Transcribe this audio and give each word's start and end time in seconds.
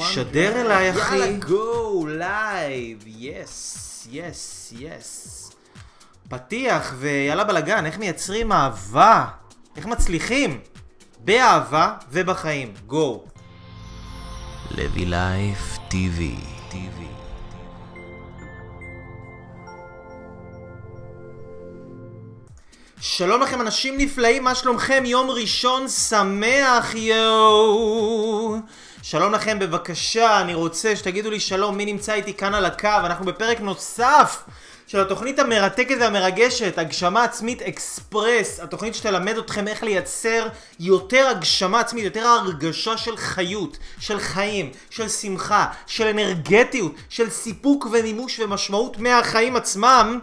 שדר 0.00 0.60
אליי, 0.60 0.90
אחי. 0.90 1.16
יאללה, 1.16 1.38
go, 1.38 2.06
live, 2.06 3.04
yes, 3.06 4.08
yes, 4.10 4.72
yes. 4.78 5.50
פתיח 6.28 6.94
ויאללה 6.98 7.44
בלאגן, 7.44 7.86
איך 7.86 7.98
מייצרים 7.98 8.52
אהבה? 8.52 9.26
איך 9.76 9.86
מצליחים? 9.86 10.60
באהבה 11.24 11.94
ובחיים. 12.10 12.74
go. 12.86 13.24
לוי 14.70 15.06
Life 15.06 15.78
TV. 15.88 16.36
שלום 23.02 23.42
לכם 23.42 23.60
אנשים 23.60 23.94
נפלאים, 23.98 24.44
מה 24.44 24.54
שלומכם? 24.54 25.02
יום 25.06 25.30
ראשון 25.30 25.88
שמח 25.88 26.94
יואו! 26.94 28.56
שלום 29.02 29.32
לכם, 29.32 29.58
בבקשה, 29.58 30.40
אני 30.40 30.54
רוצה 30.54 30.96
שתגידו 30.96 31.30
לי 31.30 31.40
שלום, 31.40 31.76
מי 31.76 31.84
נמצא 31.84 32.14
איתי 32.14 32.34
כאן 32.34 32.54
על 32.54 32.64
הקו? 32.64 32.88
אנחנו 33.04 33.24
בפרק 33.24 33.60
נוסף 33.60 34.42
של 34.86 35.00
התוכנית 35.00 35.38
המרתקת 35.38 35.96
והמרגשת, 36.00 36.78
הגשמה 36.78 37.24
עצמית 37.24 37.62
אקספרס, 37.62 38.60
התוכנית 38.60 38.94
שתלמד 38.94 39.38
אתכם 39.38 39.68
איך 39.68 39.82
לייצר 39.82 40.46
יותר 40.80 41.28
הגשמה 41.28 41.80
עצמית, 41.80 42.04
יותר 42.04 42.26
הרגשה 42.26 42.96
של 42.96 43.16
חיות, 43.16 43.78
של 44.00 44.20
חיים, 44.20 44.70
של 44.90 45.08
שמחה, 45.08 45.66
של 45.86 46.06
אנרגטיות, 46.06 46.92
של 47.08 47.30
סיפוק 47.30 47.86
ומימוש 47.92 48.40
ומשמעות 48.40 48.98
מהחיים 48.98 49.56
עצמם. 49.56 50.20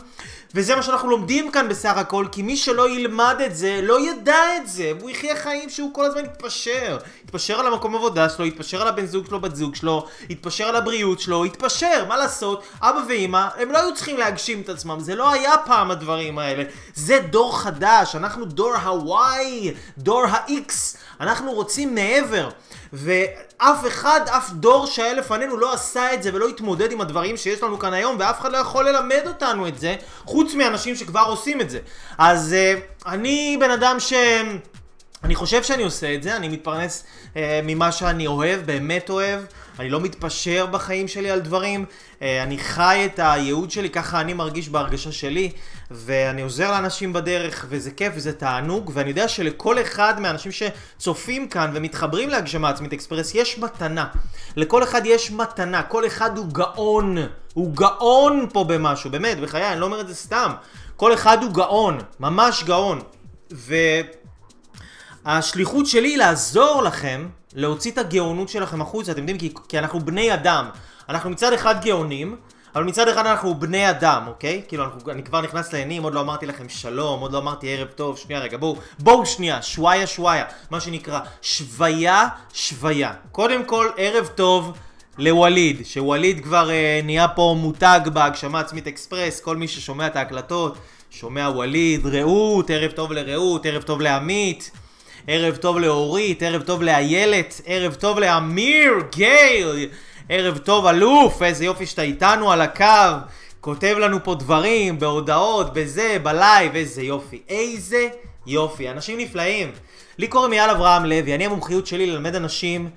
וזה 0.56 0.76
מה 0.76 0.84
שאנחנו 0.84 1.10
לומדים 1.10 1.52
כאן 1.52 1.70
בסך 1.70 1.98
הכל, 1.98 2.26
כי 2.32 2.42
מי 2.42 2.58
שלא 2.58 2.90
ילמד 2.90 3.36
את 3.46 3.56
זה, 3.56 3.80
לא 3.84 4.10
ידע 4.10 4.58
את 4.58 4.68
זה, 4.68 4.92
והוא 5.00 5.10
יחיה 5.10 5.36
חיים 5.36 5.70
שהוא 5.70 5.94
כל 5.94 6.06
הזמן 6.06 6.26
יתפשר. 6.26 6.98
יתפשר 7.28 7.60
על 7.60 7.68
המקום 7.68 7.96
עבודה 7.96 8.30
שלו, 8.30 8.46
יתפשר 8.46 8.82
על 8.82 8.88
הבן 8.88 9.06
זוג 9.06 9.26
שלו, 9.28 9.40
בת 9.42 9.56
זוג 9.56 9.76
שלו, 9.76 10.06
יתפשר 10.30 10.64
על 10.64 10.76
הבריאות 10.76 11.20
שלו, 11.20 11.46
יתפשר, 11.46 12.06
מה 12.08 12.18
לעשות? 12.18 12.64
אבא 12.82 13.00
ואימא, 13.08 13.48
הם 13.58 13.72
לא 13.72 13.78
היו 13.78 13.96
צריכים 13.96 14.18
להגשים 14.18 14.62
את 14.62 14.70
עצמם, 14.70 15.00
זה 15.00 15.16
לא 15.16 15.32
היה 15.32 15.52
פעם 15.66 15.92
הדברים 15.92 16.40
האלה. 16.40 16.64
זה 16.96 17.20
דור 17.30 17.60
חדש, 17.60 18.16
אנחנו 18.16 18.46
דור 18.46 18.74
ה-Y, 18.76 19.68
דור 19.98 20.26
ה-X, 20.26 20.98
אנחנו 21.20 21.52
רוצים 21.52 21.96
מעבר. 21.96 22.50
ואף 22.94 23.88
אחד, 23.88 24.22
אף 24.30 24.52
דור 24.52 24.86
שהיה 24.86 25.14
לפנינו 25.14 25.58
לא 25.58 25.74
עשה 25.74 26.14
את 26.14 26.24
זה 26.24 26.30
ולא 26.34 26.48
התמודד 26.48 26.92
עם 26.92 27.02
הדברים 27.02 27.38
שיש 27.38 27.64
לנו 27.64 27.80
כאן 27.80 27.94
היום 27.94 28.16
ואף 28.20 28.40
אחד 28.40 28.52
לא 28.52 28.58
יכול 28.58 28.90
ללמד 28.90 29.22
אותנו 29.26 29.68
את 29.68 29.80
זה 29.80 29.96
חוץ 30.26 30.54
מאנשים 30.54 30.96
שכבר 30.96 31.24
עושים 31.28 31.62
את 31.62 31.70
זה. 31.70 31.80
אז 32.18 32.56
uh, 32.56 33.10
אני 33.10 33.58
בן 33.60 33.72
אדם 33.72 34.00
ש... 34.00 34.14
אני 35.24 35.36
חושב 35.36 35.64
שאני 35.64 35.84
עושה 35.84 36.16
את 36.16 36.24
זה, 36.24 36.36
אני 36.36 36.50
מתפרנס 36.50 37.04
uh, 37.04 37.38
ממה 37.64 37.92
שאני 37.92 38.28
אוהב, 38.28 38.66
באמת 38.66 39.10
אוהב, 39.10 39.42
אני 39.80 39.90
לא 39.90 40.00
מתפשר 40.00 40.66
בחיים 40.66 41.08
שלי 41.08 41.32
על 41.32 41.40
דברים, 41.40 41.86
uh, 41.86 42.24
אני 42.44 42.58
חי 42.58 43.04
את 43.06 43.20
הייעוד 43.24 43.72
שלי, 43.72 43.90
ככה 43.90 44.22
אני 44.22 44.34
מרגיש 44.34 44.70
בהרגשה 44.70 45.12
שלי, 45.12 45.52
ואני 45.92 46.42
עוזר 46.42 46.72
לאנשים 46.72 47.14
בדרך, 47.14 47.66
וזה 47.70 47.92
כיף 47.92 48.14
וזה 48.16 48.34
תענוג, 48.34 48.92
ואני 48.94 49.10
יודע 49.10 49.28
שלכל 49.28 49.82
אחד 49.82 50.20
מהאנשים 50.20 50.52
שצופים 50.52 51.48
כאן 51.48 51.72
ומתחברים 51.74 52.30
להגשמה 52.30 52.70
עצמית 52.70 52.94
אקספרס, 52.94 53.36
יש 53.36 53.60
מתנה. 53.60 54.08
לכל 54.56 54.84
אחד 54.84 55.02
יש 55.06 55.32
מתנה, 55.32 55.84
כל 55.84 56.08
אחד 56.08 56.38
הוא 56.38 56.46
גאון, 56.52 57.18
הוא 57.54 57.76
גאון 57.76 58.48
פה 58.54 58.64
במשהו, 58.64 59.10
באמת, 59.10 59.40
בחיי, 59.40 59.72
אני 59.72 59.80
לא 59.80 59.86
אומר 59.86 60.02
את 60.02 60.08
זה 60.08 60.16
סתם. 60.16 60.52
כל 60.96 61.14
אחד 61.14 61.44
הוא 61.44 61.52
גאון, 61.52 62.00
ממש 62.20 62.64
גאון. 62.64 63.02
ו... 63.54 63.76
השליחות 65.28 65.88
שלי 65.88 66.08
היא 66.08 66.18
לעזור 66.18 66.82
לכם 66.84 67.28
להוציא 67.54 67.92
את 67.92 67.98
הגאונות 67.98 68.50
שלכם 68.50 68.82
החוצה, 68.82 69.12
אתם 69.12 69.20
יודעים? 69.20 69.38
כי, 69.38 69.54
כי 69.68 69.80
אנחנו 69.80 70.00
בני 70.00 70.34
אדם. 70.34 70.70
אנחנו 71.10 71.30
מצד 71.30 71.54
אחד 71.54 71.84
גאונים, 71.84 72.36
אבל 72.76 72.84
מצד 72.84 73.08
אחד 73.08 73.26
אנחנו 73.26 73.56
בני 73.56 73.90
אדם, 73.90 74.24
אוקיי? 74.28 74.62
כאילו, 74.68 74.84
אנחנו, 74.84 75.12
אני 75.12 75.24
כבר 75.24 75.42
נכנס 75.42 75.74
לעניינים, 75.74 76.04
עוד 76.04 76.14
לא 76.14 76.20
אמרתי 76.20 76.46
לכם 76.46 76.70
שלום, 76.70 77.20
עוד 77.20 77.32
לא 77.32 77.38
אמרתי 77.38 77.74
ערב 77.74 77.88
טוב, 77.88 78.18
שנייה 78.18 78.42
רגע, 78.42 78.58
בואו, 78.58 78.76
בואו 79.00 79.26
שנייה, 79.26 79.62
שוויה 79.62 80.08
שוויה, 80.08 80.46
מה 80.72 80.82
שנקרא, 80.82 81.20
שוויה 81.42 82.28
שוויה. 82.54 83.14
קודם 83.32 83.66
כל, 83.66 83.90
ערב 83.98 84.28
טוב. 84.28 84.78
לווליד, 85.20 85.86
שווליד 85.86 86.44
כבר 86.44 86.70
אה, 86.70 87.00
נהיה 87.04 87.28
פה 87.28 87.56
מותג 87.60 88.00
בהגשמה 88.14 88.60
עצמית 88.60 88.88
אקספרס, 88.88 89.40
כל 89.40 89.58
מי 89.58 89.68
ששומע 89.68 90.08
את 90.08 90.16
ההקלטות, 90.16 90.78
שומע 91.10 91.50
ווליד, 91.50 92.08
רעות, 92.08 92.70
ערב 92.70 92.92
טוב 92.92 93.12
לרעות, 93.12 93.66
ערב 93.66 93.82
טוב 93.82 94.02
לעמית. 94.02 94.72
ערב 95.30 95.56
טוב 95.56 95.80
לאורית, 95.80 96.44
ערב 96.44 96.62
טוב 96.62 96.82
לאיילת, 96.82 97.62
ערב 97.66 97.94
טוב 97.94 98.20
לאמיר, 98.20 98.92
גייל, 99.12 99.90
ערב 100.30 100.58
טוב 100.58 100.86
אלוף, 100.86 101.44
איזה 101.44 101.66
יופי 101.66 101.86
שאתה 101.86 102.02
איתנו 102.02 102.52
על 102.52 102.62
הקו, 102.62 102.86
כותב 103.62 103.96
לנו 104.00 104.24
פה 104.24 104.36
דברים, 104.36 105.00
בהודעות, 105.00 105.74
בזה, 105.74 106.18
בלייב, 106.24 106.76
איזה 106.76 107.02
יופי, 107.02 107.42
איזה 107.50 108.08
יופי, 108.46 108.90
אנשים 108.90 109.18
נפלאים. 109.18 109.72
לי 110.18 110.28
קוראים 110.28 110.54
אייל 110.54 110.70
אברהם 110.70 111.06
לוי, 111.06 111.36
אני 111.36 111.46
המומחיות 111.46 111.88
שלי 111.88 112.06
ללמד 112.06 112.36
אנשים 112.36 112.90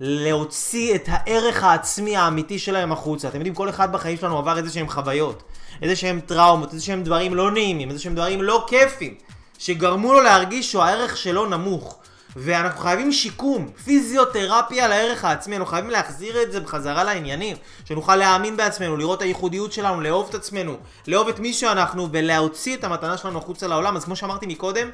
להוציא 0.00 0.94
את 0.94 1.04
הערך 1.06 1.62
העצמי 1.62 2.16
האמיתי 2.16 2.58
שלהם 2.58 2.92
החוצה. 2.92 3.28
אתם 3.28 3.36
יודעים, 3.36 3.54
כל 3.54 3.68
אחד 3.68 3.92
בחיים 3.92 4.16
שלנו 4.16 4.38
עבר 4.38 4.58
איזה 4.58 4.70
שהם 4.70 4.88
חוויות, 4.88 5.42
איזה 5.82 5.96
שהם 5.96 6.20
טראומות, 6.20 6.72
איזה 6.72 6.84
שהם 6.84 7.02
דברים 7.02 7.34
לא 7.34 7.50
נעימים, 7.50 7.88
איזה 7.88 8.02
שהם 8.02 8.14
דברים 8.14 8.42
לא 8.42 8.64
כיפים. 8.68 9.14
שגרמו 9.62 10.12
לו 10.12 10.20
להרגיש 10.20 10.72
שהערך 10.72 11.16
שלו 11.16 11.46
נמוך. 11.46 11.98
ואנחנו 12.36 12.80
חייבים 12.80 13.12
שיקום, 13.12 13.70
פיזיותרפיה 13.84 14.88
לערך 14.88 15.24
העצמי, 15.24 15.56
אנחנו 15.56 15.70
חייבים 15.70 15.90
להחזיר 15.90 16.42
את 16.42 16.52
זה 16.52 16.60
בחזרה 16.60 17.04
לעניינים, 17.04 17.56
שנוכל 17.84 18.16
להאמין 18.16 18.56
בעצמנו, 18.56 18.96
לראות 18.96 19.18
את 19.18 19.22
הייחודיות 19.22 19.72
שלנו, 19.72 20.00
לאהוב 20.00 20.26
את 20.28 20.34
עצמנו, 20.34 20.76
לאהוב 21.06 21.28
את 21.28 21.38
מי 21.38 21.52
שאנחנו 21.52 22.08
ולהוציא 22.12 22.76
את 22.76 22.84
המתנה 22.84 23.16
שלנו 23.16 23.38
החוצה 23.38 23.66
לעולם. 23.66 23.96
אז 23.96 24.04
כמו 24.04 24.16
שאמרתי 24.16 24.46
מקודם, 24.46 24.88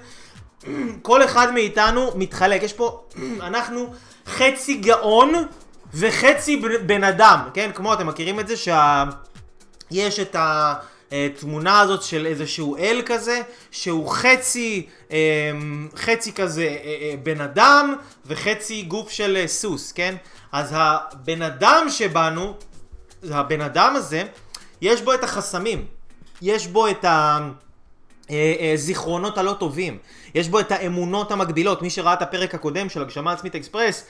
כל 1.02 1.24
אחד 1.24 1.52
מאיתנו 1.54 2.10
מתחלק, 2.14 2.62
יש 2.62 2.72
פה, 2.72 3.04
אנחנו 3.48 3.92
חצי 4.26 4.74
גאון 4.74 5.32
וחצי 5.94 6.62
בן 6.86 7.04
אדם, 7.04 7.40
כן? 7.54 7.70
כמו 7.74 7.92
אתם 7.92 8.06
מכירים 8.06 8.40
את 8.40 8.48
זה 8.48 8.54
שיש 8.56 10.20
את 10.20 10.34
ה... 10.36 10.74
תמונה 11.40 11.80
הזאת 11.80 12.02
של 12.02 12.26
איזשהו 12.26 12.76
אל 12.76 13.02
כזה, 13.06 13.40
שהוא 13.70 14.08
חצי, 14.08 14.86
חצי 15.96 16.32
כזה 16.32 16.76
בן 17.22 17.40
אדם 17.40 17.94
וחצי 18.26 18.82
גוף 18.82 19.10
של 19.10 19.44
סוס, 19.46 19.92
כן? 19.92 20.14
אז 20.52 20.74
הבן 20.76 21.42
אדם 21.42 21.86
שבנו, 21.88 22.54
הבן 23.30 23.60
אדם 23.60 23.96
הזה, 23.96 24.22
יש 24.80 25.02
בו 25.02 25.14
את 25.14 25.24
החסמים, 25.24 25.84
יש 26.42 26.66
בו 26.66 26.88
את 26.88 27.04
הזיכרונות 28.74 29.38
הלא 29.38 29.52
טובים, 29.52 29.98
יש 30.34 30.48
בו 30.48 30.60
את 30.60 30.72
האמונות 30.72 31.32
המגבילות, 31.32 31.82
מי 31.82 31.90
שראה 31.90 32.12
את 32.12 32.22
הפרק 32.22 32.54
הקודם 32.54 32.88
של 32.88 33.02
הגשמה 33.02 33.32
עצמית 33.32 33.54
אקספרס, 33.54 34.04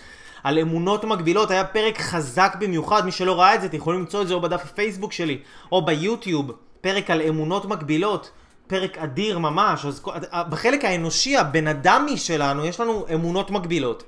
על 0.44 0.59
אמונות 0.59 1.04
מגבילות, 1.04 1.50
היה 1.50 1.65
פרק 1.65 1.98
חזק 1.98 2.56
במיוחד, 2.60 3.04
מי 3.04 3.12
שלא 3.12 3.41
ראה 3.41 3.54
את 3.54 3.60
זה, 3.60 3.66
אתם 3.66 3.76
יכולים 3.76 4.00
למצוא 4.00 4.22
את 4.22 4.28
זה 4.28 4.34
או 4.34 4.41
בדף 4.41 4.65
הפייסבוק 4.65 5.12
שלי, 5.12 5.38
או 5.72 5.84
ביוטיוב. 5.84 6.53
פרק 6.81 7.11
על 7.11 7.22
אמונות 7.22 7.65
מגבילות, 7.65 8.31
פרק 8.66 8.99
אדיר 8.99 9.39
ממש, 9.39 9.84
אז 9.84 10.03
בחלק 10.33 10.84
האנושי, 10.84 11.37
הבן 11.37 11.69
אדמי 11.69 12.16
שלנו, 12.16 12.65
יש 12.65 12.81
לנו 12.81 13.06
אמונות 13.15 13.50
מגבילות. 13.50 14.03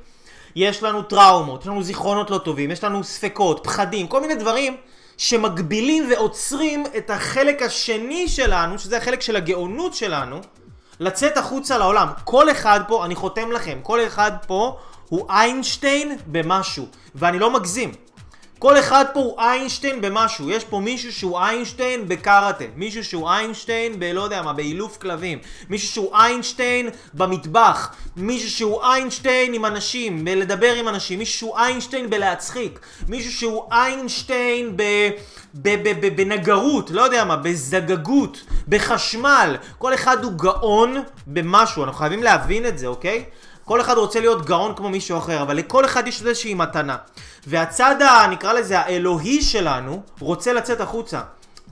יש 0.57 0.83
לנו 0.83 1.03
טראומות, 1.03 1.61
יש 1.61 1.67
לנו 1.67 1.83
זיכרונות 1.83 2.31
לא 2.31 2.39
טובים, 2.39 2.71
יש 2.71 2.85
לנו 2.85 3.05
ספקות, 3.05 3.61
פחדים, 3.65 4.07
כל 4.07 4.21
מיני 4.21 4.35
דברים 4.35 4.77
שמגבילים 5.17 6.09
ועוצרים 6.11 6.85
את 6.97 7.11
החלק 7.11 7.63
השני 7.63 8.29
שלנו, 8.29 8.79
שזה 8.79 8.97
החלק 8.97 9.21
של 9.21 9.37
הגאונות 9.37 9.95
שלנו, 9.95 10.41
לצאת 11.01 11.37
החוצה 11.37 11.79
לעולם. 11.79 12.09
כל 12.25 12.51
אחד 12.51 12.81
פה, 12.89 13.05
אני 13.05 13.15
חותם 13.15 13.53
לכם, 13.53 13.79
כל 13.83 14.07
אחד 14.07 14.33
פה 14.47 14.79
הוא 15.09 15.31
איינשטיין 15.31 16.17
במשהו, 16.27 16.87
ואני 17.15 17.39
לא 17.39 17.51
מגזים. 17.51 17.93
כל 18.61 18.79
אחד 18.79 19.05
פה 19.13 19.21
הוא 19.21 19.41
איינשטיין 19.41 20.01
במשהו, 20.01 20.51
יש 20.51 20.65
פה 20.65 20.81
מישהו 20.81 21.13
שהוא 21.13 21.39
איינשטיין 21.39 22.09
בקארטה, 22.09 22.65
מישהו 22.77 23.05
שהוא 23.05 23.31
איינשטיין 23.31 24.01
בלא 24.01 24.21
יודע 24.21 24.43
מה, 24.43 24.53
באילוף 24.53 24.97
כלבים, 24.97 25.39
מישהו 25.71 25.89
שהוא 25.89 26.17
איינשטיין 26.17 26.89
במטבח, 27.15 27.95
מישהו 28.17 28.51
שהוא 28.51 28.83
איינשטיין 28.83 29.55
עם 29.55 29.65
אנשים, 29.65 30.25
בלדבר 30.25 30.73
עם 30.73 30.89
אנשים, 30.89 31.19
מישהו 31.19 31.39
שהוא 31.39 31.59
איינשטיין 31.59 32.11
בלהצחיק, 32.11 32.81
מישהו 33.09 33.33
שהוא 33.33 33.65
איינשטיין 33.73 34.77
ב... 34.77 34.83
בנגרות, 36.17 36.91
לא 36.91 37.03
יודע 37.03 37.25
מה, 37.25 37.37
בזגגות, 37.37 38.41
בחשמל, 38.69 39.57
כל 39.79 39.95
אחד 39.95 40.25
הוא 40.25 40.33
גאון 40.33 40.97
במשהו, 41.27 41.85
אנחנו 41.85 41.99
חייבים 41.99 42.23
להבין 42.23 42.67
את 42.67 42.79
זה, 42.79 42.87
אוקיי? 42.87 43.25
כל 43.71 43.81
אחד 43.81 43.99
רוצה 43.99 44.21
להיות 44.21 44.47
גאון 44.47 44.75
כמו 44.77 44.89
מישהו 44.89 45.19
אחר, 45.19 45.43
אבל 45.43 45.57
לכל 45.57 45.85
אחד 45.85 46.09
יש 46.09 46.23
איזושהי 46.23 46.55
מתנה. 46.55 46.97
והצד, 47.47 48.03
ה, 48.03 48.27
נקרא 48.31 48.53
לזה, 48.53 48.79
האלוהי 48.79 49.43
שלנו, 49.43 50.03
רוצה 50.21 50.53
לצאת 50.53 50.81
החוצה. 50.81 51.21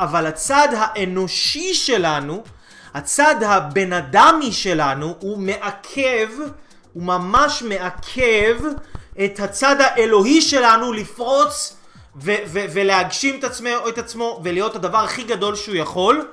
אבל 0.00 0.26
הצד 0.26 0.68
האנושי 0.76 1.74
שלנו, 1.74 2.42
הצד 2.94 3.42
הבן 3.42 3.92
אדמי 3.92 4.52
שלנו, 4.52 5.14
הוא 5.20 5.38
מעכב, 5.38 6.28
הוא 6.92 7.02
ממש 7.02 7.62
מעכב 7.62 8.56
את 9.24 9.40
הצד 9.40 9.76
האלוהי 9.80 10.42
שלנו 10.42 10.92
לפרוץ 10.92 11.76
ו- 12.16 12.42
ו- 12.46 12.66
ולהגשים 12.72 13.38
את 13.38 13.44
עצמו, 13.44 13.68
את 13.88 13.98
עצמו 13.98 14.40
ולהיות 14.44 14.76
הדבר 14.76 14.98
הכי 14.98 15.22
גדול 15.22 15.56
שהוא 15.56 15.76
יכול. 15.76 16.28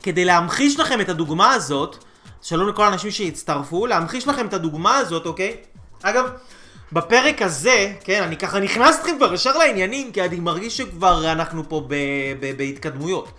וכדי 0.00 0.24
להמחיש 0.24 0.80
לכם 0.80 1.00
את 1.00 1.08
הדוגמה 1.08 1.52
הזאת, 1.52 2.04
שלום 2.42 2.68
לכל 2.68 2.84
האנשים 2.84 3.10
שהצטרפו, 3.10 3.86
להמחיש 3.86 4.28
לכם 4.28 4.46
את 4.46 4.54
הדוגמה 4.54 4.96
הזאת, 4.96 5.26
אוקיי? 5.26 5.56
אגב, 6.02 6.30
בפרק 6.92 7.42
הזה, 7.42 7.92
כן, 8.04 8.22
אני 8.22 8.36
ככה 8.36 8.60
נכנס 8.60 8.98
אתכם 9.00 9.16
כבר 9.16 9.34
ישר 9.34 9.58
לעניינים, 9.58 10.12
כי 10.12 10.22
אני 10.22 10.40
מרגיש 10.40 10.76
שכבר 10.76 11.32
אנחנו 11.32 11.68
פה 11.68 11.84
ב- 11.88 11.94
ב- 12.40 12.56
בהתקדמויות. 12.56 13.32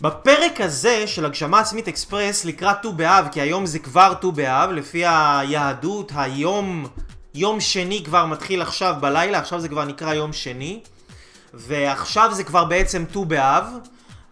בפרק 0.00 0.60
הזה 0.60 1.06
של 1.06 1.24
הגשמה 1.24 1.60
עצמית 1.60 1.88
אקספרס 1.88 2.44
לקראת 2.44 2.76
ט"ו 2.82 2.92
באב, 2.92 3.28
כי 3.32 3.40
היום 3.40 3.66
זה 3.66 3.78
כבר 3.78 4.14
ט"ו 4.14 4.32
באב, 4.32 4.70
לפי 4.70 5.02
היהדות 5.06 6.12
היום, 6.14 6.86
יום 7.34 7.60
שני 7.60 8.02
כבר 8.04 8.26
מתחיל 8.26 8.62
עכשיו 8.62 8.94
בלילה, 9.00 9.38
עכשיו 9.38 9.60
זה 9.60 9.68
כבר 9.68 9.84
נקרא 9.84 10.14
יום 10.14 10.32
שני, 10.32 10.80
ועכשיו 11.54 12.34
זה 12.34 12.44
כבר 12.44 12.64
בעצם 12.64 13.04
ט"ו 13.12 13.24
באב, 13.24 13.64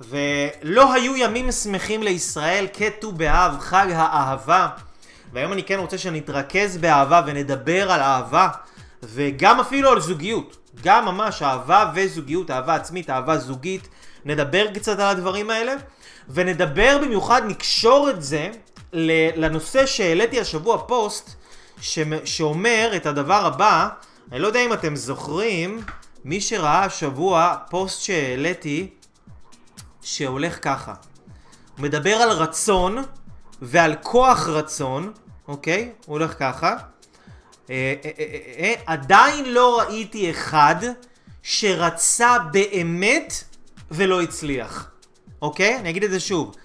ולא 0.01 0.93
היו 0.93 1.17
ימים 1.17 1.53
שמחים 1.53 2.03
לישראל 2.03 2.67
כט"ו 2.73 3.13
באב, 3.13 3.59
חג 3.61 3.87
האהבה. 3.95 4.69
והיום 5.33 5.53
אני 5.53 5.63
כן 5.63 5.79
רוצה 5.79 5.99
שנתרכז 5.99 6.77
באהבה 6.77 7.23
ונדבר 7.27 7.93
על 7.93 8.01
אהבה, 8.01 8.49
וגם 9.03 9.61
אפילו 9.61 9.91
על 9.91 10.01
זוגיות. 10.01 10.57
גם 10.83 11.05
ממש 11.05 11.43
אהבה 11.43 11.91
וזוגיות, 11.95 12.51
אהבה 12.51 12.75
עצמית, 12.75 13.11
אהבה 13.11 13.39
זוגית. 13.39 13.89
נדבר 14.25 14.67
קצת 14.75 14.99
על 14.99 15.07
הדברים 15.07 15.51
האלה, 15.51 15.73
ונדבר 16.29 16.99
במיוחד, 17.03 17.43
נקשור 17.47 18.11
את 18.11 18.23
זה 18.23 18.51
לנושא 19.37 19.87
שהעליתי 19.87 20.41
השבוע 20.41 20.79
פוסט, 20.79 21.31
ש- 21.81 21.99
שאומר 22.25 22.91
את 22.97 23.07
הדבר 23.07 23.47
הבא, 23.47 23.89
אני 24.33 24.41
לא 24.41 24.47
יודע 24.47 24.61
אם 24.61 24.73
אתם 24.73 24.97
זוכרים, 24.97 25.83
מי 26.25 26.41
שראה 26.41 26.85
השבוע 26.85 27.55
פוסט 27.71 28.03
שהעליתי, 28.03 28.89
שהולך 30.03 30.59
ככה. 30.63 30.95
הוא 31.77 31.83
מדבר 31.85 32.15
על 32.15 32.31
רצון 32.31 32.99
ועל 33.63 33.95
כוח 34.03 34.49
רצון, 34.49 35.13
אוקיי? 35.49 35.93
הוא 36.07 36.19
הולך 36.19 36.35
ככה. 36.39 36.77
אה, 37.71 37.95
אה, 38.05 38.11
אה, 38.19 38.25
אה, 38.29 38.65
אה, 38.65 38.75
עדיין 38.87 39.53
לא 39.53 39.81
ראיתי 39.81 40.31
אחד 40.31 40.77
שרצה 41.43 42.39
באמת 42.39 43.45
ולא 43.91 44.23
הצליח, 44.23 44.91
אוקיי? 45.43 45.77
אני 45.77 45.91
אגיד 45.91 46.05
את 46.05 46.11
זה 46.11 46.21
שוב. 46.21 46.57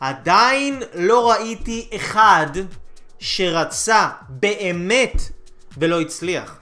עדיין 0.00 0.82
לא 0.94 1.30
ראיתי 1.30 1.88
אחד 1.96 2.46
שרצה 3.18 4.08
באמת 4.28 5.22
ולא 5.78 6.00
הצליח. 6.00 6.58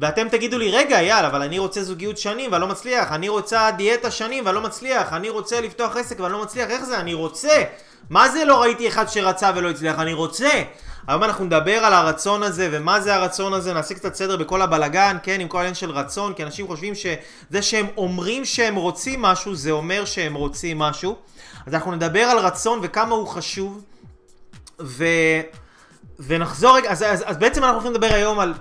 ואתם 0.00 0.28
תגידו 0.28 0.58
לי, 0.58 0.70
רגע, 0.70 1.00
אייל, 1.00 1.24
אבל 1.24 1.42
אני 1.42 1.58
רוצה 1.58 1.82
זוגיות 1.82 2.18
שנים 2.18 2.52
ואני 2.52 2.62
לא 2.62 2.68
מצליח, 2.68 3.12
אני 3.12 3.28
רוצה 3.28 3.70
דיאטה 3.70 4.10
שנים 4.10 4.46
ואני 4.46 4.54
לא 4.54 4.62
מצליח, 4.62 5.12
אני 5.12 5.28
רוצה 5.28 5.60
לפתוח 5.60 5.96
עסק 5.96 6.20
ואני 6.20 6.32
לא 6.32 6.42
מצליח, 6.42 6.70
איך 6.70 6.84
זה? 6.84 7.00
אני 7.00 7.14
רוצה! 7.14 7.62
מה 8.10 8.28
זה 8.28 8.44
לא 8.44 8.62
ראיתי 8.62 8.88
אחד 8.88 9.08
שרצה 9.08 9.50
ולא 9.56 9.70
הצליח? 9.70 9.98
אני 9.98 10.12
רוצה! 10.12 10.62
היום 11.08 11.24
אנחנו 11.24 11.44
נדבר 11.44 11.84
על 11.84 11.92
הרצון 11.92 12.42
הזה, 12.42 12.68
ומה 12.72 13.00
זה 13.00 13.14
הרצון 13.14 13.52
הזה, 13.52 13.74
נעשה 13.74 13.94
קצת 13.94 14.14
סדר 14.14 14.36
בכל 14.36 14.62
הבלגן, 14.62 15.16
כן, 15.22 15.40
עם 15.40 15.48
כל 15.48 15.58
העניין 15.58 15.74
של 15.74 15.90
רצון, 15.90 16.34
כי 16.34 16.42
אנשים 16.42 16.66
חושבים 16.66 16.94
שזה 16.94 17.62
שהם 17.62 17.86
אומרים 17.96 18.44
שהם 18.44 18.74
רוצים 18.76 19.22
משהו, 19.22 19.54
זה 19.54 19.70
אומר 19.70 20.04
שהם 20.04 20.34
רוצים 20.34 20.78
משהו. 20.78 21.16
אז 21.66 21.74
אנחנו 21.74 21.92
נדבר 21.92 22.20
על 22.22 22.38
רצון 22.38 22.80
וכמה 22.82 23.14
הוא 23.14 23.28
חשוב, 23.28 23.82
ו... 24.80 25.04
ונחזור 26.20 26.76
רגע, 26.76 26.90
אז, 26.90 27.02
אז, 27.02 27.24
אז 27.26 27.36
בעצם 27.36 27.64
אנחנו 27.64 27.74
הולכים 27.74 27.92
לדבר 27.92 28.14
היום 28.14 28.38
על 28.38 28.54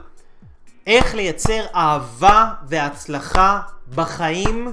איך 0.88 1.16
לייצר 1.16 1.66
אהבה 1.76 2.54
והצלחה 2.68 3.62
בחיים 3.96 4.72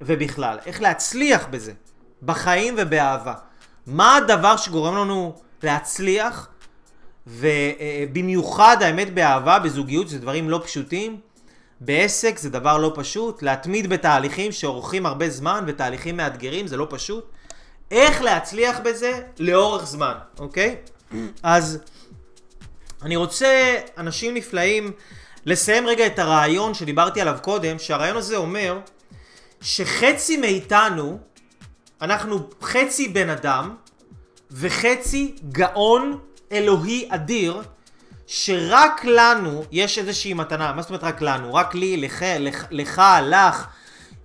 ובכלל. 0.00 0.58
איך 0.66 0.82
להצליח 0.82 1.46
בזה, 1.50 1.72
בחיים 2.22 2.74
ובאהבה. 2.78 3.34
מה 3.86 4.16
הדבר 4.16 4.56
שגורם 4.56 4.96
לנו 4.96 5.34
להצליח, 5.62 6.48
ובמיוחד 7.26 8.76
האמת 8.80 9.14
באהבה, 9.14 9.58
בזוגיות, 9.58 10.08
זה 10.08 10.18
דברים 10.18 10.50
לא 10.50 10.60
פשוטים. 10.64 11.20
בעסק 11.80 12.38
זה 12.38 12.50
דבר 12.50 12.78
לא 12.78 12.92
פשוט, 12.94 13.42
להתמיד 13.42 13.90
בתהליכים 13.90 14.52
שאורכים 14.52 15.06
הרבה 15.06 15.30
זמן 15.30 15.64
ותהליכים 15.66 16.16
מאתגרים 16.16 16.66
זה 16.66 16.76
לא 16.76 16.86
פשוט. 16.90 17.30
איך 17.90 18.22
להצליח 18.22 18.78
בזה 18.84 19.20
לאורך 19.38 19.86
זמן, 19.86 20.14
אוקיי? 20.38 20.76
אז 21.42 21.78
אני 23.02 23.16
רוצה, 23.16 23.74
אנשים 23.98 24.34
נפלאים, 24.34 24.92
לסיים 25.46 25.86
רגע 25.86 26.06
את 26.06 26.18
הרעיון 26.18 26.74
שדיברתי 26.74 27.20
עליו 27.20 27.38
קודם, 27.42 27.78
שהרעיון 27.78 28.16
הזה 28.16 28.36
אומר 28.36 28.78
שחצי 29.60 30.36
מאיתנו, 30.36 31.18
אנחנו 32.02 32.48
חצי 32.62 33.08
בן 33.08 33.30
אדם 33.30 33.76
וחצי 34.50 35.34
גאון 35.52 36.18
אלוהי 36.52 37.08
אדיר, 37.10 37.62
שרק 38.26 39.04
לנו 39.04 39.64
יש 39.72 39.98
איזושהי 39.98 40.34
מתנה. 40.34 40.72
מה 40.72 40.82
זאת 40.82 40.90
אומרת 40.90 41.04
רק 41.04 41.22
לנו? 41.22 41.54
רק 41.54 41.74
לי, 41.74 41.96
לך, 41.96 42.24
לך, 42.38 42.66
לך 42.70 43.02
לך. 43.22 43.66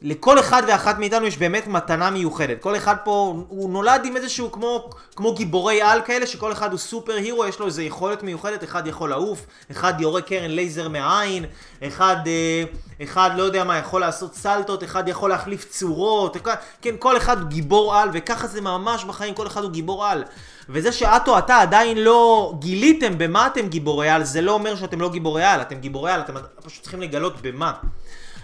לכל 0.02 0.40
אחד 0.40 0.64
ואחת 0.68 1.00
מאיתנו 1.00 1.26
יש 1.26 1.38
באמת 1.38 1.68
מתנה 1.68 2.10
מיוחדת. 2.10 2.62
כל 2.62 2.76
אחד 2.76 2.96
פה, 3.04 3.44
הוא 3.50 3.70
נולד 3.70 4.02
עם 4.06 4.16
איזשהו 4.18 4.52
כמו, 4.52 4.90
כמו 5.16 5.34
גיבורי 5.34 5.82
על 5.82 6.02
כאלה, 6.02 6.28
שכל 6.28 6.52
אחד 6.52 6.72
הוא 6.72 6.80
סופר 6.80 7.14
הירו, 7.14 7.46
יש 7.46 7.60
לו 7.60 7.66
איזו 7.66 7.82
יכולת 7.82 8.24
מיוחדת, 8.24 8.64
אחד 8.64 8.88
יכול 8.88 9.10
לעוף, 9.10 9.46
אחד 9.72 10.02
יורה 10.02 10.22
קרן 10.22 10.52
לייזר 10.52 10.90
מהעין, 10.90 11.46
אחד, 11.84 12.16
אה, 12.28 12.64
אחד 13.04 13.30
לא 13.38 13.44
יודע 13.44 13.64
מה, 13.64 13.78
יכול 13.78 14.02
לעשות 14.02 14.36
סלטות, 14.36 14.84
אחד 14.84 15.08
יכול 15.08 15.30
להחליף 15.30 15.66
צורות, 15.70 16.38
כן, 16.82 16.96
כל 17.00 17.18
אחד 17.18 17.50
גיבור 17.50 17.96
על, 17.96 18.10
וככה 18.14 18.48
זה 18.48 18.62
ממש 18.62 19.04
בחיים, 19.04 19.34
כל 19.34 19.48
אחד 19.48 19.64
הוא 19.64 19.72
גיבור 19.72 20.06
על. 20.06 20.24
וזה 20.70 20.92
שאת 20.92 21.28
או 21.28 21.38
אתה 21.38 21.58
עדיין 21.58 21.98
לא 21.98 22.54
גיליתם 22.60 23.18
במה 23.18 23.48
אתם 23.48 23.68
גיבורי 23.68 24.10
על, 24.10 24.24
זה 24.24 24.42
לא 24.42 24.52
אומר 24.52 24.76
שאתם 24.76 25.02
לא 25.02 25.10
גיבורי 25.10 25.44
על, 25.44 25.62
אתם 25.62 25.76
גיבורי 25.76 26.12
על, 26.12 26.22
אתם 26.22 26.34
פשוט 26.64 26.82
צריכים 26.82 27.02
לגלות 27.02 27.42
במה. 27.42 27.74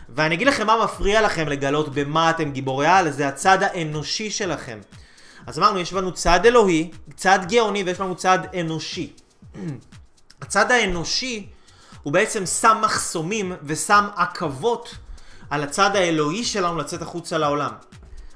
ואני 0.10 0.36
אגיד 0.36 0.48
לכם 0.48 0.68
מה 0.68 0.84
מפריע 0.84 1.22
לכם 1.22 1.48
לגלות 1.48 1.94
במה 1.94 2.30
אתם 2.30 2.52
גיבורי 2.52 2.88
על, 2.88 3.12
זה 3.12 3.28
הצד 3.28 3.64
האנושי 3.64 4.32
שלכם. 4.32 4.80
אז 5.48 5.60
אמרנו, 5.60 5.80
יש 5.80 5.94
לנו 5.94 6.14
צד 6.14 6.46
אלוהי, 6.46 6.92
צד 7.16 7.40
גאוני 7.48 7.84
ויש 7.84 8.00
לנו 8.00 8.16
צד 8.16 8.40
אנושי. 8.60 9.14
הצד 10.42 10.72
האנושי 10.72 11.48
הוא 12.04 12.14
בעצם 12.14 12.46
שם 12.46 12.78
מחסומים 12.82 13.54
ושם 13.64 14.06
עכבות 14.16 14.96
על 15.50 15.64
הצד 15.64 15.96
האלוהי 15.96 16.44
שלנו 16.44 16.78
לצאת 16.78 17.02
החוצה 17.02 17.38
לעולם. 17.38 17.72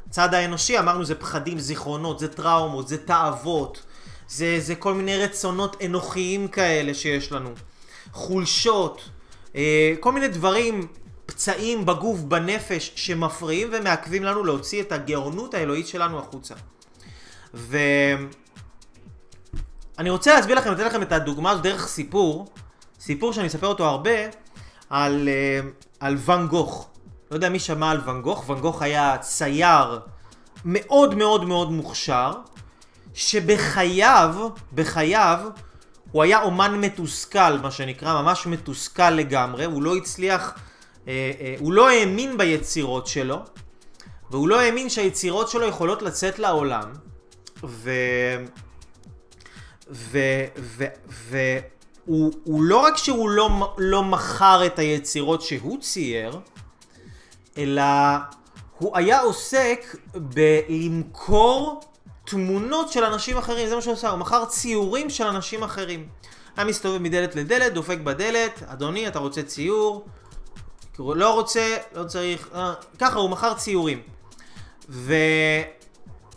הצד 0.07 0.33
האנושי, 0.33 0.79
אמרנו, 0.79 1.05
זה 1.05 1.15
פחדים, 1.15 1.59
זיכרונות, 1.59 2.19
זה 2.19 2.27
טראומות, 2.27 2.87
זה 2.87 2.97
תאוות, 2.97 3.81
זה, 4.27 4.57
זה 4.59 4.75
כל 4.75 4.93
מיני 4.93 5.17
רצונות 5.17 5.77
אנוכיים 5.85 6.47
כאלה 6.47 6.93
שיש 6.93 7.31
לנו. 7.31 7.49
חולשות, 8.11 9.09
אה, 9.55 9.93
כל 9.99 10.11
מיני 10.11 10.27
דברים, 10.27 10.87
פצעים 11.29 11.85
בגוף, 11.85 12.19
בנפש, 12.19 12.91
שמפריעים 12.95 13.69
ומעכבים 13.71 14.23
לנו 14.23 14.43
להוציא 14.43 14.81
את 14.81 14.91
הגאונות 14.91 15.53
האלוהית 15.53 15.87
שלנו 15.87 16.19
החוצה. 16.19 16.55
ואני 17.53 18.29
רוצה 20.09 20.33
להסביר 20.33 20.57
לכם, 20.57 20.71
לתת 20.71 20.83
לכם 20.83 21.01
את 21.01 21.11
הדוגמה 21.11 21.51
הזו 21.51 21.61
דרך 21.61 21.87
סיפור, 21.87 22.47
סיפור 22.99 23.33
שאני 23.33 23.47
אספר 23.47 23.67
אותו 23.67 23.85
הרבה, 23.85 24.11
על, 24.89 25.29
אה, 25.29 25.59
על 25.99 26.17
ואן 26.19 26.47
גוך. 26.47 26.89
לא 27.31 27.35
יודע 27.35 27.49
מי 27.49 27.59
שמע 27.59 27.91
על 27.91 28.01
ואן 28.05 28.21
גוך, 28.21 28.49
ואן 28.49 28.59
גוך 28.59 28.81
היה 28.81 29.17
צייר 29.17 29.99
מאוד 30.65 31.15
מאוד 31.15 31.45
מאוד 31.45 31.71
מוכשר, 31.71 32.33
שבחייו, 33.13 34.35
בחייו, 34.73 35.39
הוא 36.11 36.23
היה 36.23 36.41
אומן 36.41 36.81
מתוסכל, 36.81 37.57
מה 37.61 37.71
שנקרא, 37.71 38.21
ממש 38.21 38.47
מתוסכל 38.47 39.09
לגמרי, 39.09 39.65
הוא 39.65 39.83
לא 39.83 39.95
הצליח, 39.95 40.53
הוא 41.59 41.73
לא 41.73 41.89
האמין 41.89 42.37
ביצירות 42.37 43.07
שלו, 43.07 43.37
והוא 44.31 44.47
לא 44.47 44.59
האמין 44.59 44.89
שהיצירות 44.89 45.49
שלו 45.49 45.65
יכולות 45.65 46.01
לצאת 46.01 46.39
לעולם, 46.39 46.91
ו... 47.63 47.91
ו... 49.91 50.19
ו... 50.57 50.85
ו... 51.09 51.37
הוא, 52.05 52.31
הוא 52.43 52.63
לא 52.63 52.77
רק 52.77 52.97
שהוא 52.97 53.29
לא, 53.29 53.75
לא 53.77 54.03
מכר 54.03 54.65
את 54.65 54.79
היצירות 54.79 55.41
שהוא 55.41 55.81
צייר, 55.81 56.39
אלא 57.57 57.83
הוא 58.77 58.97
היה 58.97 59.21
עוסק 59.21 59.95
בלמכור 60.15 61.81
תמונות 62.25 62.91
של 62.91 63.03
אנשים 63.03 63.37
אחרים, 63.37 63.69
זה 63.69 63.75
מה 63.75 63.81
שהוא 63.81 63.93
עושה, 63.93 64.09
הוא 64.09 64.19
מכר 64.19 64.45
ציורים 64.45 65.09
של 65.09 65.23
אנשים 65.27 65.63
אחרים. 65.63 66.07
היה 66.57 66.65
מסתובב 66.65 66.97
מדלת 66.97 67.35
לדלת, 67.35 67.73
דופק 67.73 67.97
בדלת, 67.97 68.63
אדוני, 68.67 69.07
אתה 69.07 69.19
רוצה 69.19 69.43
ציור? 69.43 70.05
לא 70.99 71.33
רוצה, 71.33 71.77
לא 71.95 72.03
צריך, 72.03 72.49
אה, 72.55 72.73
ככה 72.99 73.19
הוא 73.19 73.29
מכר 73.29 73.53
ציורים. 73.53 74.01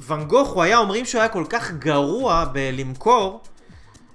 וואן 0.07 0.25
גוך, 0.25 0.49
הוא 0.49 0.63
היה, 0.63 0.79
אומרים 0.79 1.05
שהוא 1.05 1.21
היה 1.21 1.29
כל 1.29 1.45
כך 1.49 1.71
גרוע 1.71 2.45
בלמכור, 2.45 3.41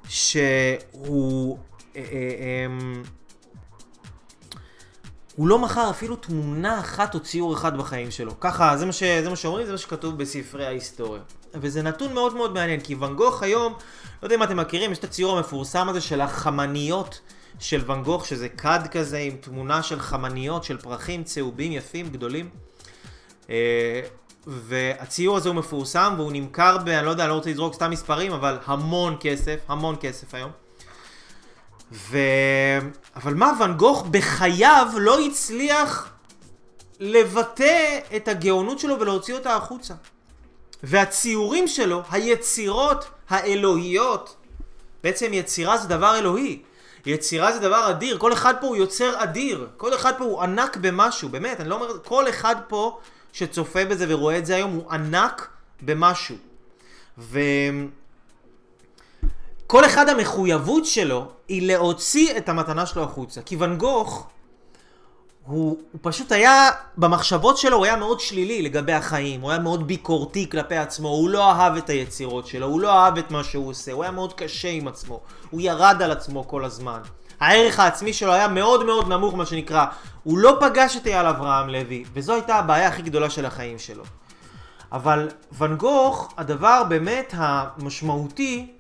שהוא 0.09 1.57
אה, 1.95 2.01
אה, 2.01 2.65
אמ, 2.65 3.03
הוא 5.35 5.47
לא 5.47 5.59
מכר 5.59 5.89
אפילו 5.89 6.15
תמונה 6.15 6.79
אחת 6.79 7.15
או 7.15 7.19
ציור 7.19 7.53
אחד 7.53 7.77
בחיים 7.77 8.11
שלו. 8.11 8.39
ככה, 8.39 8.77
זה 8.77 8.85
מה, 8.85 8.91
ש, 8.91 9.03
זה 9.03 9.29
מה 9.29 9.35
שאומרים, 9.35 9.65
זה 9.65 9.71
מה 9.71 9.77
שכתוב 9.77 10.17
בספרי 10.17 10.65
ההיסטוריה. 10.65 11.21
וזה 11.53 11.81
נתון 11.81 12.13
מאוד 12.13 12.35
מאוד 12.35 12.53
מעניין, 12.53 12.79
כי 12.79 12.95
ואן 12.95 13.15
גוך 13.15 13.43
היום, 13.43 13.73
לא 14.21 14.25
יודע 14.25 14.35
אם 14.35 14.43
אתם 14.43 14.57
מכירים, 14.57 14.91
יש 14.91 14.97
את 14.97 15.03
הציור 15.03 15.37
המפורסם 15.37 15.89
הזה 15.89 16.01
של 16.01 16.21
החמניות 16.21 17.19
של 17.59 17.83
ואן 17.85 18.03
גוך, 18.03 18.25
שזה 18.25 18.49
כד 18.49 18.79
כזה 18.91 19.17
עם 19.17 19.35
תמונה 19.41 19.83
של 19.83 19.99
חמניות, 19.99 20.63
של 20.63 20.77
פרחים 20.77 21.23
צהובים 21.23 21.71
יפים, 21.71 22.09
גדולים. 22.09 22.49
אה, 23.49 24.01
והציור 24.47 25.37
הזה 25.37 25.49
הוא 25.49 25.55
מפורסם 25.55 26.13
והוא 26.17 26.31
נמכר 26.31 26.77
ב... 26.77 26.87
אני 26.89 27.05
לא 27.05 27.11
יודע, 27.11 27.23
אני 27.23 27.29
לא 27.29 27.35
רוצה 27.35 27.49
לזרוק 27.49 27.73
סתם 27.73 27.91
מספרים, 27.91 28.31
אבל 28.31 28.57
המון 28.65 29.17
כסף, 29.19 29.55
המון 29.67 29.95
כסף 29.99 30.33
היום. 30.33 30.51
ו... 31.91 32.17
אבל 33.15 33.33
מה, 33.33 33.53
ואן 33.59 33.73
גוך 33.73 34.05
בחייו 34.11 34.87
לא 34.97 35.19
הצליח 35.19 36.13
לבטא 36.99 37.99
את 38.15 38.27
הגאונות 38.27 38.79
שלו 38.79 38.99
ולהוציא 38.99 39.33
אותה 39.33 39.55
החוצה. 39.55 39.93
והציורים 40.83 41.67
שלו, 41.67 42.01
היצירות 42.11 43.07
האלוהיות, 43.29 44.35
בעצם 45.03 45.33
יצירה 45.33 45.77
זה 45.77 45.87
דבר 45.87 46.17
אלוהי. 46.17 46.61
יצירה 47.07 47.51
זה 47.51 47.59
דבר 47.59 47.89
אדיר, 47.89 48.17
כל 48.17 48.33
אחד 48.33 48.53
פה 48.61 48.67
הוא 48.67 48.75
יוצר 48.75 49.23
אדיר, 49.23 49.67
כל 49.77 49.93
אחד 49.95 50.13
פה 50.17 50.23
הוא 50.23 50.41
ענק 50.41 50.77
במשהו, 50.77 51.29
באמת, 51.29 51.59
אני 51.59 51.69
לא 51.69 51.75
אומר, 51.75 51.99
כל 52.03 52.29
אחד 52.29 52.55
פה 52.67 52.99
שצופה 53.33 53.85
בזה 53.85 54.05
ורואה 54.09 54.37
את 54.37 54.45
זה 54.45 54.55
היום 54.55 54.71
הוא 54.71 54.91
ענק 54.91 55.47
במשהו. 55.81 56.35
ו... 57.17 57.39
כל 59.67 59.85
אחד 59.85 60.09
המחויבות 60.09 60.85
שלו 60.85 61.27
היא 61.47 61.67
להוציא 61.67 62.37
את 62.37 62.49
המתנה 62.49 62.85
שלו 62.85 63.03
החוצה. 63.03 63.41
כי 63.41 63.55
ואן 63.55 63.77
גוך, 63.77 64.27
הוא, 65.47 65.77
הוא 65.91 65.99
פשוט 66.01 66.31
היה, 66.31 66.69
במחשבות 66.97 67.57
שלו 67.57 67.77
הוא 67.77 67.85
היה 67.85 67.95
מאוד 67.95 68.19
שלילי 68.19 68.61
לגבי 68.61 68.93
החיים, 68.93 69.41
הוא 69.41 69.51
היה 69.51 69.59
מאוד 69.59 69.87
ביקורתי 69.87 70.49
כלפי 70.49 70.77
עצמו, 70.77 71.07
הוא 71.07 71.29
לא 71.29 71.51
אהב 71.51 71.77
את 71.77 71.89
היצירות 71.89 72.47
שלו, 72.47 72.67
הוא 72.67 72.81
לא 72.81 72.91
אהב 72.91 73.17
את 73.17 73.31
מה 73.31 73.43
שהוא 73.43 73.69
עושה, 73.69 73.91
הוא 73.91 74.03
היה 74.03 74.11
מאוד 74.11 74.33
קשה 74.33 74.69
עם 74.69 74.87
עצמו, 74.87 75.21
הוא 75.49 75.61
ירד 75.61 76.01
על 76.01 76.11
עצמו 76.11 76.47
כל 76.47 76.65
הזמן. 76.65 76.99
הערך 77.39 77.79
העצמי 77.79 78.13
שלו 78.13 78.33
היה 78.33 78.47
מאוד 78.47 78.85
מאוד 78.85 79.07
נמוך, 79.07 79.33
מה 79.33 79.45
שנקרא. 79.45 79.85
הוא 80.23 80.37
לא 80.37 80.57
פגש 80.59 80.97
את 80.97 81.07
אייל 81.07 81.25
אברהם 81.25 81.69
לוי, 81.69 82.03
וזו 82.13 82.33
הייתה 82.33 82.55
הבעיה 82.55 82.87
הכי 82.87 83.01
גדולה 83.01 83.29
של 83.29 83.45
החיים 83.45 83.79
שלו. 83.79 84.03
אבל 84.91 85.29
ואן 85.51 85.75
גוך, 85.75 86.33
הדבר 86.37 86.83
באמת 86.83 87.33
המשמעותי, 87.37 88.71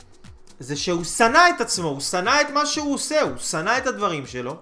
זה 0.59 0.75
שהוא 0.75 1.03
שנא 1.03 1.41
את 1.55 1.61
עצמו, 1.61 1.87
הוא 1.87 1.99
שנא 1.99 2.41
את 2.41 2.49
מה 2.49 2.65
שהוא 2.65 2.93
עושה, 2.93 3.21
הוא 3.21 3.37
שנא 3.37 3.77
את 3.77 3.87
הדברים 3.87 4.27
שלו. 4.27 4.55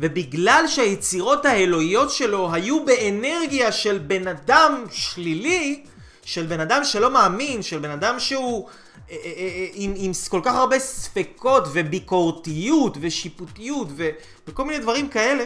ובגלל 0.00 0.64
שהיצירות 0.68 1.46
האלוהיות 1.46 2.10
שלו 2.10 2.52
היו 2.52 2.84
באנרגיה 2.84 3.72
של 3.72 3.98
בן 3.98 4.28
אדם 4.28 4.84
שלילי, 4.90 5.82
של 6.24 6.46
בן 6.46 6.60
אדם 6.60 6.84
שלא 6.84 7.10
מאמין, 7.10 7.62
של 7.62 7.78
בן 7.78 7.90
אדם 7.90 8.20
שהוא 8.20 8.68
אה, 9.10 9.16
אה, 9.16 9.32
אה, 9.36 9.66
עם, 9.72 9.94
עם 9.96 10.12
כל 10.28 10.40
כך 10.44 10.54
הרבה 10.54 10.78
ספקות 10.78 11.64
וביקורתיות 11.72 12.96
ושיפוטיות 13.00 13.88
ו, 13.96 14.08
וכל 14.48 14.64
מיני 14.64 14.78
דברים 14.78 15.08
כאלה, 15.08 15.44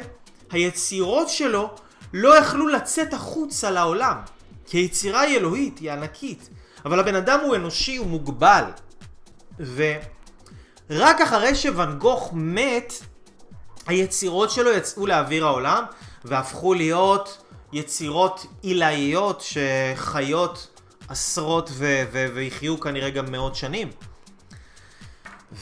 היצירות 0.51 1.29
שלו 1.29 1.71
לא 2.13 2.39
יכלו 2.39 2.69
לצאת 2.69 3.15
החוצה 3.15 3.71
לעולם. 3.71 4.17
כי 4.67 4.79
היצירה 4.79 5.21
היא 5.21 5.37
אלוהית, 5.37 5.79
היא 5.79 5.93
ענקית. 5.93 6.49
אבל 6.85 7.01
הבן 7.01 7.15
אדם 7.15 7.41
הוא 7.41 7.57
אנושי, 7.57 7.97
הוא 7.97 8.07
מוגבל. 8.07 8.65
ורק 9.61 11.21
אחרי 11.21 11.55
שוואן 11.55 11.99
גוך 11.99 12.31
מת, 12.35 12.93
היצירות 13.87 14.51
שלו 14.51 14.73
יצאו 14.73 15.07
לאוויר 15.07 15.47
העולם 15.47 15.85
והפכו 16.25 16.75
להיות 16.75 17.39
יצירות 17.73 18.47
עילאיות 18.63 19.43
שחיות 19.43 20.69
עשרות 21.09 21.71
ו- 21.73 22.03
ו- 22.13 22.27
ויחיו 22.35 22.81
כנראה 22.81 23.11
גם 23.11 23.33
מאות 23.33 23.57
שנים. 23.57 23.91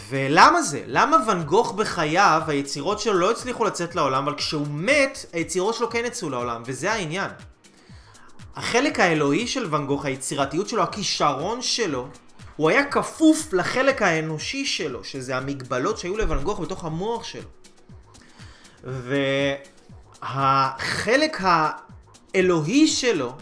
ולמה 0.08 0.62
זה? 0.62 0.82
למה 0.86 1.16
ואן 1.26 1.42
גוך 1.42 1.72
בחייו, 1.72 2.42
היצירות 2.46 3.00
שלו 3.00 3.18
לא 3.18 3.30
הצליחו 3.30 3.64
לצאת 3.64 3.94
לעולם, 3.94 4.22
אבל 4.22 4.34
כשהוא 4.36 4.66
מת, 4.70 5.26
היצירות 5.32 5.74
שלו 5.74 5.90
כן 5.90 6.02
יצאו 6.04 6.30
לעולם, 6.30 6.62
וזה 6.66 6.92
העניין. 6.92 7.30
החלק 8.56 9.00
האלוהי 9.00 9.46
של 9.46 9.66
ואן 9.70 9.86
גוך, 9.86 10.04
היצירתיות 10.04 10.68
שלו, 10.68 10.82
הכישרון 10.82 11.62
שלו, 11.62 12.08
הוא 12.56 12.70
היה 12.70 12.84
כפוף 12.84 13.52
לחלק 13.52 14.02
האנושי 14.02 14.66
שלו, 14.66 15.04
שזה 15.04 15.36
המגבלות 15.36 15.98
שהיו 15.98 16.16
לוואן 16.16 16.42
גוך 16.42 16.60
בתוך 16.60 16.84
המוח 16.84 17.24
שלו. 17.24 17.62
והחלק 20.22 21.38
האלוהי 22.34 22.86
שלו 22.86 23.32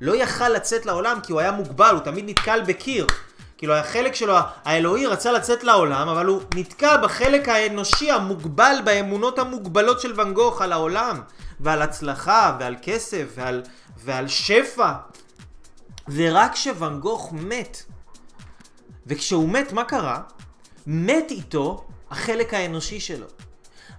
לא 0.00 0.16
יכל 0.16 0.48
לצאת 0.48 0.86
לעולם 0.86 1.18
כי 1.22 1.32
הוא 1.32 1.40
היה 1.40 1.52
מוגבל, 1.52 1.90
הוא 1.94 2.00
תמיד 2.00 2.24
נתקל 2.28 2.62
בקיר. 2.66 3.06
כאילו 3.58 3.74
החלק 3.74 4.14
שלו, 4.14 4.34
האלוהי 4.64 5.06
רצה 5.06 5.32
לצאת 5.32 5.64
לעולם, 5.64 6.08
אבל 6.08 6.26
הוא 6.26 6.42
נתקע 6.54 6.96
בחלק 6.96 7.48
האנושי 7.48 8.10
המוגבל, 8.10 8.76
באמונות 8.84 9.38
המוגבלות 9.38 10.00
של 10.00 10.12
ואן 10.16 10.34
גוך 10.34 10.62
על 10.62 10.72
העולם, 10.72 11.20
ועל 11.60 11.82
הצלחה, 11.82 12.56
ועל 12.60 12.76
כסף, 12.82 13.24
ועל, 13.34 13.62
ועל 14.04 14.28
שפע. 14.28 14.92
ורק 16.08 16.52
כשוואן 16.52 17.00
גוך 17.00 17.32
מת, 17.32 17.82
וכשהוא 19.06 19.48
מת, 19.48 19.72
מה 19.72 19.84
קרה? 19.84 20.20
מת 20.86 21.30
איתו 21.30 21.84
החלק 22.10 22.54
האנושי 22.54 23.00
שלו. 23.00 23.26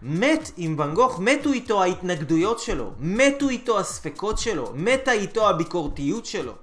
מת 0.05 0.51
עם 0.57 0.75
ואן 0.79 0.93
גוך, 0.93 1.19
מתו 1.19 1.53
איתו 1.53 1.83
ההתנגדויות 1.83 2.59
שלו, 2.59 2.91
מתו 2.99 3.49
איתו 3.49 3.79
הספקות 3.79 4.37
שלו, 4.37 4.71
מתה 4.75 5.11
איתו 5.11 5.49
הביקורתיות 5.49 6.25
שלו, 6.25 6.53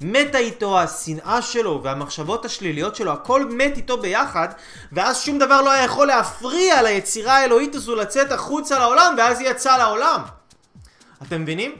מתה 0.00 0.38
איתו 0.38 0.80
השנאה 0.80 1.42
שלו 1.42 1.80
והמחשבות 1.82 2.44
השליליות 2.44 2.96
שלו, 2.96 3.12
הכל 3.12 3.44
מת 3.50 3.76
איתו 3.76 3.96
ביחד, 3.96 4.48
ואז 4.92 5.20
שום 5.20 5.38
דבר 5.38 5.62
לא 5.62 5.70
היה 5.70 5.84
יכול 5.84 6.06
להפריע 6.06 6.82
ליצירה 6.82 7.36
האלוהית 7.36 7.74
הזו 7.74 7.94
לצאת 7.94 8.32
החוצה 8.32 8.78
לעולם, 8.78 9.14
ואז 9.18 9.40
היא 9.40 9.48
יצאה 9.48 9.78
לעולם. 9.78 10.20
אתם 11.22 11.42
מבינים? 11.42 11.72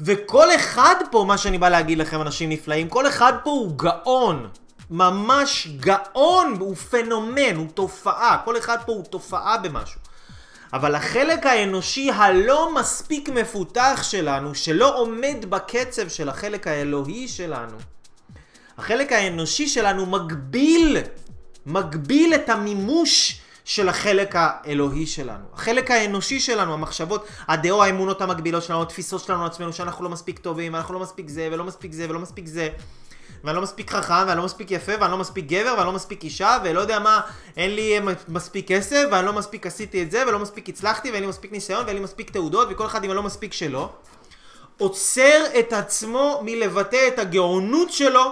וכל 0.00 0.54
אחד 0.54 0.94
פה, 1.10 1.24
מה 1.28 1.38
שאני 1.38 1.58
בא 1.58 1.68
להגיד 1.68 1.98
לכם, 1.98 2.20
אנשים 2.20 2.50
נפלאים, 2.50 2.88
כל 2.88 3.06
אחד 3.06 3.32
פה 3.44 3.50
הוא 3.50 3.72
גאון. 3.76 4.48
ממש 4.90 5.68
גאון, 5.80 6.56
הוא 6.60 6.76
פנומן, 6.76 7.56
הוא 7.56 7.66
תופעה, 7.74 8.42
כל 8.44 8.58
אחד 8.58 8.76
פה 8.86 8.92
הוא 8.92 9.04
תופעה 9.04 9.58
במשהו. 9.58 10.01
אבל 10.72 10.94
החלק 10.94 11.46
האנושי 11.46 12.10
הלא 12.10 12.74
מספיק 12.74 13.28
מפותח 13.28 14.00
שלנו, 14.02 14.54
שלא 14.54 14.98
עומד 14.98 15.36
בקצב 15.48 16.08
של 16.08 16.28
החלק 16.28 16.66
האלוהי 16.66 17.28
שלנו, 17.28 17.76
החלק 18.78 19.12
האנושי 19.12 19.68
שלנו 19.68 20.06
מגביל, 20.06 20.96
מגביל 21.66 22.34
את 22.34 22.48
המימוש 22.48 23.40
של 23.64 23.88
החלק 23.88 24.34
האלוהי 24.34 25.06
שלנו. 25.06 25.44
החלק 25.54 25.90
האנושי 25.90 26.40
שלנו, 26.40 26.74
המחשבות, 26.74 27.26
הדעות, 27.48 27.86
האמונות 27.86 28.22
המגבילות 28.22 28.62
שלנו, 28.62 28.82
התפיסות 28.82 29.20
שלנו 29.20 29.46
עצמנו, 29.46 29.72
שאנחנו 29.72 30.04
לא 30.04 30.10
מספיק 30.10 30.38
טובים, 30.38 30.74
אנחנו 30.74 30.94
לא 30.94 31.00
מספיק 31.00 31.28
זה, 31.28 31.48
ולא 31.52 31.64
מספיק 31.64 31.92
זה, 31.92 32.06
ולא 32.08 32.18
מספיק 32.18 32.46
זה. 32.46 32.68
ואני 33.44 33.56
לא 33.56 33.62
מספיק 33.62 33.90
חכם, 33.90 34.24
ואני 34.26 34.38
לא 34.38 34.44
מספיק 34.44 34.70
יפה, 34.70 34.92
ואני 35.00 35.12
לא 35.12 35.18
מספיק 35.18 35.46
גבר, 35.46 35.74
ואני 35.76 35.86
לא 35.86 35.92
מספיק 35.92 36.24
אישה, 36.24 36.58
ולא 36.64 36.80
יודע 36.80 36.98
מה, 36.98 37.20
אין 37.56 37.74
לי 37.74 37.98
מספיק 38.28 38.68
כסף, 38.68 39.04
ואני 39.10 39.26
לא 39.26 39.32
מספיק 39.32 39.66
עשיתי 39.66 40.02
את 40.02 40.10
זה, 40.10 40.24
ולא 40.28 40.38
מספיק 40.38 40.68
הצלחתי, 40.68 41.10
ואין 41.10 41.22
לי 41.22 41.28
מספיק 41.28 41.52
ניסיון, 41.52 41.84
ואין 41.84 41.96
לי 41.96 42.02
מספיק 42.02 42.30
תעודות, 42.30 42.68
וכל 42.70 42.86
אחד 42.86 43.04
עם 43.04 43.10
הלא 43.10 43.22
מספיק 43.22 43.52
שלו, 43.52 43.88
עוצר 44.78 45.44
את 45.58 45.72
עצמו 45.72 46.40
מלבטא 46.44 47.08
את 47.08 47.18
הגאונות 47.18 47.92
שלו 47.92 48.22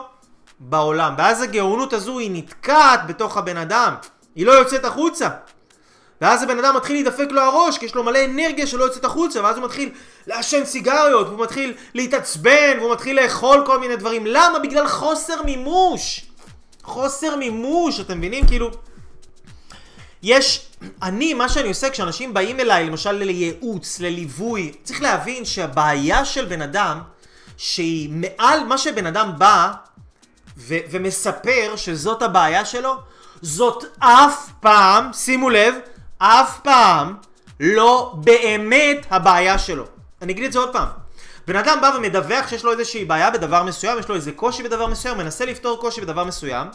בעולם. 0.61 1.14
ואז 1.19 1.43
הגאונות 1.43 1.93
הזו 1.93 2.19
היא 2.19 2.31
נתקעת 2.33 3.07
בתוך 3.07 3.37
הבן 3.37 3.57
אדם, 3.57 3.95
היא 4.35 4.47
לא 4.47 4.52
יוצאת 4.52 4.85
החוצה. 4.85 5.29
ואז 6.21 6.43
הבן 6.43 6.59
אדם 6.59 6.77
מתחיל 6.77 6.97
להידפק 6.97 7.27
לו 7.31 7.41
הראש, 7.41 7.79
כי 7.79 7.87
יש 7.87 7.95
לו 7.95 8.05
מלא 8.05 8.25
אנרגיה 8.25 8.67
שלא 8.67 8.85
יוצאת 8.85 9.05
החוצה, 9.05 9.43
ואז 9.43 9.57
הוא 9.57 9.65
מתחיל 9.65 9.91
לעשן 10.27 10.65
סיגריות, 10.65 11.27
והוא 11.27 11.41
מתחיל 11.41 11.75
להתעצבן, 11.95 12.77
והוא 12.79 12.93
מתחיל 12.93 13.23
לאכול 13.23 13.62
כל 13.67 13.79
מיני 13.81 13.97
דברים. 13.97 14.27
למה? 14.27 14.59
בגלל 14.59 14.89
חוסר 14.89 15.43
מימוש. 15.43 16.21
חוסר 16.83 17.37
מימוש, 17.37 18.00
אתם 18.00 18.19
מבינים? 18.19 18.47
כאילו... 18.47 18.71
יש, 20.23 20.67
אני, 21.03 21.35
מה 21.35 21.49
שאני 21.49 21.69
עושה 21.69 21.91
כשאנשים 21.91 22.35
באים 22.35 22.61
אליי, 22.61 22.87
למשל 22.87 23.12
לייעוץ, 23.12 24.00
לליווי, 24.00 24.73
צריך 24.83 25.03
להבין 25.03 25.45
שהבעיה 25.45 26.25
של 26.25 26.45
בן 26.45 26.62
אדם, 26.62 27.00
שהיא 27.57 28.11
מעל 28.12 28.65
מה 28.65 28.79
שבן 28.79 29.07
אדם 29.07 29.33
בא 29.39 29.73
ו- 30.57 30.79
ומספר 30.91 31.73
שזאת 31.77 32.23
הבעיה 32.23 32.65
שלו, 32.65 32.97
זאת 33.43 33.85
אף 33.99 34.49
פעם, 34.61 35.12
שימו 35.12 35.50
לב, 35.50 35.75
אף 36.23 36.61
פעם 36.61 37.15
לא 37.61 38.15
באמת 38.17 39.07
הבעיה 39.11 39.59
שלו. 39.59 39.85
אני 40.23 40.33
אגיד 40.33 40.45
את 40.45 40.53
זה 40.53 40.59
עוד 40.59 40.73
פעם. 40.73 40.89
בן 41.47 41.57
אדם 41.57 41.79
בא 41.81 41.93
ומדווח 41.97 42.49
שיש 42.49 42.65
לו 42.65 42.73
איזושהי 42.73 43.05
בעיה 43.05 43.31
בדבר 43.31 43.62
מסוים, 43.62 43.99
יש 43.99 44.09
לו 44.09 44.15
איזה 44.15 44.33
קושי 44.33 44.62
בדבר 44.62 44.87
מסוים, 44.87 45.19
מנסה 45.19 45.45
לפתור 45.45 45.81
קושי 45.81 46.00
בדבר 46.00 46.25
מסוים, 46.25 46.69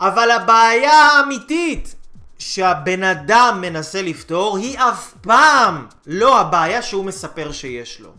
אבל 0.00 0.30
הבעיה 0.30 0.92
האמיתית 0.92 1.94
שהבן 2.38 3.02
אדם 3.02 3.58
מנסה 3.60 4.02
לפתור 4.02 4.56
היא 4.56 4.78
אף 4.78 5.14
פעם 5.20 5.86
לא 6.06 6.40
הבעיה 6.40 6.82
שהוא 6.82 7.04
מספר 7.04 7.52
שיש 7.52 8.00
לו. 8.00 8.10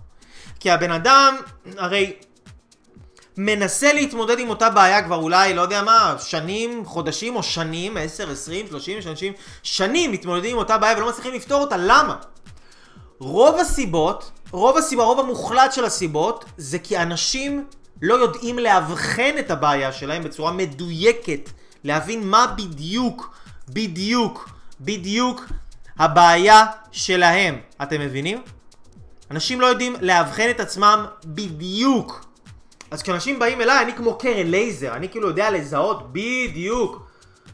כי 0.60 0.72
הבן 0.72 0.92
אדם, 0.92 1.36
הרי 1.78 2.14
מנסה 3.41 3.93
להתמודד 3.93 4.39
עם 4.39 4.50
אותה 4.50 4.69
בעיה 4.69 5.03
כבר 5.03 5.15
אולי, 5.15 5.53
לא 5.53 5.62
יודע 5.62 5.84
מה, 5.84 6.15
שנים, 6.19 6.86
חודשים 6.86 7.36
או 7.36 7.43
שנים, 7.43 7.98
10, 7.98 8.31
20, 8.31 8.67
30, 8.67 9.01
30, 9.01 9.34
שנים 9.63 10.12
מתמודדים 10.12 10.51
עם 10.51 10.58
אותה 10.58 10.77
בעיה 10.77 10.98
ולא 10.98 11.10
מצליחים 11.10 11.34
לפתור 11.34 11.62
אותה, 11.62 11.77
למה? 11.77 12.15
רוב 13.19 13.60
הסיבות, 13.60 14.31
רוב 14.51 14.77
הסיבה, 14.77 15.03
רוב 15.03 15.19
המוחלט 15.19 15.74
של 15.74 15.86
הסיבות, 15.86 16.46
זה 16.58 16.79
כי 16.79 16.98
אנשים 16.98 17.65
לא 18.01 18.13
יודעים 18.13 18.60
לאבחן 18.60 19.36
את 19.39 19.51
הבעיה 19.51 19.93
שלהם 19.93 20.24
בצורה 20.24 20.51
מדויקת, 20.51 21.50
להבין 21.84 22.27
מה 22.27 22.53
בדיוק, 22.58 23.36
בדיוק, 23.69 24.50
בדיוק 24.81 25.46
הבעיה 26.00 26.65
שלהם. 26.91 27.60
אתם 27.84 28.01
מבינים? 28.01 28.41
אנשים 29.31 29.62
לא 29.62 29.65
יודעים 29.65 29.96
לאבחן 30.01 30.50
את 30.50 30.60
עצמם 30.60 31.05
בדיוק. 31.25 32.28
אז 32.91 33.01
כשאנשים 33.01 33.39
באים 33.39 33.62
אליי, 33.62 33.84
אני 33.84 33.93
כמו 33.93 34.17
קרן 34.17 34.48
לייזר, 34.48 34.93
אני 34.93 35.10
כאילו 35.10 35.27
יודע 35.27 35.51
לזהות 35.51 36.13
בדיוק 36.13 37.08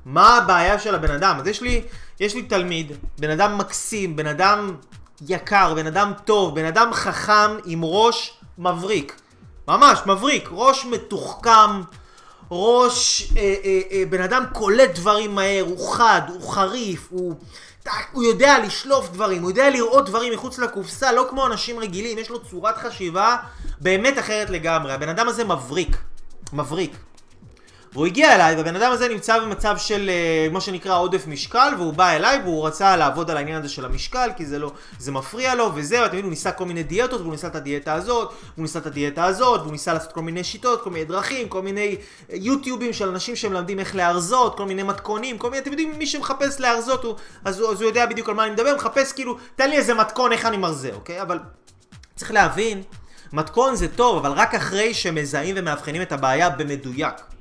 מה 0.06 0.38
הבעיה 0.38 0.80
של 0.80 0.96
הבן 0.96 1.12
אדם. 1.12 1.38
אז 1.40 1.48
יש 1.48 1.62
לי, 1.62 1.82
יש 2.20 2.36
לי 2.36 2.42
תלמיד, 2.42 2.92
בן 3.20 3.30
אדם 3.30 3.58
מקסים, 3.58 4.16
בן 4.16 4.28
אדם 4.28 4.76
יקר, 5.28 5.74
בן 5.74 5.88
אדם 5.88 6.12
טוב, 6.26 6.56
בן 6.56 6.66
אדם 6.66 6.94
חכם 6.94 7.58
עם 7.66 7.82
ראש 7.84 8.38
מבריק. 8.58 9.22
ממש, 9.68 10.00
מבריק, 10.06 10.50
ראש 10.52 10.86
מתוחכם, 10.86 11.82
ראש, 12.52 13.32
אה, 13.38 13.56
אה, 13.64 13.80
אה, 13.92 14.04
בן 14.10 14.22
אדם 14.22 14.44
קולט 14.54 14.96
דברים 14.96 15.36
מהר, 15.36 15.64
הוא 15.68 15.94
חד, 15.94 16.22
הוא 16.28 16.50
חריף, 16.50 17.08
הוא... 17.10 17.36
הוא 18.12 18.24
יודע 18.24 18.60
לשלוף 18.66 19.10
דברים, 19.10 19.42
הוא 19.42 19.52
יודע 19.52 19.70
לראות 19.70 20.06
דברים 20.06 20.34
מחוץ 20.34 20.60
לקופסה, 20.60 21.12
לא 21.12 21.28
כמו 21.30 21.46
אנשים 21.46 21.80
רגילים, 21.80 22.18
יש 22.18 22.30
לו 22.30 22.44
צורת 22.44 22.78
חשיבה 22.78 23.38
באמת 23.82 24.20
אחרת 24.20 24.50
לגמרי. 24.50 24.94
הבן 24.94 25.10
אדם 25.10 25.28
הזה 25.28 25.44
מבריק, 25.44 25.98
מבריק. 26.54 26.96
והוא 27.96 28.06
הגיע 28.06 28.36
אליי, 28.36 28.56
והבן 28.56 28.76
אדם 28.76 28.92
הזה 28.92 29.08
נמצא 29.08 29.40
במצב 29.40 29.78
של, 29.78 30.10
uh, 30.50 30.54
מה 30.54 30.62
שנקרא, 30.62 30.98
עודף 30.98 31.28
משקל, 31.28 31.74
והוא 31.78 31.94
בא 31.94 32.10
אליי, 32.10 32.40
והוא 32.44 32.68
רצה 32.68 32.96
לעבוד 32.96 33.32
על 33.32 33.38
העניין 33.38 33.60
הזה 33.60 33.70
של 33.70 33.86
המשקל, 33.86 34.30
כי 34.38 34.46
זה 34.46 34.60
לא, 34.60 34.72
זה 35.00 35.12
מפריע 35.12 35.56
לו, 35.56 35.72
וזהו, 35.76 35.98
אתם 35.98 36.06
יודעים, 36.06 36.24
הוא 36.24 36.30
ניסה 36.30 36.52
כל 36.52 36.66
מיני 36.66 36.84
דיאטות, 36.84 37.22
והוא 37.22 37.32
ניסה 37.32 37.48
את 37.48 37.56
הדיאטה 37.56 37.94
הזאת, 37.94 38.28
והוא 38.28 38.64
ניסה 38.64 38.80
את 38.80 38.86
הדיאטה 38.86 39.26
הזאת, 39.26 39.62
והוא 39.62 39.72
ניסה 39.72 39.94
לעשות 39.94 40.12
כל 40.12 40.22
מיני 40.22 40.44
שיטות, 40.44 40.82
כל 40.82 40.90
מיני 40.90 41.06
דרכים, 41.06 41.50
כל 41.50 41.62
מיני 41.62 41.96
אה, 42.32 42.36
יוטיובים 42.36 42.94
של 42.94 43.10
אנשים 43.10 43.36
שמלמדים 43.36 43.80
איך 43.80 43.96
להרזות, 43.96 44.58
כל 44.58 44.66
מיני 44.66 44.84
מתכונים, 44.84 45.38
כל 45.38 45.50
מיני, 45.50 45.62
אתם 45.62 45.72
יודעים, 45.72 46.00
מי 46.00 46.08
שמחפש 46.08 46.60
להרזות, 46.60 47.04
הוא, 47.04 47.16
אז, 47.46 47.60
הוא, 47.60 47.72
אז 47.72 47.82
הוא 47.82 47.90
יודע 47.90 48.06
בדיוק 48.06 48.30
על 48.30 48.36
מה 48.36 48.44
אני 48.44 48.52
מדבר, 48.52 48.76
מחפש 48.76 49.12
כאילו, 49.12 49.38
תן 49.56 49.70
לי 49.70 49.78
איזה 49.78 49.94
מתכון 49.94 50.32
איך 50.32 50.46
אני 50.46 50.58
מרזה, 50.58 50.92
אוקיי? 50.94 51.22
אבל 51.22 51.40
צריך 52.16 52.32
להבין, 52.32 52.84
מתכון 53.34 53.76
זה 53.76 53.88
טוב, 53.88 54.26
אבל 54.26 54.32
רק 54.32 54.56
אחרי 54.56 54.94
שמזהים 54.94 55.56
ומאבחנים 55.58 56.02
את 56.02 56.12
הבעיה 56.12 56.50
במדויק. 56.50 57.35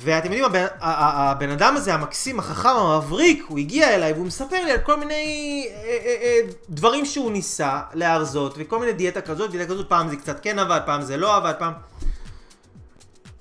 ואתם 0.00 0.32
יודעים, 0.32 0.64
הבן, 0.80 1.50
אדם 1.50 1.76
הזה, 1.76 1.94
המקסים, 1.94 2.38
החכם, 2.38 2.68
המבריק, 2.68 3.44
הוא 3.48 3.58
הגיע 3.58 3.94
אליי 3.94 4.12
והוא 4.12 4.26
מספר 4.26 4.64
לי 4.64 4.70
על 4.70 4.78
כל 4.78 4.96
מיני 4.96 5.66
אה, 5.70 5.80
אה, 5.80 6.16
אה, 6.22 6.40
דברים 6.70 7.06
שהוא 7.06 7.32
ניסה 7.32 7.80
להרזות, 7.94 8.54
וכל 8.58 8.78
מיני 8.78 8.92
דיאטה 8.92 9.20
כזאת, 9.20 9.50
דיאטה 9.50 9.72
כזאת, 9.72 9.88
פעם 9.88 10.08
זה 10.08 10.16
קצת 10.16 10.40
כן 10.42 10.58
עבד, 10.58 10.80
פעם 10.86 11.02
זה 11.02 11.16
לא 11.16 11.36
עבד, 11.36 11.52
פעם... 11.58 11.72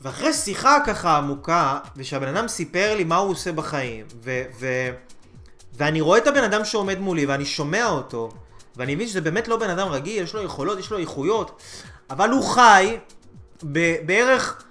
ואחרי 0.02 0.34
שיחה 0.34 0.78
ככה 0.86 1.18
עמוקה, 1.18 1.80
ושהבן 1.96 2.28
אדם 2.28 2.48
סיפר 2.48 2.96
לי 2.96 3.04
מה 3.04 3.16
הוא 3.16 3.32
עושה 3.32 3.52
בחיים, 3.52 4.06
ו... 4.24 4.42
ו 4.60 4.68
ואני 5.74 6.02
רואה 6.02 6.18
את 6.18 6.28
הבן 6.28 6.44
אדם 6.44 6.66
שעומד 6.66 7.00
מולי, 7.00 7.26
ואני 7.26 7.46
שומע 7.46 7.86
אותו, 7.86 8.30
ואני 8.76 8.96
מבין 8.96 9.08
שזה 9.08 9.22
באמת 9.22 9.48
לא 9.48 9.58
בן 9.58 9.70
אדם 9.70 9.88
רגיל, 9.88 10.24
יש 10.24 10.36
לו 10.36 10.44
יכולות, 10.44 10.80
יש 10.80 10.92
לו 10.92 10.98
איכויות, 10.98 11.62
אבל 12.10 12.30
הוא 12.30 12.44
חי 12.44 12.98
בערך... 14.06 14.64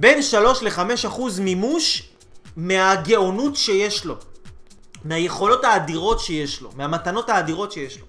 בין 0.00 0.22
3 0.22 0.62
ל-5 0.62 0.80
אחוז 1.06 1.40
מימוש 1.40 2.08
מהגאונות 2.56 3.56
שיש 3.56 4.04
לו. 4.04 4.14
מהיכולות 5.04 5.64
האדירות 5.64 6.20
שיש 6.20 6.60
לו, 6.60 6.70
מהמתנות 6.76 7.28
האדירות 7.30 7.72
שיש 7.72 7.98
לו. 7.98 8.06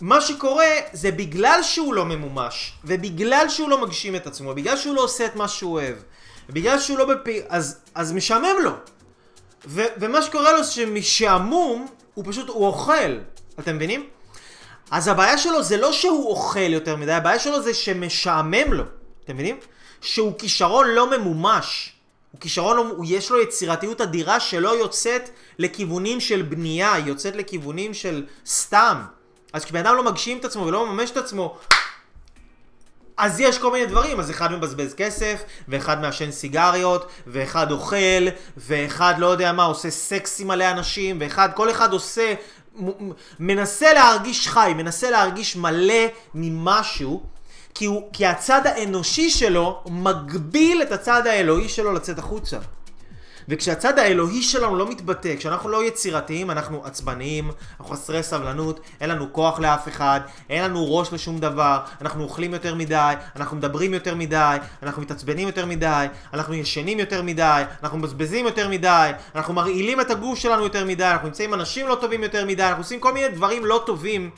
ומה 0.00 0.20
שקורה 0.20 0.66
זה 0.92 1.10
בגלל 1.10 1.62
שהוא 1.62 1.94
לא 1.94 2.04
ממומש, 2.04 2.72
ובגלל 2.84 3.46
שהוא 3.48 3.68
לא 3.70 3.82
מגשים 3.82 4.16
את 4.16 4.26
עצמו, 4.26 4.54
בגלל 4.54 4.76
שהוא 4.76 4.94
לא 4.94 5.00
עושה 5.00 5.26
את 5.26 5.36
מה 5.36 5.48
שהוא 5.48 5.72
אוהב, 5.72 5.96
ובגלל 6.48 6.78
שהוא 6.80 6.98
לא 6.98 7.04
בפי... 7.04 7.40
אז, 7.48 7.78
אז 7.94 8.12
משעמם 8.12 8.56
לו. 8.62 8.72
ו- 9.66 9.86
ומה 10.00 10.22
שקורה 10.22 10.52
לו 10.52 10.64
זה 10.64 10.72
שמשעמום, 10.72 11.86
הוא 12.14 12.24
פשוט, 12.28 12.48
הוא 12.48 12.66
אוכל. 12.66 13.18
אתם 13.58 13.76
מבינים? 13.76 14.06
אז 14.90 15.08
הבעיה 15.08 15.38
שלו 15.38 15.62
זה 15.62 15.76
לא 15.76 15.92
שהוא 15.92 16.28
אוכל 16.30 16.72
יותר 16.72 16.96
מדי, 16.96 17.12
הבעיה 17.12 17.38
שלו 17.38 17.62
זה 17.62 17.74
שמשעמם 17.74 18.72
לו. 18.72 18.84
אתם 19.24 19.34
מבינים? 19.34 19.56
שהוא 20.00 20.38
כישרון 20.38 20.86
לא 20.88 21.18
ממומש. 21.18 21.92
הוא 22.32 22.40
כישרון, 22.40 22.76
הוא, 22.76 23.04
יש 23.08 23.30
לו 23.30 23.42
יצירתיות 23.42 24.00
אדירה 24.00 24.40
שלא 24.40 24.78
יוצאת 24.78 25.30
לכיוונים 25.58 26.20
של 26.20 26.42
בנייה, 26.42 26.92
היא 26.92 27.04
יוצאת 27.06 27.36
לכיוונים 27.36 27.94
של 27.94 28.26
סתם. 28.46 29.02
אז 29.52 29.64
כשבן 29.64 29.86
אדם 29.86 29.96
לא 29.96 30.04
מגשים 30.04 30.38
את 30.38 30.44
עצמו 30.44 30.66
ולא 30.66 30.86
מממש 30.86 31.10
את 31.10 31.16
עצמו, 31.16 31.58
אז 33.16 33.40
יש 33.40 33.58
כל 33.58 33.72
מיני 33.72 33.86
דברים, 33.86 34.20
אז 34.20 34.30
אחד 34.30 34.52
מבזבז 34.52 34.94
כסף, 34.94 35.42
ואחד 35.68 36.00
מעשן 36.00 36.30
סיגריות, 36.30 37.10
ואחד 37.26 37.72
אוכל, 37.72 38.26
ואחד 38.56 39.14
לא 39.18 39.26
יודע 39.26 39.52
מה, 39.52 39.64
עושה 39.64 39.90
סקס 39.90 40.40
עם 40.40 40.48
מלא 40.48 40.70
אנשים, 40.70 41.16
ואחד, 41.20 41.48
כל 41.54 41.70
אחד 41.70 41.92
עושה, 41.92 42.34
מנסה 43.38 43.92
להרגיש 43.92 44.48
חי, 44.48 44.72
מנסה 44.76 45.10
להרגיש 45.10 45.56
מלא 45.56 46.04
ממשהו, 46.34 47.22
כי, 47.74 47.84
הוא, 47.84 48.02
כי 48.12 48.26
הצד 48.26 48.66
האנושי 48.66 49.30
שלו 49.30 49.82
מגביל 49.90 50.82
את 50.82 50.92
הצד 50.92 51.26
האלוהי 51.26 51.68
שלו 51.68 51.92
לצאת 51.92 52.18
החוצה. 52.18 52.58
וכשהצד 53.48 53.98
האלוהי 53.98 54.42
שלנו 54.42 54.76
לא 54.76 54.90
מתבטא, 54.90 55.36
כשאנחנו 55.38 55.68
לא 55.68 55.84
יצירתיים, 55.84 56.50
אנחנו 56.50 56.84
עצבניים, 56.84 57.50
אנחנו 57.80 57.94
חסרי 57.94 58.22
סבלנות, 58.22 58.80
אין 59.00 59.10
לנו 59.10 59.32
כוח 59.32 59.58
לאף 59.58 59.88
אחד, 59.88 60.20
אין 60.50 60.64
לנו 60.64 60.96
ראש 60.96 61.12
לשום 61.12 61.38
דבר, 61.38 61.78
אנחנו 62.00 62.22
אוכלים 62.24 62.52
יותר 62.52 62.74
מדי, 62.74 63.12
אנחנו 63.36 63.56
מדברים 63.56 63.94
יותר 63.94 64.14
מדי, 64.14 64.56
אנחנו 64.82 65.02
מתעצבנים 65.02 65.46
יותר 65.46 65.66
מדי, 65.66 66.06
אנחנו 66.34 66.54
ישנים 66.54 66.98
יותר 66.98 67.22
מדי, 67.22 67.62
אנחנו 67.82 67.98
מבזבזים 67.98 68.44
יותר 68.44 68.68
מדי, 68.68 69.10
אנחנו 69.34 69.54
מרעילים 69.54 70.00
את 70.00 70.10
הגוף 70.10 70.38
שלנו 70.38 70.62
יותר 70.62 70.84
מדי, 70.84 71.04
אנחנו 71.04 71.28
נמצאים 71.28 71.52
עם 71.52 71.60
אנשים 71.60 71.88
לא 71.88 71.94
טובים 72.00 72.22
יותר 72.22 72.44
מדי, 72.44 72.62
אנחנו 72.62 72.80
עושים 72.80 73.00
כל 73.00 73.12
מיני 73.12 73.28
דברים 73.28 73.64
לא 73.64 73.82
טובים 73.86 74.30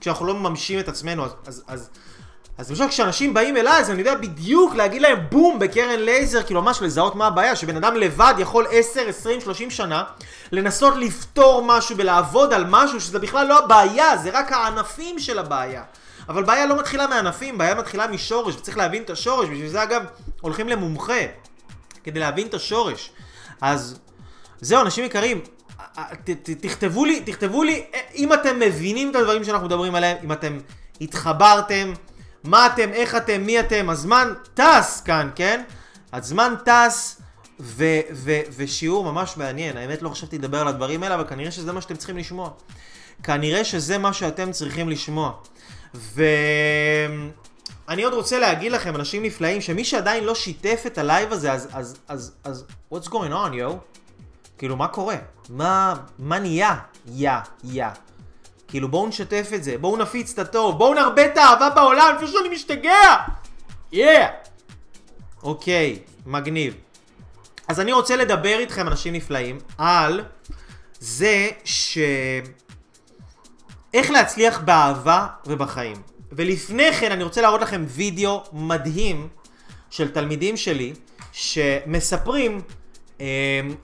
כשאנחנו 0.00 0.26
לא 0.26 0.34
מממשים 0.34 0.78
את 0.78 0.88
עצמנו, 0.88 1.24
אז... 1.24 1.32
אז, 1.46 1.62
אז 1.66 1.90
אז 2.62 2.70
למשל 2.70 2.88
כשאנשים 2.88 3.34
באים 3.34 3.56
אליי, 3.56 3.80
אז 3.80 3.90
אני 3.90 3.98
יודע 3.98 4.14
בדיוק 4.14 4.74
להגיד 4.74 5.02
להם 5.02 5.18
בום 5.30 5.58
בקרן 5.58 6.00
לייזר, 6.00 6.42
כאילו 6.42 6.62
ממש 6.62 6.82
לזהות 6.82 7.14
מה 7.14 7.26
הבעיה, 7.26 7.56
שבן 7.56 7.76
אדם 7.76 7.96
לבד 7.96 8.34
יכול 8.38 8.66
10, 8.70 9.08
20, 9.08 9.40
30 9.40 9.70
שנה 9.70 10.04
לנסות 10.52 10.94
לפתור 10.96 11.64
משהו 11.66 11.96
ולעבוד 11.96 12.52
על 12.52 12.64
משהו 12.68 13.00
שזה 13.00 13.18
בכלל 13.18 13.46
לא 13.46 13.58
הבעיה, 13.58 14.16
זה 14.16 14.30
רק 14.32 14.52
הענפים 14.52 15.18
של 15.18 15.38
הבעיה. 15.38 15.82
אבל 16.28 16.42
בעיה 16.42 16.66
לא 16.66 16.78
מתחילה 16.78 17.06
מענפים, 17.06 17.58
בעיה 17.58 17.74
מתחילה 17.74 18.06
משורש, 18.06 18.54
וצריך 18.54 18.78
להבין 18.78 19.02
את 19.02 19.10
השורש, 19.10 19.48
בשביל 19.48 19.68
זה 19.68 19.82
אגב 19.82 20.02
הולכים 20.40 20.68
למומחה, 20.68 21.22
כדי 22.04 22.20
להבין 22.20 22.46
את 22.46 22.54
השורש. 22.54 23.12
אז 23.60 23.98
זהו, 24.60 24.80
אנשים 24.80 25.04
יקרים, 25.04 25.40
תכתבו 26.60 27.04
לי, 27.04 27.20
תכתבו 27.20 27.62
לי 27.62 27.84
אם 28.14 28.32
אתם 28.32 28.60
מבינים 28.60 29.10
את 29.10 29.16
הדברים 29.16 29.44
שאנחנו 29.44 29.66
מדברים 29.66 29.94
עליהם, 29.94 30.16
אם 30.24 30.32
אתם 30.32 30.58
התחברתם. 31.00 31.92
מה 32.44 32.66
אתם, 32.66 32.92
איך 32.92 33.16
אתם, 33.16 33.42
מי 33.42 33.60
אתם, 33.60 33.90
הזמן 33.90 34.32
טס 34.54 35.02
כאן, 35.04 35.30
כן? 35.34 35.62
הזמן 36.12 36.54
טס, 36.64 37.22
ו- 37.60 38.00
ו- 38.12 38.40
ושיעור 38.56 39.12
ממש 39.12 39.36
מעניין. 39.36 39.76
האמת 39.76 40.02
לא 40.02 40.08
חשבתי 40.08 40.38
לדבר 40.38 40.60
על 40.60 40.68
הדברים 40.68 41.02
האלה, 41.02 41.14
אבל 41.14 41.24
כנראה 41.28 41.50
שזה 41.50 41.72
מה 41.72 41.80
שאתם 41.80 41.96
צריכים 41.96 42.18
לשמוע. 42.18 42.50
כנראה 43.22 43.64
שזה 43.64 43.98
מה 43.98 44.12
שאתם 44.12 44.52
צריכים 44.52 44.88
לשמוע. 44.88 45.32
ואני 45.94 46.32
עוד 48.02 48.14
רוצה 48.14 48.38
להגיד 48.38 48.72
לכם, 48.72 48.96
אנשים 48.96 49.22
נפלאים, 49.22 49.60
שמי 49.60 49.84
שעדיין 49.84 50.24
לא 50.24 50.34
שיתף 50.34 50.82
את 50.86 50.98
הלייב 50.98 51.32
הזה, 51.32 51.52
אז, 51.52 51.68
אז, 51.72 51.96
אז, 52.08 52.32
אז, 52.44 52.64
what's 52.94 53.06
going 53.06 53.32
on, 53.32 53.52
yo? 53.52 53.72
כאילו, 54.58 54.76
מה 54.76 54.88
קורה? 54.88 55.16
מה, 55.48 55.94
מה 56.18 56.38
נהיה? 56.38 56.76
yeah, 57.06 57.30
yeah. 57.64 57.86
כאילו 58.72 58.88
בואו 58.88 59.06
נשתף 59.06 59.50
את 59.54 59.64
זה, 59.64 59.78
בואו 59.78 59.96
נפיץ 59.96 60.32
את 60.32 60.38
הטוב, 60.38 60.78
בואו 60.78 60.94
נרבה 60.94 61.26
את 61.26 61.36
האהבה 61.36 61.70
בעולם 61.70 62.14
לפני 62.16 62.28
שאני 62.28 62.48
משתגע! 62.48 63.16
yeah! 63.92 64.26
אוקיי, 65.42 65.98
מגניב. 66.26 66.74
אז 67.68 67.80
אני 67.80 67.92
רוצה 67.92 68.16
לדבר 68.16 68.58
איתכם, 68.58 68.88
אנשים 68.88 69.14
נפלאים, 69.14 69.58
על 69.78 70.24
זה 71.00 71.48
ש... 71.64 71.98
איך 73.94 74.10
להצליח 74.10 74.60
באהבה 74.60 75.26
ובחיים. 75.46 75.96
ולפני 76.32 76.92
כן 76.92 77.12
אני 77.12 77.24
רוצה 77.24 77.40
להראות 77.40 77.60
לכם 77.60 77.84
וידאו 77.88 78.42
מדהים 78.52 79.28
של 79.90 80.10
תלמידים 80.10 80.56
שלי 80.56 80.92
שמספרים 81.32 82.60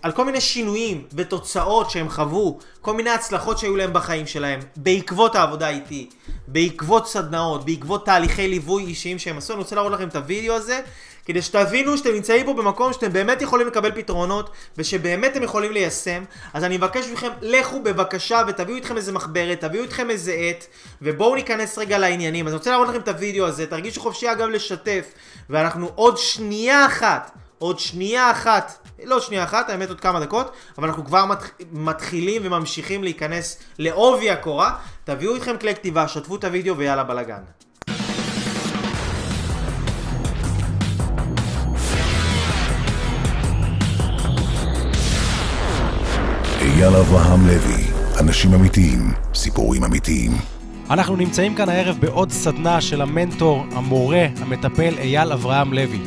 על 0.03 0.13
כל 0.13 0.25
מיני 0.25 0.41
שינויים 0.41 1.05
ותוצאות 1.13 1.91
שהם 1.91 2.09
חוו, 2.09 2.59
כל 2.81 2.95
מיני 2.95 3.11
הצלחות 3.11 3.59
שהיו 3.59 3.77
להם 3.77 3.93
בחיים 3.93 4.27
שלהם, 4.27 4.61
בעקבות 4.77 5.35
העבודה 5.35 5.69
איתי, 5.69 6.11
בעקבות 6.47 7.09
סדנאות, 7.09 7.65
בעקבות 7.65 8.07
תהליכי 8.07 8.49
ליווי 8.49 8.85
אישיים 8.85 9.19
שהם 9.19 9.39
עשו. 9.39 9.53
אני 9.53 9.59
רוצה 9.59 9.77
להראות 9.77 9.93
לכם 9.93 10.09
את 10.09 10.17
הוידאו 10.17 10.55
הזה, 10.55 10.81
כדי 11.25 11.43
שתבינו 11.43 11.99
שאתם 11.99 12.13
נמצאים 12.13 12.47
פה 12.47 12.53
במקום 12.53 12.93
שאתם 12.93 13.13
באמת 13.13 13.43
יכולים 13.43 13.67
לקבל 13.67 13.93
פתרונות, 13.93 14.51
ושבאמת 14.79 15.33
אתם 15.33 15.43
יכולים 15.43 15.73
ליישם. 15.73 16.25
אז 16.55 16.65
אני 16.65 16.77
מבקש 16.77 17.07
מכם, 17.09 17.31
לכו 17.43 17.83
בבקשה 17.83 18.43
ותביאו 18.49 18.77
איתכם 18.77 18.97
איזה 18.97 19.13
מחברת, 19.13 19.61
תביאו 19.61 19.83
איתכם 19.83 20.11
איזה 20.11 20.33
עט, 20.33 20.65
ובואו 21.03 21.35
ניכנס 21.35 21.79
רגע 21.79 21.99
לעניינים. 21.99 22.47
אז 22.47 22.53
אני 22.53 22.59
רוצה 22.59 22.71
להראות 22.71 22.89
לכם 22.89 23.01
את 23.01 23.09
הוידאו 23.09 23.47
הזה, 23.47 23.67
תרגישו 23.67 24.01
חופשי 24.01 24.33
אגב 24.33 24.49
לשתף, 24.49 25.05
ואנחנו 25.51 25.91
עוד 25.95 26.19
שנייה 26.19 26.87
אחת, 26.87 27.31
עוד 27.59 27.79
שנייה 27.79 28.31
אחת, 28.31 28.88
לא 29.05 29.21
שנייה 29.21 29.45
אחת, 29.45 29.71
האמת 29.71 29.89
עוד 29.89 30.01
כמה 30.01 30.21
דקות, 30.21 30.53
אבל 30.79 30.89
אנחנו 30.89 31.05
כבר 31.05 31.25
מתח... 31.25 31.51
מתחילים 31.73 32.43
וממשיכים 32.45 33.05
להיכנס 33.05 33.59
לעובי 33.79 34.31
הקורה. 34.31 34.77
תביאו 35.05 35.35
איתכם 35.35 35.57
כלי 35.61 35.75
כתיבה, 35.75 36.09
שתפו 36.09 36.37
את 36.37 36.45
הוידאו 36.45 36.77
ויאללה 36.77 37.05
בלאגן. 37.05 37.43
אייל 46.61 46.97
אברהם 46.97 47.47
לוי, 47.47 47.85
אנשים 48.21 48.55
אמיתיים, 48.55 49.13
סיפורים 49.35 49.85
אמיתיים. 49.85 50.33
אנחנו 50.91 51.17
נמצאים 51.17 51.55
כאן 51.55 51.69
הערב 51.69 51.97
בעוד 52.01 52.31
סדנה 52.31 52.81
של 52.81 53.01
המנטור, 53.01 53.65
המורה, 53.73 54.27
המטפל 54.41 54.95
אייל 54.99 55.33
אברהם 55.33 55.73
לוי. 55.73 56.01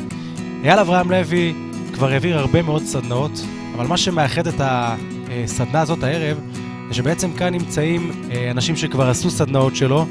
אייל 0.64 0.78
אברהם 0.78 1.10
לוי 1.10 1.54
כבר 2.02 2.12
העביר 2.12 2.38
הרבה 2.38 2.62
מאוד 2.62 2.82
סדנאות, 2.84 3.44
אבל 3.76 3.86
מה 3.86 3.96
שמאחד 3.96 4.46
את 4.46 4.60
הסדנה 4.60 5.80
הזאת 5.80 6.02
הערב, 6.02 6.40
זה 6.88 6.94
שבעצם 6.94 7.32
כאן 7.32 7.54
נמצאים 7.54 8.10
אה, 8.30 8.50
אנשים 8.50 8.76
שכבר 8.76 9.10
עשו 9.10 9.30
סדנאות 9.30 9.76
שלו, 9.76 10.06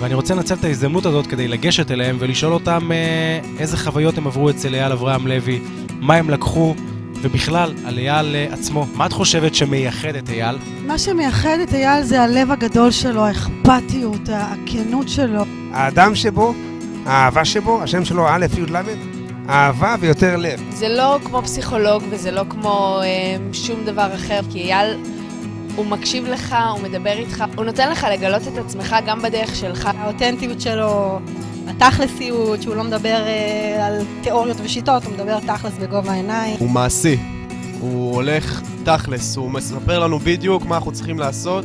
ואני 0.00 0.14
רוצה 0.14 0.34
לנצל 0.34 0.54
את 0.54 0.64
ההזדמנות 0.64 1.06
הזאת 1.06 1.26
כדי 1.26 1.48
לגשת 1.48 1.90
אליהם 1.90 2.16
ולשאול 2.18 2.52
אותם 2.52 2.92
אה, 2.92 3.40
איזה 3.58 3.76
חוויות 3.76 4.18
הם 4.18 4.26
עברו 4.26 4.50
אצל 4.50 4.74
אייל 4.74 4.92
אברהם 4.92 5.26
לוי, 5.26 5.60
מה 6.00 6.14
הם 6.14 6.30
לקחו, 6.30 6.74
ובכלל, 7.22 7.74
על 7.84 7.98
אייל 7.98 8.34
אה, 8.34 8.46
עצמו. 8.50 8.86
מה 8.94 9.06
את 9.06 9.12
חושבת 9.12 9.54
שמייחד 9.54 10.14
את 10.14 10.30
אייל? 10.30 10.56
מה 10.86 10.98
שמייחד 10.98 11.58
את 11.62 11.74
אייל 11.74 12.02
זה 12.02 12.22
הלב 12.22 12.50
הגדול 12.50 12.90
שלו, 12.90 13.24
האכפתיות, 13.24 14.28
הכנות 14.32 15.08
שלו. 15.08 15.42
האדם 15.72 16.14
שבו, 16.14 16.54
האהבה 17.06 17.44
שבו, 17.44 17.82
השם 17.82 18.04
שלו 18.04 18.28
א' 18.28 18.46
י' 18.58 18.72
ל', 18.72 19.11
אהבה 19.48 19.94
ויותר 20.00 20.36
לב. 20.36 20.62
זה 20.70 20.88
לא 20.88 21.18
כמו 21.24 21.42
פסיכולוג 21.42 22.02
וזה 22.10 22.30
לא 22.30 22.42
כמו 22.48 23.00
אה, 23.02 23.36
שום 23.52 23.84
דבר 23.84 24.14
אחר, 24.14 24.40
כי 24.50 24.58
אייל, 24.58 24.96
הוא 25.76 25.86
מקשיב 25.86 26.26
לך, 26.26 26.56
הוא 26.72 26.82
מדבר 26.82 27.12
איתך, 27.12 27.44
הוא 27.56 27.64
נותן 27.64 27.90
לך 27.90 28.06
לגלות 28.12 28.42
את 28.48 28.58
עצמך 28.58 28.96
גם 29.06 29.22
בדרך 29.22 29.56
שלך. 29.56 29.90
האותנטיות 29.98 30.60
שלו, 30.60 31.20
התכלסיות, 31.68 32.62
שהוא 32.62 32.76
לא 32.76 32.84
מדבר 32.84 33.22
אה, 33.26 33.86
על 33.86 33.98
תיאוריות 34.22 34.56
ושיטות, 34.62 35.04
הוא 35.04 35.12
מדבר 35.12 35.40
תכלס 35.40 35.72
בגובה 35.80 36.12
העיניים. 36.12 36.56
הוא 36.58 36.70
מעשי. 36.70 37.16
הוא 37.80 38.14
הולך 38.14 38.62
תכלס, 38.84 39.36
הוא 39.36 39.50
מספר 39.50 39.98
לנו 39.98 40.18
בדיוק 40.18 40.66
מה 40.66 40.76
אנחנו 40.76 40.92
צריכים 40.92 41.18
לעשות, 41.18 41.64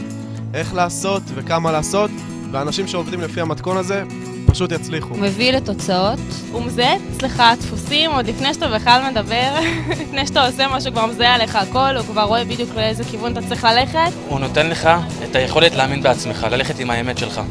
איך 0.53 0.73
לעשות 0.73 1.21
וכמה 1.35 1.71
לעשות, 1.71 2.11
ואנשים 2.51 2.87
שעובדים 2.87 3.21
לפי 3.21 3.41
המתכון 3.41 3.77
הזה 3.77 4.03
פשוט 4.47 4.71
יצליחו. 4.71 5.09
הוא 5.09 5.19
מביא 5.19 5.51
לתוצאות, 5.51 6.19
הוא 6.51 6.61
מזהה 6.61 6.95
אצלך 7.11 7.43
דפוסים 7.59 8.11
עוד 8.11 8.27
לפני 8.27 8.53
שאתה 8.53 8.67
בכלל 8.67 9.01
מדבר, 9.11 9.55
לפני 10.01 10.27
שאתה 10.27 10.47
עושה 10.47 10.67
משהו, 10.67 10.91
כבר 10.91 11.05
מזהה 11.05 11.35
עליך 11.35 11.55
הכל, 11.55 11.95
הוא 11.97 12.05
כבר 12.05 12.23
רואה 12.23 12.45
בדיוק 12.45 12.69
לאיזה 12.75 13.03
כיוון 13.03 13.31
אתה 13.31 13.41
צריך 13.47 13.63
ללכת. 13.63 14.11
הוא 14.29 14.39
נותן 14.39 14.67
לך 14.67 14.89
את 15.29 15.35
היכולת 15.35 15.75
להאמין 15.75 16.03
בעצמך, 16.03 16.47
ללכת 16.51 16.79
עם 16.79 16.89
האמת 16.89 17.17
שלך. 17.17 17.41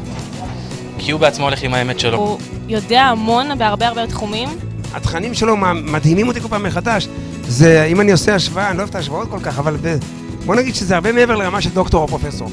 כי 0.97 1.11
הוא 1.11 1.21
בעצמו 1.21 1.45
הולך 1.45 1.63
עם 1.63 1.73
האמת 1.73 1.99
שלו. 1.99 2.17
הוא 2.17 2.39
יודע 2.67 3.01
המון 3.01 3.57
בהרבה 3.57 3.87
הרבה 3.87 4.07
תחומים. 4.07 4.49
התכנים 4.93 5.33
שלו 5.33 5.57
מדהימים 5.83 6.27
אותי 6.27 6.41
כל 6.41 6.47
פעם 6.47 6.63
מחדש. 6.63 7.07
זה, 7.47 7.85
אם 7.85 8.01
אני 8.01 8.11
עושה 8.11 8.35
השוואה, 8.35 8.69
אני 8.69 8.77
לא 8.77 8.81
אוהב 8.81 8.89
את 8.89 8.95
ההשוואות 8.95 9.29
כל 9.29 9.39
כך, 9.43 9.59
אבל 9.59 9.77
ב... 9.81 9.97
בוא 10.45 10.55
נגיד 10.55 10.75
שזה 10.75 10.95
הרבה 10.95 11.11
מעבר 11.11 11.35
לרמה 11.35 11.61
של 11.61 11.69
דוקטור 11.69 12.01
או 12.01 12.07
פרופסור. 12.07 12.49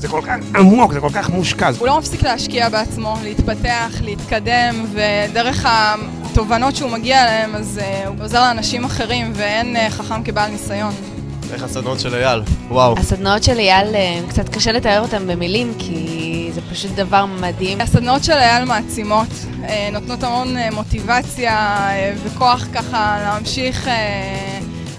זה 0.00 0.08
כל 0.08 0.20
כך 0.26 0.36
עמוק, 0.56 0.92
זה 0.92 1.00
כל 1.00 1.08
כך 1.12 1.30
מושקע. 1.30 1.70
הוא 1.78 1.86
לא 1.86 1.98
מפסיק 1.98 2.22
להשקיע 2.22 2.68
בעצמו, 2.68 3.16
להתפתח, 3.22 3.90
להתקדם, 4.00 4.84
ודרך 4.92 5.66
התובנות 5.68 6.76
שהוא 6.76 6.90
מגיע 6.90 7.24
אליהן, 7.24 7.54
אז 7.54 7.80
uh, 7.82 8.08
הוא 8.08 8.16
עוזר 8.20 8.40
לאנשים 8.40 8.84
אחרים, 8.84 9.32
ואין 9.34 9.76
uh, 9.76 9.90
חכם 9.90 10.22
כבעל 10.22 10.50
ניסיון. 10.50 10.92
איך 11.52 11.62
הסדנאות 11.62 12.00
של 12.00 12.14
אייל? 12.14 12.42
וואו. 12.68 12.98
הסדנאות 12.98 13.42
של 13.42 13.58
אייל, 13.58 13.94
אה, 13.94 14.20
קצת 14.28 14.48
קשה 14.48 14.72
לתאר 14.72 15.00
אותן 15.00 15.26
במילים, 15.26 15.72
כי 15.78 16.50
זה 16.54 16.60
פשוט 16.70 16.90
דבר 16.90 17.26
מדהים. 17.26 17.80
הסדנאות 17.80 18.24
של 18.24 18.32
אייל 18.32 18.64
מעצימות, 18.64 19.28
נותנות 19.92 20.22
המון 20.22 20.56
מוטיבציה 20.72 21.88
וכוח 22.24 22.66
ככה 22.72 23.18
להמשיך 23.22 23.88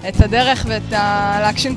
את 0.10 0.22
הדרך 0.22 0.66
ואת 0.68 0.94
ה... 0.94 1.38
להגשים 1.42 1.76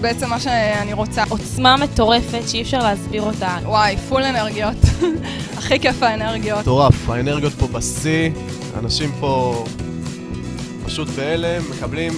בעצם 0.00 0.28
מה 0.30 0.40
שאני 0.40 0.92
רוצה. 0.92 1.24
עוצמה 1.28 1.76
מטורפת 1.76 2.48
שאי 2.48 2.62
אפשר 2.62 2.78
להסביר 2.78 3.22
אותה. 3.22 3.56
וואי, 3.62 3.96
פול 3.96 4.22
אנרגיות. 4.22 4.76
הכי 5.58 5.80
כיף 5.80 6.02
האנרגיות. 6.02 6.60
מטורף, 6.60 7.10
האנרגיות 7.10 7.52
פה 7.52 7.66
בשיא, 7.66 8.30
אנשים 8.78 9.10
פה 9.20 9.64
פשוט 10.84 11.08
בהלם, 11.08 11.62
מקבלים 11.70 12.12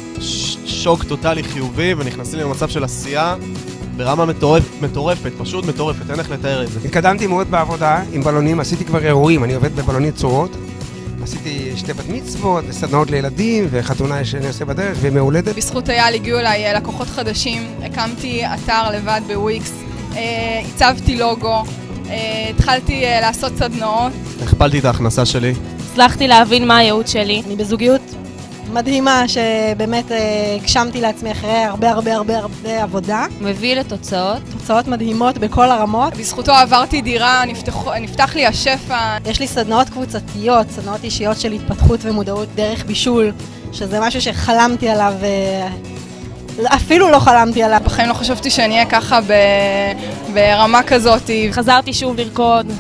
שוק 0.67 1.05
טוטאלי 1.05 1.43
חיובי 1.43 1.95
ונכנסים 1.95 2.41
למצב 2.41 2.69
של 2.69 2.85
עשייה. 2.85 3.37
ברמה 3.97 4.25
מטורפ, 4.25 4.83
מטורפת, 4.83 5.33
פשוט 5.39 5.65
מטורפת, 5.65 6.11
אין 6.11 6.19
איך 6.19 6.31
לתאר 6.31 6.63
את 6.63 6.69
זה. 6.69 6.81
התקדמתי 6.85 7.27
מאוד 7.27 7.51
בעבודה 7.51 8.03
עם 8.13 8.23
בלונים, 8.23 8.61
עשיתי 8.61 8.85
כבר 8.85 9.05
אירועים, 9.05 9.45
אני 9.45 9.55
עובד 9.55 9.77
בבלונית 9.77 10.15
צורות. 10.15 10.57
שתי 11.89 11.97
בת 11.97 12.09
מצוות, 12.09 12.65
סדנאות 12.71 13.11
לילדים 13.11 13.67
וחתונה 13.71 14.25
שאני 14.25 14.47
עושה 14.47 14.65
בדרך 14.65 14.99
ומהולדת. 15.01 15.57
בזכות 15.57 15.91
אייל 15.91 16.15
הגיעו 16.15 16.39
אליי 16.39 16.67
אה, 16.67 16.73
לקוחות 16.73 17.07
חדשים, 17.07 17.63
הקמתי 17.83 18.43
אתר 18.47 18.91
לבד 18.91 19.21
בוויקס, 19.27 19.73
אה, 20.17 20.63
הצבתי 20.75 21.17
לוגו, 21.17 21.63
אה, 22.11 22.51
התחלתי 22.51 23.03
לעשות 23.21 23.53
סדנאות. 23.57 24.13
הכפלתי 24.43 24.79
את 24.79 24.85
ההכנסה 24.85 25.27
שלי. 25.27 25.55
הצלחתי 25.91 26.29
להבין 26.29 26.67
מה 26.67 26.77
הייעוד 26.77 27.09
שלי. 27.09 27.43
אני 27.47 27.57
בזוגיות 27.57 28.03
מדהימה 28.73 29.25
שבאמת 29.29 30.05
הגשמתי 30.61 31.01
לעצמי 31.01 31.33
אחרי 31.33 31.53
הרבה 31.53 31.91
הרבה 31.91 32.15
הרבה 32.15 32.39
הרבה 32.39 32.83
עבודה. 32.83 33.27
מביא 33.41 33.77
לתוצאות. 33.77 34.39
תוצאות 34.53 34.87
מדהימות 34.87 35.39
בכל 35.39 35.71
הרמות. 35.71 36.17
בזכותו 36.17 36.53
עברתי 36.53 37.03
דירה, 37.03 37.45
נפתח, 37.47 37.89
נפתח 38.01 38.35
לי 38.35 38.47
השפע. 38.47 39.17
יש 39.27 39.41
לי 39.41 39.47
סדנאות 39.47 39.89
קבוצתיות, 39.89 40.71
סדנאות 40.71 41.05
אישיות 41.05 41.41
של 41.41 41.53
התפתחות 41.53 42.01
ומודעות 42.03 42.49
דרך 42.55 42.85
בישול, 42.85 43.33
שזה 43.73 44.01
משהו 44.01 44.23
שחלמתי 44.23 44.89
עליו, 44.89 45.15
אפילו 46.67 47.11
לא 47.11 47.19
חלמתי 47.19 47.63
עליו. 47.63 47.81
בחיים 47.85 48.09
לא 48.09 48.15
חשבתי 48.15 48.51
שאני 48.51 48.75
אהיה 48.75 48.87
ככה 48.87 49.21
ב... 49.21 49.33
ברמה 50.35 50.83
כזאת. 50.83 51.31
חזרתי 51.53 51.93
שוב 51.93 52.17
לרקוד. 52.17 52.73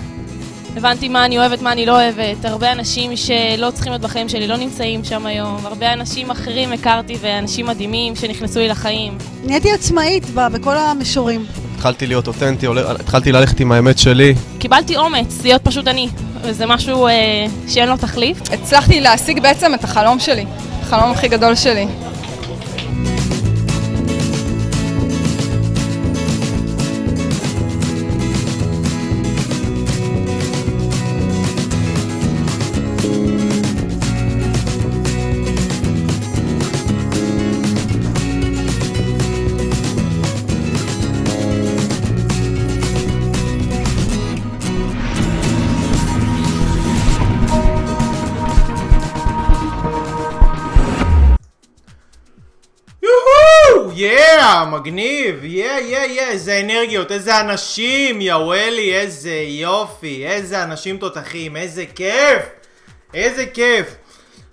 הבנתי 0.77 1.09
מה 1.09 1.25
אני 1.25 1.39
אוהבת, 1.39 1.63
מה 1.63 1.73
אני 1.73 1.87
לא 1.87 1.93
אוהבת. 2.03 2.45
הרבה 2.45 2.73
אנשים 2.73 3.17
שלא 3.17 3.71
צריכים 3.71 3.93
להיות 3.93 4.03
בחיים 4.03 4.29
שלי 4.29 4.47
לא 4.47 4.57
נמצאים 4.57 5.05
שם 5.05 5.27
היום. 5.27 5.67
הרבה 5.67 5.93
אנשים 5.93 6.31
אחרים 6.31 6.73
הכרתי 6.73 7.17
ואנשים 7.21 7.67
מדהימים 7.67 8.17
שנכנסו 8.17 8.59
לי 8.59 8.69
לחיים. 8.69 9.19
נהייתי 9.45 9.73
עצמאית 9.73 10.25
בכל 10.35 10.77
המישורים. 10.77 11.47
התחלתי 11.75 12.07
להיות 12.07 12.27
אותנטי, 12.27 12.67
התחלתי 13.01 13.33
ללכת 13.33 13.61
עם 13.61 13.73
האמת 13.73 13.99
שלי. 13.99 14.35
קיבלתי 14.59 14.97
אומץ 14.97 15.43
להיות 15.45 15.63
פשוט 15.65 15.89
אני. 15.89 16.09
זה 16.51 16.67
משהו 16.67 17.07
אה, 17.07 17.13
שאין 17.69 17.89
לו 17.89 17.97
תחליף. 17.97 18.39
הצלחתי 18.53 19.01
להשיג 19.01 19.41
בעצם 19.41 19.75
את 19.75 19.85
החלום 19.85 20.19
שלי. 20.19 20.45
החלום 20.83 21.11
הכי 21.11 21.29
גדול 21.29 21.55
שלי. 21.55 21.87
יאה, 53.99 54.65
מגניב, 54.65 55.45
יאה, 55.45 55.81
יאה, 55.81 56.07
יאה, 56.07 56.29
איזה 56.29 56.61
אנרגיות, 56.61 57.13
איזה 57.13 57.41
אנשים, 57.41 58.21
יא 58.21 58.35
וואלי, 58.35 58.95
איזה 58.95 59.35
יופי, 59.47 60.27
איזה 60.27 60.63
אנשים 60.63 60.97
תותחים, 60.99 61.57
איזה 61.57 61.85
כיף, 61.95 62.43
איזה 63.15 63.47
כיף. 63.47 63.87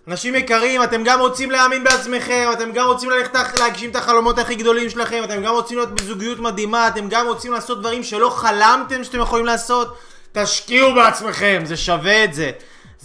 אנשים 0.08 0.36
יקרים, 0.36 0.84
אתם 0.84 1.04
גם 1.04 1.20
רוצים 1.20 1.52
להאמין 1.52 1.84
בעצמכם, 1.84 2.50
אתם 2.54 2.72
גם 2.72 2.88
רוצים 2.88 3.10
ללכת 3.10 3.34
לה- 3.36 3.44
להגשים 3.60 3.90
את 3.90 3.96
החלומות 3.96 4.40
הכי 4.40 4.56
גדולים 4.56 4.90
שלכם, 4.90 5.22
אתם 5.24 5.42
גם 5.44 5.54
רוצים 5.54 5.78
להיות 5.78 5.92
בזוגיות 5.96 6.40
מדהימה, 6.40 6.88
אתם 6.88 7.10
גם 7.10 7.28
רוצים 7.28 7.54
לעשות 7.54 7.80
דברים 7.80 8.04
שלא 8.04 8.30
חלמתם 8.30 9.04
שאתם 9.04 9.20
יכולים 9.20 9.46
לעשות, 9.46 9.98
תשקיעו 10.32 10.94
בעצמכם, 10.94 11.62
זה 11.66 11.78
שווה 11.78 12.24
את 12.24 12.34
זה. 12.34 12.52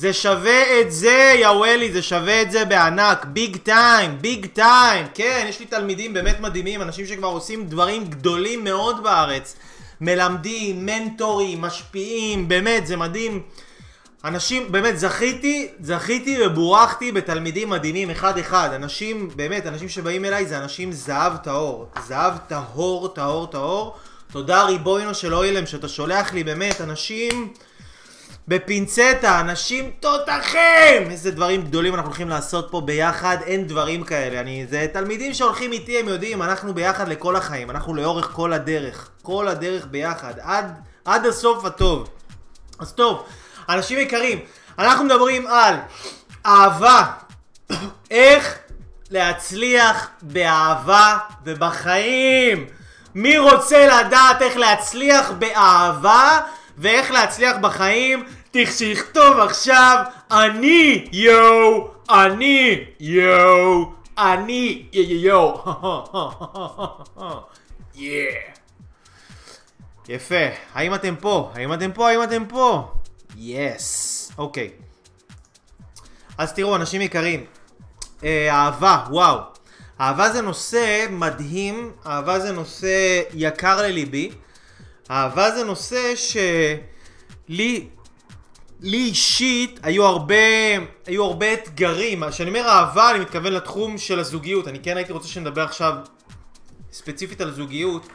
זה 0.01 0.13
שווה 0.13 0.81
את 0.81 0.93
זה, 0.93 1.33
יא 1.41 1.49
וואלי, 1.49 1.93
זה 1.93 2.03
שווה 2.03 2.43
את 2.43 2.51
זה 2.51 2.65
בענק, 2.65 3.25
ביג 3.25 3.57
טיים, 3.57 4.19
ביג 4.21 4.47
טיים. 4.47 5.07
כן, 5.15 5.47
יש 5.49 5.61
לי 5.61 5.67
תלמידים 5.67 6.15
באמת 6.15 6.41
מדהימים, 6.41 6.83
אנשים 6.83 7.07
שכבר 7.07 7.29
עושים 7.29 7.67
דברים 7.67 8.05
גדולים 8.07 8.65
מאוד 8.65 9.03
בארץ. 9.03 9.57
מלמדים, 10.01 10.87
מנטורים, 10.87 11.61
משפיעים, 11.61 12.49
באמת, 12.49 12.87
זה 12.87 12.97
מדהים. 12.97 13.43
אנשים, 14.25 14.73
באמת, 14.73 14.99
זכיתי, 14.99 15.69
זכיתי 15.81 16.39
ובורכתי 16.47 17.13
בתלמידים 17.13 17.71
מדהימים 17.71 18.11
אחד 18.11 18.39
אחד. 18.39 18.71
אנשים, 18.75 19.31
באמת, 19.37 19.67
אנשים 19.67 19.89
שבאים 19.89 20.25
אליי 20.25 20.47
זה 20.47 20.59
אנשים 20.59 20.93
זהב 20.93 21.37
טהור. 21.37 21.89
זהב 22.07 22.33
טהור, 22.49 23.09
טהור, 23.09 23.47
טהור. 23.47 23.97
תודה 24.33 24.63
ריבוינו 24.63 25.15
של 25.15 25.35
אוילם 25.35 25.67
שאתה 25.67 25.89
שולח 25.89 26.33
לי 26.33 26.45
באמת 26.45 26.81
אנשים 26.81 27.53
בפינצטה, 28.51 29.41
אנשים 29.41 29.91
תותחים! 30.01 31.11
איזה 31.11 31.31
דברים 31.31 31.63
גדולים 31.63 31.95
אנחנו 31.95 32.09
הולכים 32.09 32.29
לעשות 32.29 32.69
פה 32.71 32.81
ביחד, 32.81 33.37
אין 33.47 33.67
דברים 33.67 34.05
כאלה. 34.05 34.41
אני, 34.41 34.67
זה 34.71 34.87
תלמידים 34.93 35.35
שהולכים 35.35 35.73
איתי, 35.73 36.01
הם 36.01 36.09
יודעים, 36.09 36.43
אנחנו 36.43 36.75
ביחד 36.75 37.09
לכל 37.09 37.37
החיים, 37.37 37.71
אנחנו 37.71 37.95
לאורך 37.95 38.31
כל 38.33 38.53
הדרך. 38.53 39.09
כל 39.23 39.49
הדרך 39.49 39.87
ביחד, 39.91 40.35
עד, 40.43 40.73
עד 41.05 41.27
הסוף 41.27 41.65
הטוב. 41.65 42.09
אז 42.79 42.93
טוב, 42.93 43.27
אנשים 43.69 43.99
יקרים, 43.99 44.39
אנחנו 44.79 45.05
מדברים 45.05 45.47
על 45.47 45.77
אהבה. 46.47 47.05
איך 48.11 48.59
להצליח 49.11 50.09
באהבה 50.23 51.19
ובחיים. 51.45 52.67
מי 53.15 53.39
רוצה 53.39 53.87
לדעת 53.87 54.43
איך 54.43 54.57
להצליח 54.57 55.31
באהבה 55.31 56.41
ואיך 56.79 57.11
להצליח 57.11 57.57
בחיים? 57.61 58.25
תכתוב 58.51 59.39
עכשיו, 59.41 60.05
אני 60.31 61.09
יואו, 61.13 61.91
אני 62.11 62.85
יואו, 63.01 63.93
אני 64.19 64.87
יואו. 64.93 65.65
יפה. 70.09 70.35
האם 70.75 70.95
אתם 70.95 71.15
פה? 71.21 71.51
האם 71.55 71.73
אתם 71.73 71.93
פה? 71.93 72.09
האם 72.09 72.23
אתם 72.23 72.45
פה? 72.49 72.93
יס. 73.37 74.33
אוקיי. 74.39 74.71
אז 76.39 76.53
תראו, 76.53 76.77
אנשים 76.77 77.01
יקרים. 77.01 77.45
אה, 78.25 78.49
אהבה, 78.51 79.05
וואו. 79.11 79.39
אהבה 80.01 80.31
זה 80.31 80.43
נושא 80.43 81.07
מדהים, 81.11 81.93
אהבה 82.07 82.41
זה 82.41 82.53
נושא 82.53 83.23
יקר 83.35 83.83
לליבי. 83.83 84.31
אהבה 85.11 85.51
זה 85.51 85.65
נושא 85.65 86.13
שלי, 86.17 87.89
לי 88.83 88.97
אישית 88.97 89.81
היו 89.83 90.05
הרבה, 90.05 90.35
היו 91.07 91.25
הרבה 91.25 91.53
אתגרים. 91.53 92.31
כשאני 92.31 92.49
אומר 92.49 92.69
אהבה, 92.69 93.11
אני 93.11 93.19
מתכוון 93.19 93.53
לתחום 93.53 93.99
של 93.99 94.19
הזוגיות. 94.19 94.69
אני 94.69 94.81
כן 94.81 94.97
הייתי 94.97 95.13
רוצה 95.13 95.29
שנדבר 95.29 95.63
עכשיו 95.63 95.95
ספציפית 96.93 97.41
על 97.41 97.53
זוגיות. 97.53 98.07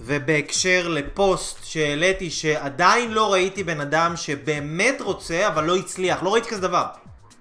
ובהקשר 0.00 0.88
לפוסט 0.88 1.64
שהעליתי 1.64 2.30
שעדיין 2.30 3.12
לא 3.12 3.32
ראיתי 3.32 3.64
בן 3.64 3.80
אדם 3.80 4.16
שבאמת 4.16 5.00
רוצה 5.00 5.48
אבל 5.48 5.64
לא 5.64 5.76
הצליח, 5.76 6.22
לא 6.22 6.32
ראיתי 6.32 6.48
כזה 6.48 6.60
דבר. 6.60 6.84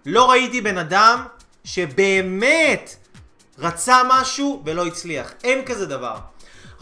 לא 0.06 0.30
ראיתי 0.30 0.62
בן 0.62 0.78
אדם 0.78 1.26
שבאמת 1.64 2.96
רצה 3.60 4.02
משהו 4.10 4.62
ולא 4.66 4.86
הצליח. 4.86 5.34
אין 5.44 5.66
כזה 5.66 5.86
דבר. 5.86 6.16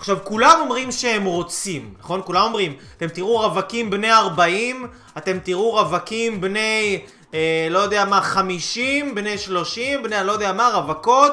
עכשיו 0.03 0.17
כולם 0.23 0.57
אומרים 0.61 0.91
שהם 0.91 1.25
רוצים, 1.25 1.93
נכון? 1.99 2.21
כולם 2.25 2.41
אומרים, 2.41 2.75
אתם 2.97 3.07
תראו 3.07 3.37
רווקים 3.37 3.89
בני 3.89 4.11
40, 4.11 4.87
אתם 5.17 5.39
תראו 5.43 5.71
רווקים 5.71 6.41
בני, 6.41 7.01
אה, 7.33 7.67
לא 7.69 7.79
יודע 7.79 8.05
מה, 8.05 8.21
50, 8.21 9.15
בני 9.15 9.37
30, 9.37 10.03
בני 10.03 10.15
לא 10.23 10.31
יודע 10.31 10.53
מה, 10.53 10.69
רווקות 10.73 11.31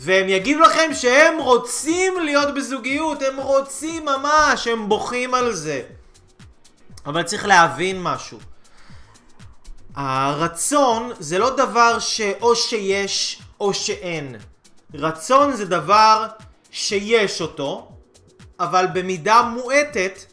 והם 0.00 0.28
יגידו 0.28 0.60
לכם 0.60 0.90
שהם 0.94 1.38
רוצים 1.38 2.20
להיות 2.20 2.54
בזוגיות, 2.54 3.22
הם 3.22 3.36
רוצים 3.36 4.04
ממש, 4.04 4.66
הם 4.66 4.88
בוכים 4.88 5.34
על 5.34 5.52
זה. 5.52 5.82
אבל 7.06 7.22
צריך 7.22 7.46
להבין 7.46 8.02
משהו. 8.02 8.38
הרצון 9.96 11.12
זה 11.18 11.38
לא 11.38 11.50
דבר 11.50 11.98
שאו 11.98 12.56
שיש 12.56 13.42
או 13.60 13.74
שאין. 13.74 14.36
רצון 14.94 15.56
זה 15.56 15.64
דבר 15.64 16.26
שיש 16.70 17.40
אותו, 17.40 17.90
אבל 18.60 18.86
במידה 18.92 19.42
מועטת, 19.42 20.24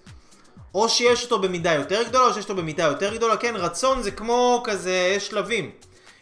או 0.76 0.90
שיש 0.90 1.24
אותו 1.24 1.40
במידה 1.40 1.74
יותר 1.74 2.04
גדולה, 2.04 2.26
או 2.26 2.34
שיש 2.34 2.44
אותו 2.44 2.56
במידה 2.56 2.84
יותר 2.84 3.16
גדולה. 3.16 3.38
כן, 3.38 3.56
רצון 3.56 4.02
זה 4.02 4.12
כמו 4.12 4.62
כזה, 4.64 5.14
יש 5.16 5.28
שלבים. 5.28 5.72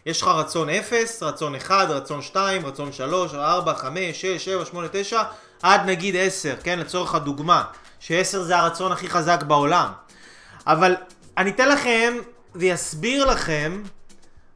יש 0.05 0.21
לך 0.21 0.27
רצון 0.27 0.69
0, 0.69 1.23
רצון 1.23 1.55
1, 1.55 1.89
רצון 1.89 2.21
2, 2.21 2.65
רצון 2.65 2.91
3, 2.91 3.33
4, 3.33 3.73
5, 3.73 4.21
6, 4.21 4.45
7, 4.45 4.65
8, 4.65 4.87
9, 4.91 5.23
עד 5.61 5.81
נגיד 5.85 6.15
10, 6.15 6.55
כן? 6.63 6.79
לצורך 6.79 7.15
הדוגמה. 7.15 7.63
ש-10 7.99 8.37
זה 8.37 8.57
הרצון 8.57 8.91
הכי 8.91 9.09
חזק 9.09 9.43
בעולם. 9.43 9.87
אבל 10.67 10.95
אני 11.37 11.49
אתן 11.49 11.69
לכם 11.69 12.13
ואסביר 12.55 13.25
לכם 13.25 13.83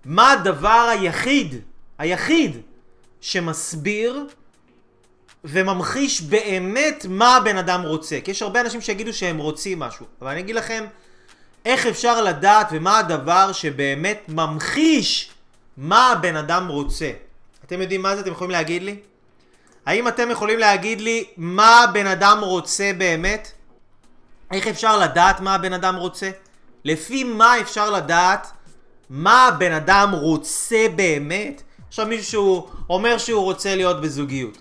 מה 0.05 0.31
הדבר 0.31 0.87
היחיד, 0.91 1.55
היחיד, 1.97 2.61
שמסביר 3.21 4.25
וממחיש 5.43 6.21
באמת 6.21 7.05
מה 7.09 7.35
הבן 7.35 7.57
אדם 7.57 7.81
רוצה. 7.81 8.19
כי 8.23 8.31
יש 8.31 8.41
הרבה 8.41 8.61
אנשים 8.61 8.81
שיגידו 8.81 9.13
שהם 9.13 9.37
רוצים 9.37 9.79
משהו. 9.79 10.05
אבל 10.21 10.31
אני 10.31 10.39
אגיד 10.39 10.55
לכם 10.55 10.85
איך 11.65 11.85
אפשר 11.85 12.21
לדעת 12.21 12.67
ומה 12.71 12.99
הדבר 12.99 13.51
שבאמת 13.51 14.21
ממחיש 14.27 15.29
מה 15.77 16.11
הבן 16.11 16.35
אדם 16.35 16.67
רוצה. 16.67 17.11
אתם 17.65 17.81
יודעים 17.81 18.01
מה 18.01 18.15
זה? 18.15 18.21
אתם 18.21 18.31
יכולים 18.31 18.51
להגיד 18.51 18.83
לי? 18.83 18.95
האם 19.85 20.07
אתם 20.07 20.31
יכולים 20.31 20.59
להגיד 20.59 21.01
לי 21.01 21.23
מה 21.37 21.83
הבן 21.83 22.07
אדם 22.07 22.39
רוצה 22.41 22.91
באמת? 22.97 23.51
איך 24.51 24.67
אפשר 24.67 24.97
לדעת 24.97 25.39
מה 25.39 25.55
הבן 25.55 25.73
אדם 25.73 25.95
רוצה? 25.95 26.29
לפי 26.85 27.23
מה 27.23 27.61
אפשר 27.61 27.89
לדעת 27.89 28.51
מה 29.09 29.47
הבן 29.47 29.71
אדם 29.71 30.11
רוצה 30.11 30.85
באמת? 30.95 31.61
עכשיו 31.87 32.05
מישהו 32.05 32.69
אומר 32.89 33.17
שהוא 33.17 33.43
רוצה 33.43 33.75
להיות 33.75 34.01
בזוגיות. 34.01 34.57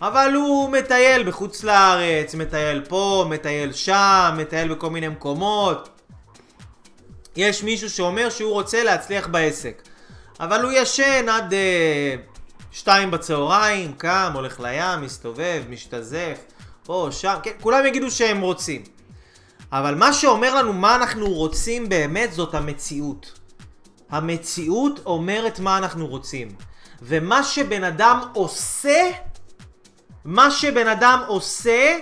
אבל 0.00 0.32
הוא 0.34 0.70
מטייל 0.70 1.22
בחוץ 1.22 1.64
לארץ, 1.64 2.34
מטייל 2.34 2.84
פה, 2.88 3.26
מטייל 3.30 3.72
שם, 3.72 4.34
מטייל 4.38 4.74
בכל 4.74 4.90
מיני 4.90 5.08
מקומות. 5.08 5.88
יש 7.36 7.62
מישהו 7.62 7.90
שאומר 7.90 8.30
שהוא 8.30 8.52
רוצה 8.52 8.82
להצליח 8.84 9.26
בעסק. 9.26 9.82
אבל 10.40 10.62
הוא 10.62 10.72
ישן 10.74 11.28
עד 11.28 11.54
אה, 11.54 12.14
שתיים 12.72 13.10
בצהריים, 13.10 13.92
קם, 13.92 14.30
הולך 14.34 14.60
לים, 14.60 15.00
מסתובב, 15.00 15.62
משתזף, 15.68 16.38
פה, 16.84 17.08
שם, 17.10 17.34
כן, 17.42 17.50
כולם 17.60 17.86
יגידו 17.86 18.10
שהם 18.10 18.40
רוצים. 18.40 18.82
אבל 19.72 19.94
מה 19.94 20.12
שאומר 20.12 20.54
לנו 20.54 20.72
מה 20.72 20.96
אנחנו 20.96 21.30
רוצים 21.30 21.88
באמת 21.88 22.32
זאת 22.32 22.54
המציאות. 22.54 23.38
המציאות 24.10 25.00
אומרת 25.06 25.60
מה 25.60 25.78
אנחנו 25.78 26.06
רוצים. 26.06 26.48
ומה 27.02 27.44
שבן 27.44 27.84
אדם 27.84 28.20
עושה, 28.32 29.10
מה 30.24 30.50
שבן 30.50 30.88
אדם 30.88 31.22
עושה, 31.26 31.98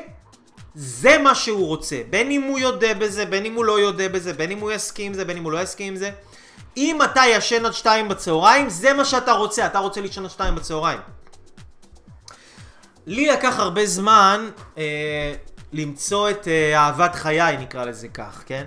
זה 0.74 1.18
מה 1.18 1.35
שהוא 1.35 1.66
רוצה. 1.66 2.00
בין 2.11 2.31
אם 2.31 2.42
הוא 2.42 2.59
יודע 2.59 2.94
בזה, 2.94 3.26
בין 3.26 3.44
אם 3.44 3.54
הוא 3.54 3.64
לא 3.64 3.81
יודע 3.81 4.09
בזה, 4.09 4.33
בין 4.33 4.50
אם 4.50 4.59
הוא 4.59 4.72
יסכים 4.72 5.07
עם 5.07 5.14
זה, 5.14 5.24
בין 5.24 5.37
אם 5.37 5.44
הוא 5.44 5.52
לא 5.52 5.62
יסכים 5.62 5.92
עם 5.92 5.96
זה. 5.96 6.11
אם 6.76 7.02
אתה 7.02 7.22
ישן 7.26 7.66
עד 7.66 7.72
שתיים 7.72 8.09
בצהריים, 8.09 8.68
זה 8.68 8.92
מה 8.92 9.04
שאתה 9.04 9.33
רוצה. 9.33 9.66
אתה 9.66 9.78
רוצה 9.78 10.00
לישון 10.00 10.24
עד 10.24 10.31
שתיים 10.31 10.54
בצהריים. 10.54 10.98
לי 13.07 13.26
לקח 13.26 13.59
הרבה 13.59 13.87
זמן 13.87 14.50
אה, 14.78 15.35
למצוא 15.72 16.31
את 16.31 16.48
אה, 16.48 16.78
אהבת 16.78 17.14
חיי, 17.14 17.57
נקרא 17.57 17.85
לזה 17.85 18.09
כך, 18.09 18.42
כן? 18.46 18.64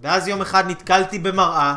ואז 0.00 0.28
יום 0.28 0.40
אחד 0.40 0.70
נתקלתי 0.70 1.18
במראה, 1.18 1.74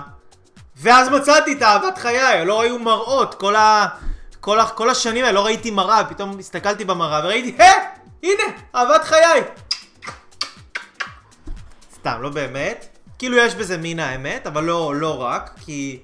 ואז 0.77 1.09
מצאתי 1.09 1.53
את 1.53 1.63
אהבת 1.63 1.97
חיי, 1.97 2.45
לא 2.45 2.61
היו 2.61 2.79
מראות, 2.79 3.35
כל, 3.35 3.55
ה... 3.55 3.87
כל. 4.47 4.59
כל 4.75 4.89
השנים 4.89 5.23
האלה 5.23 5.35
לא 5.35 5.45
ראיתי 5.45 5.71
מראה, 5.71 6.03
פתאום 6.03 6.39
הסתכלתי 6.39 6.85
במראה 6.85 7.21
וראיתי, 7.23 7.63
הא! 7.63 7.71
הנה, 8.23 8.43
אהבת 8.75 9.03
חיי! 9.03 9.41
סתם, 11.95 12.21
לא 12.21 12.29
באמת. 12.29 12.87
כאילו 13.19 13.37
יש 13.37 13.55
בזה 13.55 13.77
מין 13.77 13.99
האמת, 13.99 14.47
אבל 14.47 14.63
לא, 14.63 14.95
לא 14.95 15.21
רק, 15.21 15.59
כי 15.65 15.99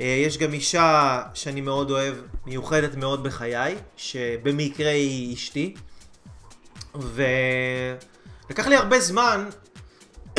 אה, 0.00 0.04
יש 0.26 0.38
גם 0.38 0.52
אישה 0.52 1.22
שאני 1.34 1.60
מאוד 1.60 1.90
אוהב, 1.90 2.14
מיוחדת 2.46 2.94
מאוד 2.94 3.22
בחיי, 3.22 3.76
שבמקרה 3.96 4.90
היא 4.90 5.34
אשתי. 5.34 5.74
ולקח 6.94 8.66
לי 8.66 8.76
הרבה 8.76 9.00
זמן, 9.00 9.48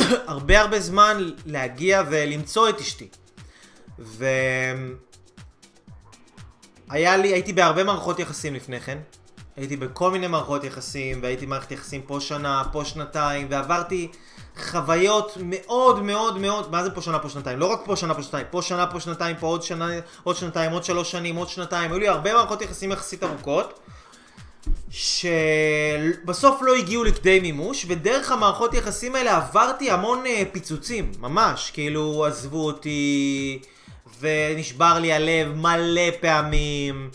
הרבה 0.32 0.60
הרבה 0.60 0.80
זמן 0.80 1.30
להגיע 1.46 2.02
ולמצוא 2.10 2.68
את 2.68 2.80
אשתי. 2.80 3.08
ו... 3.98 4.26
היה 6.90 7.16
לי, 7.16 7.32
הייתי 7.32 7.52
בהרבה 7.52 7.84
מערכות 7.84 8.18
יחסים 8.18 8.54
לפני 8.54 8.80
כן. 8.80 8.98
הייתי 9.56 9.76
בכל 9.76 10.10
מיני 10.10 10.26
מערכות 10.26 10.64
יחסים, 10.64 11.18
והייתי 11.22 11.46
מערכת 11.46 11.72
יחסים 11.72 12.02
פה 12.02 12.20
שנה, 12.20 12.62
פה 12.72 12.84
שנתיים, 12.84 13.46
ועברתי 13.50 14.08
חוויות 14.58 15.38
מאוד 15.42 16.02
מאוד 16.02 16.38
מאוד, 16.38 16.70
מה 16.70 16.84
זה 16.84 16.90
פה 16.90 17.02
שנה, 17.02 17.18
פה 17.18 17.28
שנתיים? 17.28 17.58
לא 17.58 17.72
רק 17.72 17.80
פה 17.84 17.96
שנה, 17.96 18.14
פה 18.14 18.22
שנתיים, 18.22 18.46
פה 18.50 18.62
שנה, 18.62 18.86
פה 18.86 19.00
שנתיים, 19.00 19.36
פה 19.36 19.46
עוד 19.46 19.62
שנה, 19.62 19.88
עוד 20.22 20.36
שנתיים, 20.36 20.72
עוד 20.72 20.84
שלוש 20.84 21.10
שנים, 21.10 21.36
עוד 21.36 21.48
שנתיים, 21.48 21.90
היו 21.90 21.98
לי 21.98 22.08
הרבה 22.08 22.34
מערכות 22.34 22.62
יחסים 22.62 22.92
יחסית 22.92 23.22
ארוכות, 23.24 23.80
שבסוף 24.90 26.62
לא 26.62 26.74
הגיעו 26.74 27.04
לכדי 27.04 27.40
מימוש, 27.40 27.86
ודרך 27.88 28.32
המערכות 28.32 28.74
יחסים 28.74 29.14
האלה 29.14 29.36
עברתי 29.36 29.90
המון 29.90 30.26
אה, 30.26 30.42
פיצוצים, 30.52 31.12
ממש, 31.18 31.70
כאילו 31.74 32.26
עזבו 32.26 32.66
אותי, 32.66 33.60
ונשבר 34.20 34.98
לי 34.98 35.12
הלב 35.12 35.54
מלא 35.54 36.10
פעמים, 36.20 37.10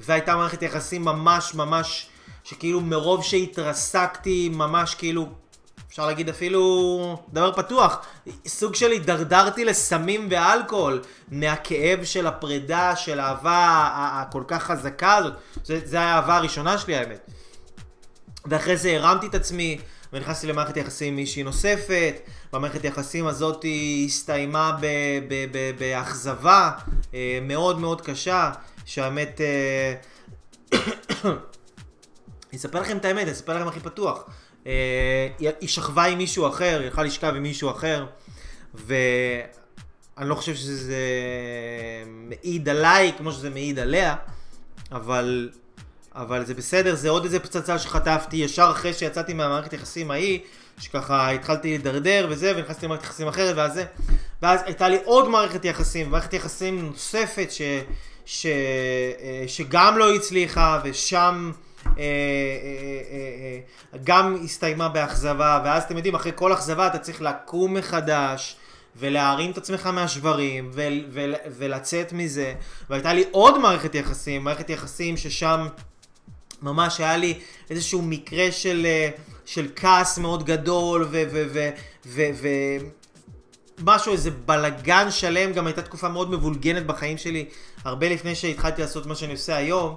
והייתה 0.00 0.36
מערכת 0.36 0.62
יחסים 0.62 1.04
ממש 1.04 1.54
ממש, 1.54 2.08
שכאילו 2.44 2.80
מרוב 2.80 3.24
שהתרסקתי, 3.24 4.48
ממש 4.52 4.94
כאילו, 4.94 5.28
אפשר 5.88 6.06
להגיד 6.06 6.28
אפילו 6.28 7.22
דבר 7.32 7.52
פתוח, 7.52 8.06
סוג 8.46 8.74
של 8.74 8.90
הידרדרתי 8.90 9.64
לסמים 9.64 10.28
ואלכוהול, 10.30 11.02
מהכאב 11.28 12.04
של 12.04 12.26
הפרידה, 12.26 12.96
של 12.96 13.20
האהבה 13.20 13.90
הכל 13.94 14.42
כך 14.48 14.62
חזקה 14.62 15.16
הזאת, 15.16 15.32
זה, 15.64 15.80
זה 15.84 16.00
האהבה 16.00 16.36
הראשונה 16.36 16.78
שלי 16.78 16.96
האמת. 16.96 17.30
ואחרי 18.46 18.76
זה 18.76 18.96
הרמתי 18.96 19.26
את 19.26 19.34
עצמי, 19.34 19.78
ונכנסתי 20.12 20.46
למערכת 20.46 20.76
יחסים 20.76 21.08
עם 21.08 21.16
מישהי 21.16 21.42
נוספת, 21.42 22.14
והמערכת 22.52 22.84
יחסים 22.84 23.26
הזאת 23.26 23.64
הסתיימה 24.04 24.78
באכזבה 25.78 26.70
אה, 27.14 27.38
מאוד 27.42 27.78
מאוד 27.78 28.00
קשה, 28.00 28.52
שהאמת... 28.84 29.40
אה, 29.40 29.94
אני 32.50 32.56
אספר 32.56 32.80
לכם 32.80 32.96
את 32.96 33.04
האמת, 33.04 33.22
אני 33.22 33.32
אספר 33.32 33.58
לכם 33.58 33.68
הכי 33.68 33.80
פתוח. 33.80 34.24
אה, 34.66 35.28
היא 35.60 35.68
שכבה 35.68 36.04
עם 36.04 36.18
מישהו 36.18 36.48
אחר, 36.48 36.78
היא 36.80 36.88
יכולה 36.88 37.06
לשכב 37.06 37.32
עם 37.36 37.42
מישהו 37.42 37.70
אחר, 37.70 38.06
ואני 38.74 40.28
לא 40.28 40.34
חושב 40.34 40.54
שזה 40.54 40.96
מעיד 42.06 42.68
עליי 42.68 43.12
כמו 43.18 43.32
שזה 43.32 43.50
מעיד 43.50 43.78
עליה, 43.78 44.16
אבל, 44.92 45.50
אבל 46.18 46.44
זה 46.44 46.54
בסדר, 46.54 46.94
זה 46.94 47.08
עוד 47.08 47.24
איזה 47.24 47.40
פצצה 47.40 47.78
שחטפתי 47.78 48.36
ישר 48.36 48.68
אחרי 48.70 48.94
שיצאתי 48.94 49.34
מהמערכת 49.34 49.72
יחסים 49.72 50.10
ההיא, 50.10 50.40
שככה 50.78 51.30
התחלתי 51.30 51.68
להידרדר 51.68 52.26
וזה, 52.30 52.52
ונכנסתי 52.56 52.86
למערכת 52.86 53.04
יחסים 53.04 53.28
אחרת 53.28 53.56
ואז 53.56 53.74
זה, 53.74 53.84
ואז 54.42 54.60
הייתה 54.64 54.88
לי 54.88 54.98
עוד 55.04 55.28
מערכת 55.28 55.64
יחסים, 55.64 56.10
מערכת 56.10 56.34
יחסים 56.34 56.86
נוספת 56.86 57.50
ש, 57.50 57.62
ש, 58.26 58.46
אה, 58.46 59.44
שגם 59.46 59.98
לא 59.98 60.14
הצליחה, 60.14 60.80
ושם... 60.84 61.52
אה, 61.86 62.02
אה, 62.02 63.58
גם 64.04 64.36
הסתיימה 64.44 64.88
באכזבה, 64.88 65.60
ואז 65.64 65.82
אתם 65.82 65.96
יודעים, 65.96 66.14
אחרי 66.14 66.32
כל 66.34 66.52
אכזבה 66.52 66.86
אתה 66.86 66.98
צריך 66.98 67.22
לקום 67.22 67.74
מחדש, 67.74 68.56
ולהרים 68.96 69.50
את 69.50 69.58
עצמך 69.58 69.86
מהשברים, 69.86 70.70
ו- 70.72 70.88
ו- 71.10 71.32
ולצאת 71.58 72.12
מזה. 72.12 72.54
והייתה 72.90 73.12
לי 73.12 73.24
עוד 73.30 73.58
מערכת 73.58 73.94
יחסים, 73.94 74.44
מערכת 74.44 74.70
יחסים 74.70 75.16
ששם 75.16 75.66
ממש 76.62 77.00
היה 77.00 77.16
לי 77.16 77.38
איזשהו 77.70 78.02
מקרה 78.02 78.52
של, 78.52 78.86
של 79.44 79.68
כעס 79.76 80.18
מאוד 80.18 80.44
גדול, 80.44 81.02
ו... 81.02 81.22
ו-, 81.32 81.44
ו-, 81.52 81.70
ו-, 82.06 82.30
ו- 82.34 82.78
משהו, 83.84 84.12
איזה 84.12 84.30
בלגן 84.30 85.10
שלם, 85.10 85.52
גם 85.52 85.66
הייתה 85.66 85.82
תקופה 85.82 86.08
מאוד 86.08 86.30
מבולגנת 86.30 86.86
בחיים 86.86 87.18
שלי, 87.18 87.44
הרבה 87.84 88.08
לפני 88.08 88.34
שהתחלתי 88.34 88.82
לעשות 88.82 89.06
מה 89.06 89.14
שאני 89.14 89.32
עושה 89.32 89.56
היום. 89.56 89.96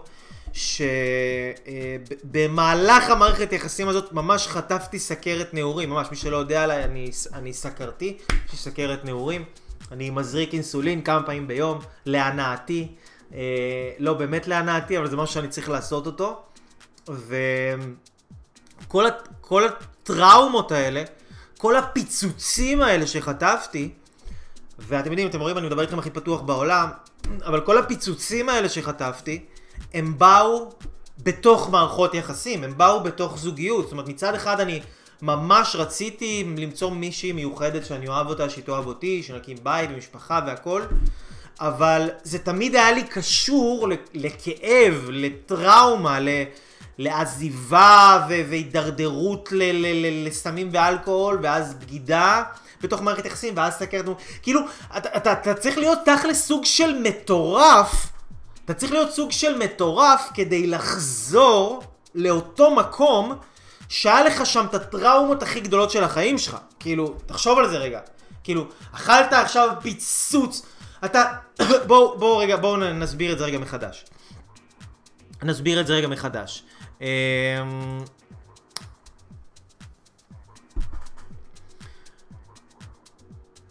שבמהלך 2.24 3.10
המערכת 3.10 3.54
יחסים 3.54 3.88
הזאת 3.88 4.14
ממש 4.14 4.48
חטפתי 4.48 5.00
סכרת 5.00 5.54
נעורים, 5.54 5.90
ממש 5.90 6.08
מי 6.12 6.18
שלא 6.18 6.38
יודע 6.38 6.64
עליי, 6.64 6.84
אני, 6.84 7.10
אני 7.34 7.54
סכרתי, 7.54 8.18
יש 8.46 8.52
לי 8.52 8.58
סכרת 8.58 9.06
נעורים, 9.06 9.44
אני 9.92 10.10
מזריק 10.10 10.54
אינסולין 10.54 11.02
כמה 11.02 11.24
פעמים 11.24 11.48
ביום, 11.48 11.80
להנאתי, 12.06 12.88
אה, 13.34 13.40
לא 14.00 14.14
באמת 14.14 14.48
להנאתי, 14.48 14.98
אבל 14.98 15.10
זה 15.10 15.18
משהו 15.18 15.34
שאני 15.34 15.48
צריך 15.48 15.70
לעשות 15.70 16.06
אותו, 16.06 16.42
וכל 17.08 19.06
כל 19.42 19.64
הטראומות 19.64 20.72
האלה, 20.72 21.04
כל 21.58 21.76
הפיצוצים 21.76 22.82
האלה 22.82 23.08
שחטפתי, 23.08 23.90
ואתם 24.80 25.12
יודעים, 25.12 25.28
אתם 25.28 25.40
רואים, 25.40 25.58
אני 25.58 25.68
מדבר 25.68 25.82
איתכם 25.82 26.00
הכי 26.00 26.10
פתוח 26.10 26.42
בעולם, 26.42 26.90
אבל 27.46 27.62
כל 27.62 27.78
הפיצוצים 27.78 28.50
האלה 28.50 28.70
שחטפתי, 28.70 29.46
הם 29.94 30.18
באו 30.18 30.70
בתוך 31.24 31.70
מערכות 31.70 32.14
יחסים, 32.14 32.64
הם 32.64 32.78
באו 32.78 33.04
בתוך 33.04 33.38
זוגיות. 33.38 33.84
זאת 33.84 33.92
אומרת, 33.92 34.08
מצד 34.08 34.36
אחד 34.36 34.60
אני 34.60 34.82
ממש 35.22 35.76
רציתי 35.76 36.54
למצוא 36.58 36.92
מישהי 36.92 37.32
מיוחדת 37.32 37.86
שאני 37.86 38.08
אוהב 38.08 38.28
אותה, 38.28 38.50
שהיא 38.50 38.64
תאהב 38.64 38.88
אותי, 38.88 39.24
שנקים 39.24 39.58
בית 39.64 39.90
ומשפחה 39.94 40.40
והכל, 40.48 40.82
אבל 41.60 42.10
זה 42.24 42.40
תמיד 42.40 42.76
היה 42.76 42.92
לי 42.92 43.04
קשור 43.04 43.88
לכאב, 44.14 45.08
לטראומה, 45.10 46.20
ל... 46.20 46.30
לעזיבה 47.02 48.26
והידרדרות 48.30 49.50
לסמים 50.26 50.70
ואלכוהול, 50.74 51.40
ואז 51.44 51.74
בגידה 51.74 52.44
בתוך 52.82 53.02
מערכת 53.02 53.26
יחסים, 53.26 53.54
ואז 53.58 53.74
סכרת... 53.74 54.06
כאילו, 54.42 54.62
אתה, 54.98 55.10
אתה, 55.18 55.34
אתה 55.34 55.54
צריך 55.54 55.78
להיות 55.78 56.00
תכל'ס 56.06 56.48
סוג 56.48 56.66
של 56.66 57.00
מטורף 57.04 58.12
אתה 58.66 58.74
צריך 58.74 58.92
להיות 58.92 59.12
סוג 59.12 59.32
של 59.32 59.58
מטורף 59.58 60.30
כדי 60.34 60.68
לחזור 60.68 61.84
לאותו 62.16 62.76
מקום 62.76 63.36
שהיה 63.90 64.24
לך 64.24 64.46
שם 64.46 64.66
את 64.70 64.74
הטראומות 64.74 65.44
הכי 65.44 65.60
גדולות 65.60 65.92
של 65.92 66.04
החיים 66.04 66.38
שלך. 66.38 66.58
כאילו, 66.80 67.16
תחשוב 67.26 67.60
על 67.60 67.70
זה 67.70 67.78
רגע. 67.78 68.00
כאילו, 68.44 68.68
אכלת 68.92 69.34
עכשיו 69.34 69.70
פיצוץ. 69.82 70.66
אתה... 71.06 71.24
בואו 71.88 72.20
בוא 72.20 72.44
רגע, 72.44 72.58
בואו 72.58 72.78
נסביר 72.78 73.34
את 73.34 73.38
זה 73.38 73.46
רגע 73.46 73.58
מחדש. 73.58 74.06
נסביר 75.44 75.82
את 75.82 75.88
זה 75.88 75.94
רגע 75.94 76.08
מחדש. 76.08 76.64
אמ, 77.02 77.08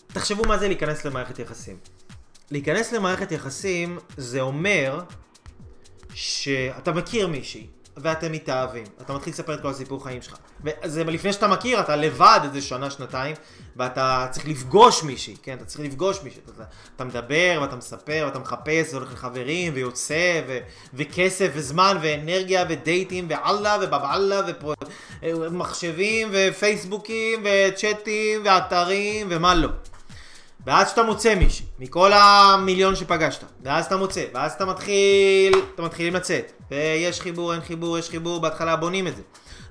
תחשבו 0.06 0.42
מה 0.44 0.58
זה 0.58 0.68
להיכנס 0.68 1.04
למערכת 1.04 1.38
יחסים. 1.38 1.76
להיכנס 2.50 2.92
למערכת 2.92 3.32
יחסים 3.32 3.98
זה 4.16 4.40
אומר 4.40 5.02
שאתה 6.14 6.92
מכיר 6.92 7.26
מישהי 7.26 7.66
ואתם 8.02 8.32
מתאהבים, 8.32 8.84
אתה 9.00 9.12
מתחיל 9.12 9.32
לספר 9.32 9.54
את 9.54 9.60
כל 9.60 9.68
הסיפור 9.68 10.04
חיים 10.04 10.22
שלך. 10.22 10.36
וזה 10.64 11.04
לפני 11.04 11.32
שאתה 11.32 11.48
מכיר, 11.48 11.80
אתה 11.80 11.96
לבד 11.96 12.40
איזה 12.44 12.62
שנה, 12.62 12.90
שנתיים, 12.90 13.36
ואתה 13.76 14.26
צריך 14.30 14.48
לפגוש 14.48 15.02
מישהי, 15.02 15.36
כן? 15.42 15.54
אתה 15.56 15.64
צריך 15.64 15.80
לפגוש 15.80 16.22
מישהי. 16.22 16.40
אתה, 16.54 16.64
אתה 16.96 17.04
מדבר 17.04 17.58
ואתה 17.62 17.76
מספר 17.76 18.22
ואתה 18.26 18.38
מחפש, 18.38 18.92
והולך 18.92 19.12
לחברים 19.12 19.72
ויוצא, 19.74 20.42
ו, 20.48 20.58
וכסף 20.94 21.50
וזמן 21.54 21.98
ואנרגיה 22.02 22.64
ודייטים 22.68 23.26
ואללה 23.30 23.76
ובבאללה 23.82 24.40
ומחשבים 25.22 26.28
ופייסבוקים 26.32 27.44
וצ'אטים 27.44 28.40
ואתרים 28.44 29.26
ומה 29.30 29.54
לא. 29.54 29.68
ואז 30.66 30.90
שאתה 30.90 31.02
מוצא 31.02 31.34
מישהי, 31.34 31.66
מכל 31.78 32.12
המיליון 32.12 32.96
שפגשת, 32.96 33.44
ואז 33.64 33.86
אתה 33.86 33.96
מוצא, 33.96 34.24
ואז 34.34 34.52
אתה 34.52 34.64
מתחיל, 34.64 35.54
אתם 35.74 35.84
מתחילים 35.84 36.14
לצאת, 36.14 36.52
ויש 36.70 37.20
חיבור, 37.20 37.52
אין 37.52 37.60
חיבור, 37.60 37.98
יש 37.98 38.10
חיבור, 38.10 38.40
בהתחלה 38.40 38.76
בונים 38.76 39.06
את 39.06 39.16
זה, 39.16 39.22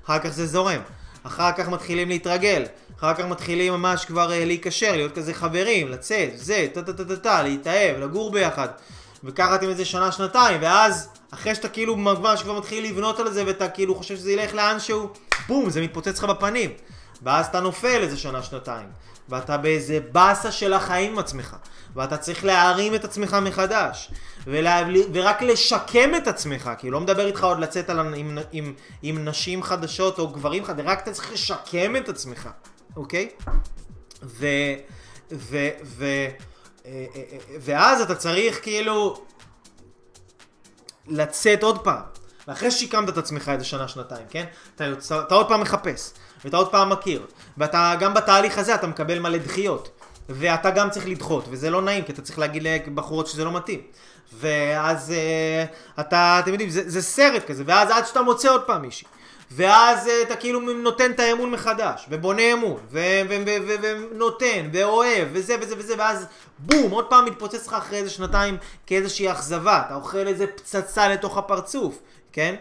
אחר 0.04 0.18
כך 0.18 0.28
זה 0.28 0.46
זורם, 0.46 0.80
אחר 1.22 1.52
כך 1.52 1.68
מתחילים 1.68 2.08
להתרגל, 2.08 2.62
אחר 2.98 3.14
כך 3.14 3.24
מתחילים 3.24 3.72
ממש 3.72 4.04
כבר 4.04 4.32
אה, 4.32 4.44
להיקשר, 4.44 4.92
להיות 4.92 5.14
כזה 5.14 5.34
חברים, 5.34 5.88
לצאת, 5.88 6.30
זה, 6.34 6.66
טה 6.72 6.82
טה 6.82 6.92
טה 6.92 7.04
טה 7.04 7.16
טה, 7.16 7.42
להתאהב, 7.42 7.96
לגור 7.96 8.32
ביחד, 8.32 8.68
וככה 9.24 9.54
אתם 9.54 9.68
איזה 9.68 9.84
שנה, 9.84 10.12
שנתיים, 10.12 10.58
ואז 10.62 11.08
אחרי 11.30 11.54
שאתה 11.54 11.68
כאילו 11.68 11.96
ממש 11.96 12.42
כבר 12.42 12.58
מתחיל 12.58 12.84
לבנות 12.84 13.20
על 13.20 13.32
זה, 13.32 13.46
ואתה 13.46 13.68
כאילו 13.68 13.94
חושב 13.94 14.16
שזה 14.16 14.32
ילך 14.32 14.54
לאנשהו, 14.54 15.08
בום, 15.48 15.70
זה 15.70 15.80
מתפוצץ 15.80 16.18
לך 16.18 16.24
בפנים, 16.24 16.70
ואז 17.22 17.46
אתה 17.46 17.60
נופל 17.60 18.00
איזה 18.02 18.16
שנה, 18.16 18.42
שנתיים. 18.42 18.86
ואתה 19.30 19.56
באיזה 19.56 20.00
באסה 20.12 20.52
של 20.52 20.72
החיים 20.72 21.12
עם 21.12 21.18
עצמך, 21.18 21.56
ואתה 21.94 22.16
צריך 22.16 22.44
להרים 22.44 22.94
את 22.94 23.04
עצמך 23.04 23.36
מחדש, 23.42 24.10
ולה... 24.46 24.82
ורק 25.12 25.42
לשקם 25.42 26.14
את 26.16 26.28
עצמך, 26.28 26.70
כי 26.78 26.90
לא 26.90 27.00
מדבר 27.00 27.26
איתך 27.26 27.44
עוד 27.44 27.60
לצאת 27.60 27.90
על... 27.90 28.14
עם... 28.14 28.38
עם... 28.52 28.74
עם 29.02 29.24
נשים 29.24 29.62
חדשות 29.62 30.18
או 30.18 30.28
גברים 30.28 30.64
חדשים, 30.64 30.88
רק 30.88 31.02
אתה 31.02 31.12
צריך 31.12 31.32
לשקם 31.32 31.96
את 31.96 32.08
עצמך, 32.08 32.48
אוקיי? 32.96 33.28
ו... 34.22 34.46
ו... 35.32 35.68
ו... 35.84 36.04
אה, 36.86 37.06
אה, 37.14 37.22
אה, 37.32 37.38
ואז 37.60 38.00
אתה 38.00 38.14
צריך 38.14 38.62
כאילו 38.62 39.24
לצאת 41.08 41.62
עוד 41.62 41.84
פעם. 41.84 42.02
ואחרי 42.48 42.70
ששיקמת 42.70 43.08
את 43.08 43.18
עצמך 43.18 43.48
איזה 43.48 43.64
שנה, 43.64 43.88
שנתיים, 43.88 44.26
כן? 44.30 44.44
אתה, 44.74 44.84
אתה 45.26 45.34
עוד 45.34 45.48
פעם 45.48 45.60
מחפש. 45.60 46.10
ואתה 46.44 46.56
עוד 46.56 46.70
פעם 46.70 46.90
מכיר. 46.90 47.26
ואתה, 47.60 47.94
גם 48.00 48.14
בתהליך 48.14 48.58
הזה 48.58 48.74
אתה 48.74 48.86
מקבל 48.86 49.18
מלא 49.18 49.38
דחיות. 49.38 49.90
ואתה 50.30 50.70
גם 50.70 50.90
צריך 50.90 51.08
לדחות, 51.08 51.44
וזה 51.50 51.70
לא 51.70 51.82
נעים, 51.82 52.04
כי 52.04 52.12
אתה 52.12 52.22
צריך 52.22 52.38
להגיד 52.38 52.62
לבחורות 52.62 53.26
שזה 53.26 53.44
לא 53.44 53.52
מתאים. 53.52 53.80
ואז 54.40 55.10
אה, 55.10 55.64
אתה, 56.00 56.38
אתם 56.38 56.50
יודעים, 56.50 56.70
זה, 56.70 56.90
זה 56.90 57.02
סרט 57.02 57.46
כזה, 57.46 57.62
ואז 57.66 57.90
עד 57.90 58.06
שאתה 58.06 58.22
מוצא 58.22 58.50
עוד 58.50 58.62
פעם 58.62 58.82
מישהי. 58.82 59.08
ואז 59.50 60.08
אה, 60.08 60.22
אתה 60.22 60.36
כאילו 60.36 60.60
נותן 60.60 61.10
את 61.10 61.20
האמון 61.20 61.50
מחדש, 61.50 62.06
ובונה 62.10 62.52
אמון, 62.52 62.80
ונותן, 62.90 64.68
ואוהב, 64.72 65.28
וזה 65.32 65.56
וזה 65.60 65.74
וזה, 65.78 65.94
ואז 65.98 66.26
בום, 66.58 66.90
עוד 66.90 67.06
פעם 67.10 67.24
מתפוצץ 67.24 67.66
לך 67.66 67.72
אחרי 67.72 67.98
איזה 67.98 68.10
שנתיים 68.10 68.56
כאיזושהי 68.86 69.30
אכזבה, 69.30 69.82
אתה 69.86 69.94
אוכל 69.94 70.26
איזה 70.26 70.46
פצצה 70.46 71.08
לתוך 71.08 71.38
הפרצוף, 71.38 71.98
כן? 72.32 72.54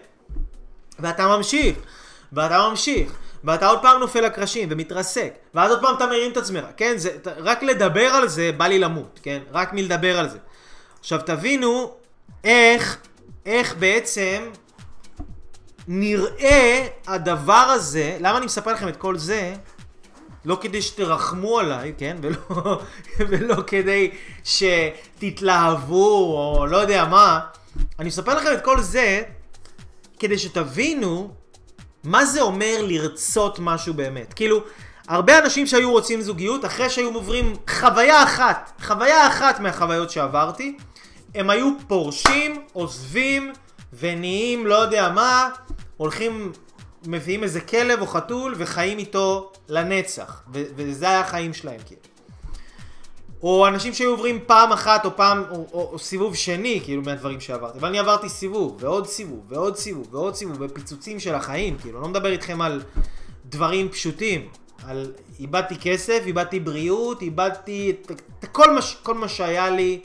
ואתה 1.00 1.28
ממשיך, 1.28 1.78
ואתה 2.34 2.70
ממשיך, 2.70 3.12
ואתה 3.44 3.68
עוד 3.68 3.82
פעם 3.82 4.00
נופל 4.00 4.22
לקרשים 4.22 4.68
ומתרסק, 4.72 5.34
ואז 5.54 5.72
עוד 5.72 5.82
פעם 5.82 5.96
אתה 5.96 6.06
מרים 6.06 6.32
את 6.32 6.38
עצמך, 6.38 6.66
כן? 6.78 6.94
זה, 6.98 7.18
רק 7.38 7.64
לדבר 7.64 8.06
על 8.06 8.28
זה 8.28 8.52
בא 8.58 8.68
לי 8.68 8.80
למות, 8.80 9.20
כן? 9.24 9.40
רק 9.52 9.74
מלדבר 9.74 10.20
על 10.20 10.30
זה. 10.30 10.38
עכשיו 11.00 11.20
תבינו 11.26 11.94
איך, 12.44 12.98
איך 13.46 13.76
בעצם 13.76 14.44
נראה 15.88 16.88
הדבר 17.08 17.54
הזה, 17.54 18.18
למה 18.20 18.38
אני 18.38 18.46
מספר 18.46 18.74
לכם 18.74 18.88
את 18.88 18.98
כל 18.98 19.18
זה? 19.18 19.54
לא 20.46 20.58
כדי 20.62 20.82
שתרחמו 20.82 21.60
עליי, 21.60 21.94
כן? 21.98 22.18
ולא, 22.22 22.82
ולא 23.30 23.56
כדי 23.68 24.12
שתתלהבו 24.44 26.38
או 26.38 26.66
לא 26.66 26.78
יודע 26.78 27.06
מה. 27.06 27.40
אני 28.00 28.08
מספר 28.08 28.36
לכם 28.36 28.54
את 28.54 28.64
כל 28.64 28.82
זה 28.82 29.22
כדי 30.20 30.38
שתבינו 30.38 31.32
מה 32.04 32.26
זה 32.26 32.42
אומר 32.42 32.78
לרצות 32.82 33.60
משהו 33.60 33.94
באמת. 33.94 34.34
כאילו, 34.34 34.64
הרבה 35.08 35.40
אנשים 35.40 35.68
שהיו 35.68 35.92
רוצים 35.92 36.22
זוגיות, 36.22 36.66
אחרי 36.66 36.90
שהיו 36.90 37.14
עוברים 37.14 37.56
חוויה 37.70 38.24
אחת, 38.24 38.72
חוויה 38.82 39.28
אחת 39.28 39.60
מהחוויות 39.60 40.10
שעברתי, 40.10 40.78
הם 41.36 41.50
היו 41.50 41.72
פורשים, 41.88 42.62
עוזבים, 42.74 43.54
ונהיים 43.94 44.68
לא 44.68 44.76
יודע 44.76 45.10
מה, 45.10 45.50
הולכים, 45.98 46.52
מביאים 47.06 47.44
איזה 47.44 47.62
כלב 47.62 48.02
או 48.02 48.08
חתול 48.08 48.56
וחיים 48.58 48.98
איתו 48.98 49.52
לנצח. 49.70 50.42
ו- 50.54 50.64
וזה 50.76 51.10
היה 51.10 51.20
החיים 51.20 51.54
שלהם 51.54 51.80
כאילו. 51.86 52.02
או 53.44 53.68
אנשים 53.68 53.94
שהיו 53.94 54.10
עוברים 54.10 54.40
פעם 54.46 54.72
אחת 54.72 55.06
או 55.06 55.16
פעם, 55.16 55.44
או, 55.52 55.68
או, 55.74 55.90
או 55.94 56.00
סיבוב 56.00 56.36
שני, 56.36 56.82
כאילו, 56.84 57.02
מהדברים 57.02 57.40
שעברתי. 57.40 57.80
אבל 57.80 57.88
אני 57.88 58.00
עברתי 58.00 58.30
סיבוב, 58.30 58.78
ועוד 58.80 59.08
סיבוב, 59.08 59.46
ועוד 59.50 59.76
סיבוב, 59.76 60.08
ועוד 60.12 60.36
סיבוב, 60.36 60.58
ופיצוצים 60.60 61.20
של 61.20 61.36
החיים, 61.36 61.78
כאילו, 61.78 62.02
לא 62.02 62.08
מדבר 62.08 62.32
איתכם 62.32 62.62
על 62.62 62.82
דברים 63.46 63.90
פשוטים. 63.90 64.48
על 64.88 65.14
איבדתי 65.40 65.76
כסף, 65.82 66.24
איבדתי 66.26 66.60
בריאות, 66.60 67.22
איבדתי 67.22 67.90
את, 67.92 68.12
את 68.40 68.46
כל, 68.52 68.74
מה, 68.74 68.82
כל 69.04 69.14
מה 69.14 69.28
שהיה 69.28 69.70
לי, 69.70 70.00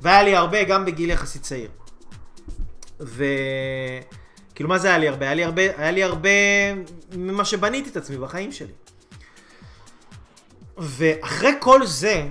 והיה 0.00 0.22
לי 0.22 0.36
הרבה 0.36 0.64
גם 0.64 0.84
בגיל 0.84 1.10
יחסית 1.10 1.42
צעיר. 1.42 1.70
ו... 3.00 3.24
כאילו, 4.54 4.68
מה 4.68 4.78
זה 4.78 4.88
היה 4.88 4.98
לי 4.98 5.08
הרבה? 5.08 5.26
היה 5.26 5.34
לי 5.34 5.44
הרבה, 5.44 5.62
היה 5.76 5.90
לי 5.90 6.02
הרבה 6.02 6.28
ממה 7.16 7.44
שבניתי 7.44 7.90
את 7.90 7.96
עצמי 7.96 8.16
בחיים 8.16 8.52
שלי. 8.52 8.72
ואחרי 10.78 11.52
כל 11.60 11.86
זה, 11.86 12.26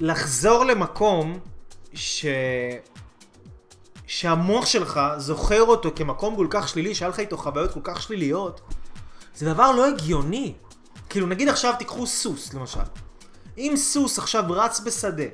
לחזור 0.00 0.64
למקום 0.64 1.38
ש... 1.94 2.26
שהמוח 4.06 4.66
שלך 4.66 5.00
זוכר 5.16 5.62
אותו 5.62 5.90
כמקום 5.96 6.36
כל 6.36 6.46
כך 6.50 6.68
שלילי, 6.68 6.94
שהיה 6.94 7.08
לך 7.08 7.20
איתו 7.20 7.36
חוויות 7.36 7.72
כל 7.72 7.80
כך 7.84 8.02
שליליות, 8.02 8.60
זה 9.34 9.46
דבר 9.54 9.72
לא 9.72 9.86
הגיוני. 9.86 10.54
כאילו, 11.08 11.26
נגיד 11.26 11.48
עכשיו 11.48 11.74
תיקחו 11.78 12.06
סוס, 12.06 12.54
למשל. 12.54 12.80
אם 13.58 13.74
סוס 13.76 14.18
עכשיו 14.18 14.44
רץ 14.48 14.80
בשדה, 14.80 15.24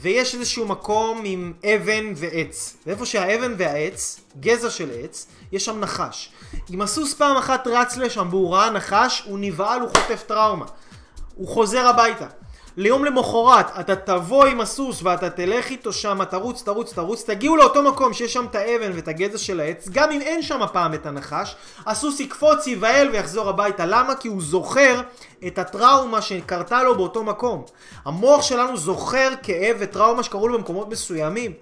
ויש 0.00 0.34
איזשהו 0.34 0.66
מקום 0.66 1.22
עם 1.24 1.52
אבן 1.64 2.12
ועץ, 2.16 2.76
ואיפה 2.86 3.06
שהאבן 3.06 3.54
והעץ, 3.58 4.20
גזע 4.40 4.70
של 4.70 4.90
עץ, 4.94 5.26
יש 5.52 5.64
שם 5.64 5.80
נחש. 5.80 6.32
אם 6.70 6.82
הסוס 6.82 7.14
פעם 7.14 7.36
אחת 7.36 7.66
רץ 7.66 7.96
לשם 7.96 8.28
והוא 8.30 8.54
ראה 8.54 8.70
נחש, 8.70 9.22
הוא 9.26 9.38
נבהל, 9.38 9.80
הוא 9.80 9.88
חוטף 9.88 10.22
טראומה. 10.26 10.66
הוא 11.34 11.48
חוזר 11.48 11.86
הביתה. 11.86 12.26
ליום 12.76 13.04
למחרת 13.04 13.66
אתה 13.80 13.96
תבוא 13.96 14.46
עם 14.46 14.60
הסוס 14.60 15.02
ואתה 15.02 15.30
תלך 15.30 15.70
איתו 15.70 15.92
שם, 15.92 16.24
תרוץ, 16.24 16.62
תרוץ, 16.62 16.92
תרוץ, 16.92 17.24
תגיעו 17.24 17.56
לאותו 17.56 17.82
מקום 17.82 18.12
שיש 18.12 18.32
שם 18.32 18.44
את 18.50 18.54
האבן 18.54 18.90
ואת 18.94 19.08
הגזע 19.08 19.38
של 19.38 19.60
העץ, 19.60 19.88
גם 19.92 20.10
אם 20.10 20.20
אין 20.20 20.42
שם 20.42 20.62
הפעם 20.62 20.94
את 20.94 21.06
הנחש, 21.06 21.56
הסוס 21.86 22.20
יקפוץ, 22.20 22.66
ייבהל 22.66 23.10
ויחזור 23.10 23.48
הביתה. 23.48 23.86
למה? 23.86 24.14
כי 24.14 24.28
הוא 24.28 24.42
זוכר 24.42 25.00
את 25.46 25.58
הטראומה 25.58 26.22
שקרתה 26.22 26.82
לו 26.82 26.96
באותו 26.96 27.24
מקום. 27.24 27.64
המוח 28.04 28.42
שלנו 28.42 28.76
זוכר 28.76 29.28
כאב 29.42 29.76
וטראומה 29.78 30.22
שקרו 30.22 30.48
לו 30.48 30.58
במקומות 30.58 30.88
מסוימים. 30.88 31.52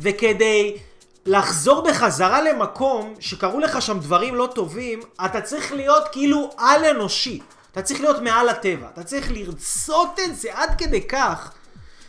וכדי 0.00 0.76
לחזור 1.26 1.80
בחזרה 1.88 2.42
למקום 2.42 3.14
שקרו 3.20 3.60
לך 3.60 3.82
שם 3.82 3.98
דברים 3.98 4.34
לא 4.34 4.48
טובים, 4.54 5.00
אתה 5.24 5.40
צריך 5.40 5.72
להיות 5.72 6.08
כאילו 6.12 6.50
על 6.58 6.84
אנושי. 6.84 7.40
אתה 7.76 7.84
צריך 7.84 8.00
להיות 8.00 8.22
מעל 8.22 8.48
הטבע. 8.48 8.86
אתה 8.92 9.02
צריך 9.02 9.30
לרצות 9.30 10.20
את 10.24 10.36
זה 10.36 10.48
עד 10.54 10.74
כדי 10.78 11.02
כך 11.08 11.50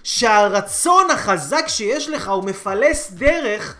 שהרצון 0.03 1.11
החזק 1.11 1.67
שיש 1.67 2.09
לך 2.09 2.29
הוא 2.29 2.43
מפלס 2.43 3.11
דרך, 3.11 3.75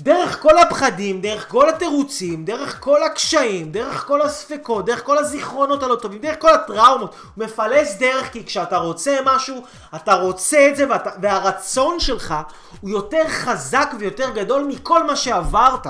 דרך 0.00 0.42
כל 0.42 0.58
הפחדים, 0.58 1.20
דרך 1.20 1.48
כל 1.48 1.68
התירוצים, 1.68 2.44
דרך 2.44 2.80
כל 2.80 3.02
הקשיים, 3.02 3.72
דרך 3.72 4.06
כל 4.06 4.22
הספקות, 4.22 4.86
דרך 4.86 5.04
כל 5.04 5.18
הזיכרונות 5.18 5.82
הלא 5.82 5.94
טובים, 5.94 6.18
דרך 6.18 6.36
כל 6.38 6.54
הטראומות. 6.54 7.14
הוא 7.34 7.44
מפלס 7.44 7.94
דרך 7.98 8.32
כי 8.32 8.44
כשאתה 8.44 8.76
רוצה 8.76 9.16
משהו, 9.24 9.64
אתה 9.94 10.14
רוצה 10.14 10.68
את 10.68 10.76
זה 10.76 10.90
ואתה, 10.90 11.10
והרצון 11.22 12.00
שלך 12.00 12.34
הוא 12.80 12.90
יותר 12.90 13.28
חזק 13.28 13.94
ויותר 13.98 14.30
גדול 14.30 14.64
מכל 14.64 15.06
מה 15.06 15.16
שעברת. 15.16 15.86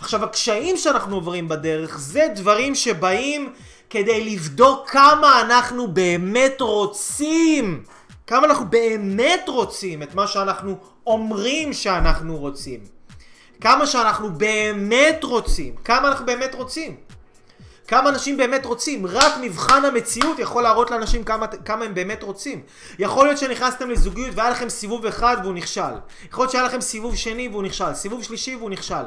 עכשיו 0.00 0.24
הקשיים 0.24 0.76
שאנחנו 0.76 1.14
עוברים 1.14 1.48
בדרך 1.48 1.98
זה 1.98 2.28
דברים 2.34 2.74
שבאים 2.74 3.52
כדי 3.90 4.24
לבדוק 4.24 4.90
כמה 4.90 5.40
אנחנו 5.40 5.88
באמת 5.88 6.60
רוצים. 6.60 7.82
כמה 8.26 8.46
אנחנו 8.46 8.70
באמת 8.70 9.44
רוצים 9.48 10.02
את 10.02 10.14
מה 10.14 10.26
שאנחנו 10.26 10.76
אומרים 11.06 11.72
שאנחנו 11.72 12.36
רוצים. 12.36 12.80
כמה 13.60 13.86
שאנחנו 13.86 14.32
באמת 14.32 15.24
רוצים. 15.24 15.74
כמה 15.84 16.08
אנחנו 16.08 16.26
באמת 16.26 16.54
רוצים. 16.54 16.96
כמה 17.88 18.08
אנשים 18.08 18.36
באמת 18.36 18.66
רוצים. 18.66 19.06
רק 19.06 19.32
מבחן 19.40 19.84
המציאות 19.84 20.38
יכול 20.38 20.62
להראות 20.62 20.90
לאנשים 20.90 21.24
כמה, 21.24 21.46
כמה 21.46 21.84
הם 21.84 21.94
באמת 21.94 22.22
רוצים. 22.22 22.62
יכול 22.98 23.26
להיות 23.26 23.38
שנכנסתם 23.38 23.90
לזוגיות 23.90 24.34
והיה 24.34 24.50
לכם 24.50 24.68
סיבוב 24.68 25.06
אחד 25.06 25.36
והוא 25.42 25.54
נכשל. 25.54 25.94
יכול 26.28 26.42
להיות 26.42 26.52
שהיה 26.52 26.64
לכם 26.64 26.80
סיבוב 26.80 27.16
שני 27.16 27.48
והוא 27.48 27.62
נכשל. 27.62 27.94
סיבוב 27.94 28.22
שלישי 28.22 28.56
והוא 28.56 28.70
נכשל. 28.70 29.02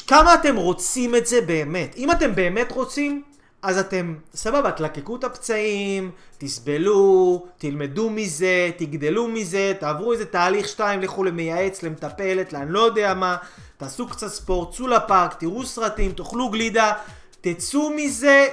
כמה 0.00 0.34
אתם 0.34 0.56
רוצים 0.56 1.14
את 1.14 1.26
זה 1.26 1.40
באמת? 1.40 1.96
אם 1.96 2.10
אתם 2.10 2.34
באמת 2.34 2.72
רוצים, 2.72 3.22
אז 3.62 3.78
אתם, 3.78 4.14
סבבה, 4.34 4.70
תלקקו 4.70 5.16
את 5.16 5.24
הפצעים, 5.24 6.10
תסבלו, 6.38 7.46
תלמדו 7.58 8.10
מזה, 8.10 8.70
תגדלו 8.76 9.28
מזה, 9.28 9.72
תעברו 9.80 10.12
איזה 10.12 10.24
תהליך 10.24 10.68
שתיים, 10.68 11.00
לכו 11.00 11.24
למייעץ, 11.24 11.82
למטפלת, 11.82 12.52
לאני 12.52 12.72
לא 12.72 12.80
יודע 12.80 13.14
מה, 13.14 13.36
תעשו 13.76 14.08
קצת 14.08 14.28
ספורט, 14.28 14.74
צאו 14.74 14.86
לפארק, 14.86 15.34
תראו 15.34 15.66
סרטים, 15.66 16.12
תאכלו 16.12 16.50
גלידה, 16.50 16.92
תצאו 17.40 17.90
מזה 17.90 18.46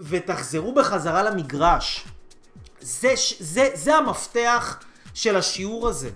ותחזרו 0.00 0.74
בחזרה 0.74 1.22
למגרש. 1.22 2.04
זה, 2.80 3.14
זה, 3.40 3.68
זה 3.74 3.94
המפתח 3.94 4.78
של 5.14 5.36
השיעור 5.36 5.88
הזה. 5.88 6.10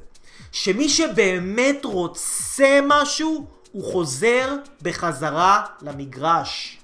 שמי 0.53 0.89
שבאמת 0.89 1.85
רוצה 1.85 2.81
משהו, 2.89 3.47
הוא 3.73 3.93
חוזר 3.93 4.55
בחזרה 4.83 5.64
למגרש. 5.83 6.79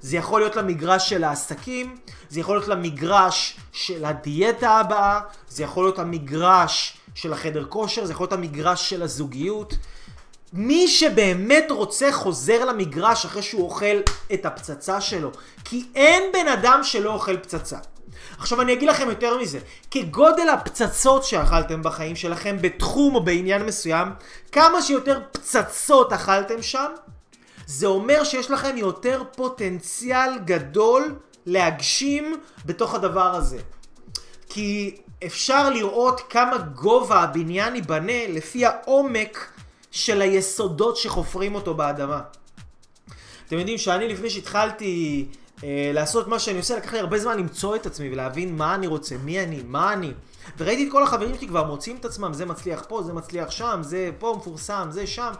זה 0.00 0.16
יכול 0.16 0.40
להיות 0.40 0.56
למגרש 0.56 1.08
של 1.08 1.24
העסקים, 1.24 1.96
זה 2.28 2.40
יכול 2.40 2.56
להיות 2.56 2.68
למגרש 2.68 3.56
של 3.72 4.04
הדיאטה 4.04 4.70
הבאה, 4.70 5.20
זה 5.48 5.62
יכול 5.62 5.84
להיות 5.84 5.98
המגרש 5.98 6.96
של 7.14 7.32
החדר 7.32 7.64
כושר, 7.64 8.04
זה 8.04 8.12
יכול 8.12 8.24
להיות 8.24 8.32
המגרש 8.32 8.90
של 8.90 9.02
הזוגיות. 9.02 9.74
מי 10.52 10.88
שבאמת 10.88 11.64
רוצה 11.70 12.12
חוזר 12.12 12.64
למגרש 12.64 13.24
אחרי 13.24 13.42
שהוא 13.42 13.64
אוכל 13.64 14.00
את 14.34 14.46
הפצצה 14.46 15.00
שלו. 15.00 15.30
כי 15.64 15.86
אין 15.94 16.22
בן 16.32 16.48
אדם 16.48 16.80
שלא 16.82 17.14
אוכל 17.14 17.36
פצצה. 17.36 17.78
עכשיו 18.38 18.60
אני 18.60 18.72
אגיד 18.72 18.88
לכם 18.88 19.08
יותר 19.08 19.38
מזה, 19.38 19.58
כגודל 19.90 20.48
הפצצות 20.48 21.24
שאכלתם 21.24 21.82
בחיים 21.82 22.16
שלכם 22.16 22.56
בתחום 22.60 23.14
או 23.14 23.24
בעניין 23.24 23.66
מסוים, 23.66 24.08
כמה 24.52 24.82
שיותר 24.82 25.20
פצצות 25.32 26.12
אכלתם 26.12 26.62
שם, 26.62 26.92
זה 27.66 27.86
אומר 27.86 28.24
שיש 28.24 28.50
לכם 28.50 28.76
יותר 28.76 29.22
פוטנציאל 29.36 30.38
גדול 30.44 31.14
להגשים 31.46 32.40
בתוך 32.66 32.94
הדבר 32.94 33.34
הזה. 33.34 33.58
כי 34.48 34.96
אפשר 35.26 35.70
לראות 35.70 36.20
כמה 36.30 36.58
גובה 36.58 37.22
הבניין 37.22 37.74
ייבנה 37.74 38.26
לפי 38.28 38.66
העומק 38.66 39.52
של 39.90 40.22
היסודות 40.22 40.96
שחופרים 40.96 41.54
אותו 41.54 41.74
באדמה. 41.74 42.20
אתם 43.46 43.58
יודעים 43.58 43.78
שאני 43.78 44.08
לפני 44.08 44.30
שהתחלתי 44.30 45.26
לעשות 45.64 46.28
מה 46.28 46.38
שאני 46.38 46.58
עושה, 46.58 46.76
לקח 46.76 46.92
לי 46.92 46.98
הרבה 46.98 47.18
זמן 47.18 47.38
למצוא 47.38 47.76
את 47.76 47.86
עצמי 47.86 48.10
ולהבין 48.12 48.56
מה 48.56 48.74
אני 48.74 48.86
רוצה, 48.86 49.16
מי 49.24 49.42
אני, 49.42 49.62
מה 49.66 49.92
אני. 49.92 50.12
וראיתי 50.58 50.86
את 50.86 50.92
כל 50.92 51.02
החברים 51.02 51.34
שלי 51.34 51.48
כבר 51.48 51.64
מוצאים 51.64 51.96
את 51.96 52.04
עצמם, 52.04 52.32
זה 52.32 52.46
מצליח 52.46 52.84
פה, 52.88 53.02
זה 53.02 53.12
מצליח 53.12 53.50
שם, 53.50 53.80
זה 53.82 54.10
פה 54.18 54.34
מפורסם, 54.38 54.88
זה 54.90 55.06
שם. 55.06 55.32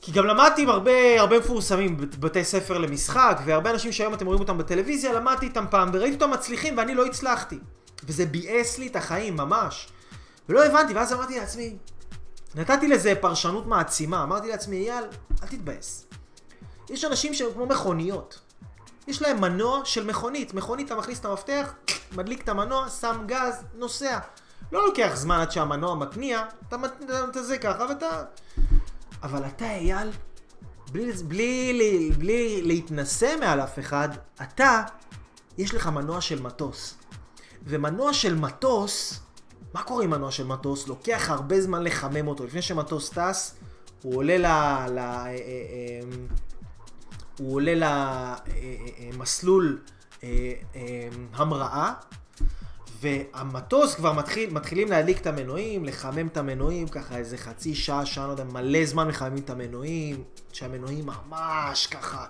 כי 0.00 0.12
גם 0.12 0.26
למדתי 0.26 0.62
עם 0.62 0.68
הרבה, 0.68 1.20
הרבה 1.20 1.38
מפורסמים 1.38 1.96
בבתי 1.96 2.44
ספר 2.44 2.78
למשחק, 2.78 3.40
והרבה 3.44 3.70
אנשים 3.70 3.92
שהיום 3.92 4.14
אתם 4.14 4.26
רואים 4.26 4.40
אותם 4.40 4.58
בטלוויזיה, 4.58 5.12
למדתי 5.12 5.46
איתם 5.46 5.64
פעם, 5.70 5.90
וראיתי 5.92 6.14
אותם 6.14 6.30
מצליחים 6.30 6.78
ואני 6.78 6.94
לא 6.94 7.06
הצלחתי. 7.06 7.58
וזה 8.04 8.26
ביאס 8.26 8.78
לי 8.78 8.86
את 8.86 8.96
החיים, 8.96 9.36
ממש. 9.36 9.88
ולא 10.48 10.64
הבנתי, 10.64 10.94
ואז 10.94 11.12
אמרתי 11.12 11.38
לעצמי, 11.38 11.76
נתתי 12.54 12.88
לזה 12.88 13.14
פרשנות 13.20 13.66
מעצימה, 13.66 14.22
אמרתי 14.22 14.48
לעצמי, 14.48 14.76
אייל, 14.90 15.04
אל 15.42 15.48
תתבאס. 15.48 16.06
יש 16.90 17.04
אנשים 17.04 17.34
שהם 17.34 17.48
כמו 17.54 17.66
מכוניות. 17.66 18.40
יש 19.06 19.22
להם 19.22 19.40
מנוע 19.40 19.80
של 19.84 20.06
מכונית. 20.06 20.54
מכונית, 20.54 20.86
אתה 20.86 20.94
מכניס 20.96 21.20
את 21.20 21.24
המפתח, 21.24 21.74
מדליק 22.16 22.42
את 22.42 22.48
המנוע, 22.48 22.88
שם 22.88 23.22
גז, 23.26 23.54
נוסע. 23.74 24.18
לא 24.72 24.86
לוקח 24.86 25.10
זמן 25.14 25.38
עד 25.38 25.52
שהמנוע 25.52 25.94
מתניע, 25.94 26.42
אתה 26.68 26.76
מת- 26.76 27.02
אתה 27.30 27.42
זה 27.42 27.58
ככה 27.58 27.86
ואתה... 27.88 28.22
אבל 29.22 29.46
אתה, 29.46 29.64
אייל, 29.70 30.10
בלי, 30.92 31.12
בלי, 31.12 31.72
בלי, 31.72 32.10
בלי 32.18 32.62
להתנשא 32.62 33.36
מעל 33.40 33.60
אף 33.60 33.78
אחד, 33.78 34.08
אתה, 34.42 34.82
יש 35.58 35.74
לך 35.74 35.86
מנוע 35.86 36.20
של 36.20 36.42
מטוס. 36.42 36.94
ומנוע 37.64 38.12
של 38.12 38.34
מטוס, 38.34 39.20
מה 39.74 39.82
קורה 39.82 40.04
עם 40.04 40.10
מנוע 40.10 40.30
של 40.30 40.46
מטוס? 40.46 40.88
לוקח 40.88 41.30
הרבה 41.30 41.60
זמן 41.60 41.82
לחמם 41.82 42.28
אותו. 42.28 42.44
לפני 42.44 42.62
שמטוס 42.62 43.10
טס, 43.10 43.54
הוא 44.02 44.16
עולה 44.16 44.38
ל... 44.38 44.46
ל 44.94 44.98
אה, 44.98 45.26
אה, 45.26 45.30
אה, 45.30 46.00
הוא 47.38 47.54
עולה 47.54 47.72
למסלול 49.12 49.80
אה, 50.24 50.52
המראה, 51.34 51.92
והמטוס 53.02 53.94
כבר 53.94 54.12
מתחיל, 54.12 54.50
מתחילים 54.50 54.90
להדליק 54.90 55.20
את 55.20 55.26
המנועים, 55.26 55.84
לחמם 55.84 56.26
את 56.26 56.36
המנועים, 56.36 56.88
ככה 56.88 57.16
איזה 57.16 57.36
חצי 57.38 57.74
שעה, 57.74 58.06
שעה, 58.06 58.26
לא 58.26 58.30
יודע, 58.32 58.44
מלא 58.44 58.84
זמן 58.84 59.08
מחממים 59.08 59.44
את 59.44 59.50
המנועים, 59.50 60.24
שהמנועים 60.52 61.06
ממש 61.06 61.86
ככה 61.86 62.26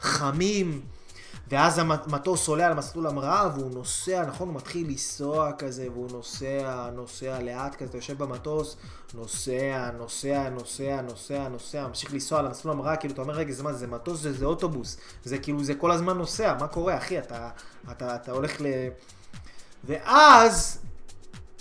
חמים. 0.00 0.80
ואז 1.48 1.78
המטוס 1.78 2.48
עולה 2.48 2.66
על 2.66 2.74
מסלול 2.74 3.06
המראה 3.06 3.48
והוא 3.54 3.74
נוסע, 3.74 4.26
נכון? 4.26 4.48
הוא 4.48 4.56
מתחיל 4.56 4.86
לנסוע 4.88 5.52
כזה 5.52 5.86
והוא 5.92 6.10
נוסע, 6.12 6.90
נוסע 6.94 7.42
לאט 7.42 7.74
כזה, 7.74 7.84
אתה 7.84 7.98
יושב 7.98 8.18
במטוס, 8.18 8.76
נוסע, 9.14 9.90
נוסע, 9.98 10.48
נוסע, 10.50 11.00
נוסע, 11.00 11.48
נוסע, 11.48 11.88
ממשיך 11.88 12.12
לנסוע 12.12 12.38
על 12.38 12.46
המסלול 12.46 12.74
המראה, 12.74 12.96
כאילו 12.96 13.14
אתה 13.14 13.22
אומר, 13.22 13.34
רגע, 13.34 13.52
זה 13.52 13.62
מה, 13.62 13.72
זה 13.72 13.86
מטוס, 13.86 14.20
זה, 14.20 14.32
זה 14.32 14.44
אוטובוס, 14.44 14.96
זה 15.24 15.38
כאילו, 15.38 15.64
זה 15.64 15.74
כל 15.74 15.90
הזמן 15.90 16.18
נוסע, 16.18 16.56
מה 16.60 16.68
קורה, 16.68 16.96
אחי? 16.96 17.18
אתה, 17.18 17.48
אתה, 17.90 18.14
אתה 18.14 18.32
הולך 18.32 18.60
ל... 18.60 18.66
ואז, 19.84 20.78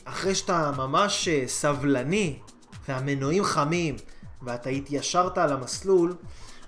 אחרי 0.06 0.36
שאתה 0.36 0.72
ממש 0.78 1.28
אה, 1.28 1.44
סבלני, 1.48 2.40
והמנועים 2.88 3.44
חמים, 3.44 3.96
ואתה 4.42 4.70
התיישרת 4.70 5.38
על 5.38 5.54
המסלול, 5.54 6.16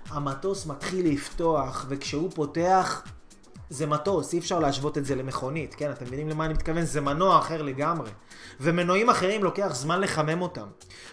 המטוס 0.08 0.66
מתחיל 0.66 1.12
לפתוח, 1.12 1.86
וכשהוא 1.88 2.30
פותח, 2.34 3.02
זה 3.70 3.86
מטוס, 3.86 4.32
אי 4.32 4.38
אפשר 4.38 4.58
להשוות 4.58 4.98
את 4.98 5.04
זה 5.04 5.14
למכונית, 5.14 5.74
כן? 5.74 5.90
אתם 5.90 6.04
מבינים 6.04 6.28
למה 6.28 6.44
אני 6.44 6.54
מתכוון? 6.54 6.84
זה 6.84 7.00
מנוע 7.00 7.38
אחר 7.38 7.62
לגמרי. 7.62 8.10
ומנועים 8.60 9.10
אחרים 9.10 9.44
לוקח 9.44 9.68
זמן 9.74 10.00
לחמם 10.00 10.42
אותם. 10.42 10.66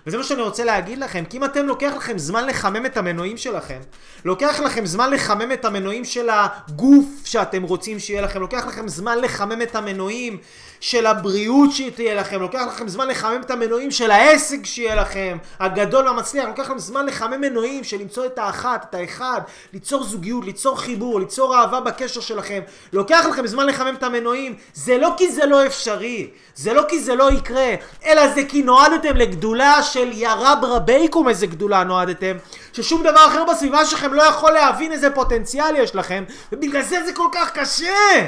וזה 0.08 0.18
מה 0.18 0.24
שאני 0.24 0.42
רוצה 0.42 0.64
להגיד 0.64 1.00
לכם, 1.00 1.24
כי 1.30 1.38
אם 1.38 1.46
אתם 1.46 1.66
לוקח 1.66 1.94
לכם 1.98 2.18
זמן 2.18 2.46
לחמם 2.48 2.86
את 2.86 2.98
המנועים 2.98 3.38
שלכם, 3.38 3.80
לוקח 4.26 4.60
לכם 4.66 4.86
זמן 4.86 5.12
לחמם 5.12 5.52
את 5.54 5.66
המנועים 5.66 6.06
של 6.06 6.30
הגוף 6.30 7.06
שאתם 7.26 7.64
רוצים 7.64 8.00
שיהיה 8.00 8.22
לכם, 8.22 8.40
לוקח 8.40 8.66
לכם 8.66 8.88
זמן 8.88 9.18
לחמם 9.18 9.62
את 9.62 9.76
המנועים 9.76 10.38
של 10.84 11.06
הבריאות 11.06 11.72
שתהיה 11.72 12.16
לכם, 12.16 12.42
לוקח 12.42 12.62
לכם 12.68 12.88
זמן 12.88 13.08
לחמם 13.08 13.42
את 13.46 13.52
המנועים 13.52 13.92
של 13.92 14.12
העסק 14.12 14.66
שיהיה 14.66 14.96
לכם, 14.96 15.38
הגדול 15.60 16.08
והמצליח, 16.08 16.46
לוקח 16.46 16.64
לכם 16.64 16.80
זמן 16.80 17.06
לחמם 17.06 17.42
מנועים 17.42 17.84
של 17.84 17.98
למצוא 17.98 18.26
את 18.26 18.40
האחת, 18.40 18.86
את 18.90 18.96
האחד, 18.96 19.42
ליצור 19.74 20.04
זוגיות, 20.04 20.46
ליצור 20.46 20.80
חיבור, 20.80 21.20
ליצור 21.20 21.56
אהבה 21.56 21.80
בקשר 21.80 22.22
שלכם, 22.22 22.60
לוקח 22.94 23.26
לכם 23.30 23.48
זמן 23.48 23.66
לחמם 23.66 23.96
את 23.96 24.04
המנועים, 24.04 24.56
זה 24.74 24.98
לא 24.98 25.14
כי 25.18 25.32
זה 25.32 25.46
לא 25.46 25.66
אפשרי, 25.66 26.30
זה 26.56 26.74
לא 26.74 26.84
כי 26.90 27.00
זה 27.00 27.16
לא 27.16 27.32
יקרה, 27.32 27.70
אלא 28.06 28.28
זה 28.34 28.42
כי 28.48 28.62
נועדתם 28.62 29.16
לגדולה 29.16 29.84
של 29.84 30.12
ירב 30.14 30.58
רבייקום 30.62 31.30
איזה 31.30 31.48
גדולה 31.48 31.84
נועדתם, 31.84 32.38
ששום 32.74 33.04
דבר 33.04 33.28
אחר 33.28 33.44
בסביבה 33.44 33.86
שלכם 33.86 34.14
לא 34.14 34.24
יכול 34.24 34.52
להבין 34.52 34.92
איזה 34.92 35.10
פוטנציאל 35.10 35.76
יש 35.76 35.96
לכם, 35.96 36.24
ובגלל 36.52 36.82
זה 36.82 37.06
זה 37.06 37.14
כל 37.14 37.28
כך 37.32 37.52
קשה! 37.52 38.26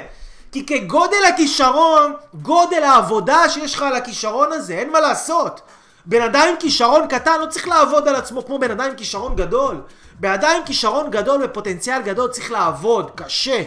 כי 0.55 0.65
כגודל 0.65 1.25
הכישרון, 1.33 2.13
גודל 2.33 2.83
העבודה 2.83 3.49
שיש 3.49 3.73
לך 3.75 3.81
על 3.81 3.95
הכישרון 3.95 4.51
הזה, 4.51 4.73
אין 4.73 4.91
מה 4.91 4.99
לעשות. 4.99 5.61
בן 6.05 6.21
אדם 6.21 6.47
עם 6.49 6.55
כישרון 6.59 7.07
קטן 7.07 7.39
לא 7.39 7.45
צריך 7.45 7.67
לעבוד 7.67 8.07
על 8.07 8.15
עצמו 8.15 8.45
כמו 8.45 8.59
בן 8.59 8.71
אדם 8.71 8.85
עם 8.85 8.95
כישרון 8.95 9.35
גדול. 9.35 9.81
בן 10.19 10.31
אדם 10.31 10.49
עם 10.57 10.65
כישרון 10.65 11.11
גדול 11.11 11.41
ופוטנציאל 11.43 12.01
גדול 12.01 12.29
צריך 12.29 12.51
לעבוד, 12.51 13.11
קשה. 13.15 13.63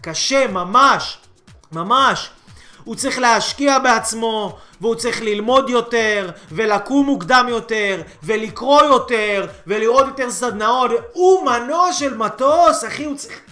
קשה, 0.00 0.46
ממש. 0.46 1.18
ממש. 1.72 2.30
הוא 2.84 2.94
צריך 2.94 3.18
להשקיע 3.18 3.78
בעצמו, 3.78 4.58
והוא 4.80 4.94
צריך 4.94 5.22
ללמוד 5.22 5.70
יותר, 5.70 6.30
ולקום 6.52 7.06
מוקדם 7.06 7.46
יותר, 7.48 8.02
ולקרוא 8.22 8.82
יותר, 8.82 9.46
ולראות 9.66 10.06
יותר 10.06 10.30
סדנאות. 10.30 10.90
הוא 11.12 11.44
מנוע 11.44 11.92
של 11.92 12.16
מטוס, 12.16 12.84
אחי, 12.84 13.04
הוא 13.04 13.16
צריך... 13.16 13.47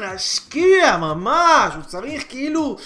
להשקיע 0.00 0.96
ממש, 0.96 1.74
הוא 1.74 1.82
צריך 1.86 2.24
כאילו 2.28 2.76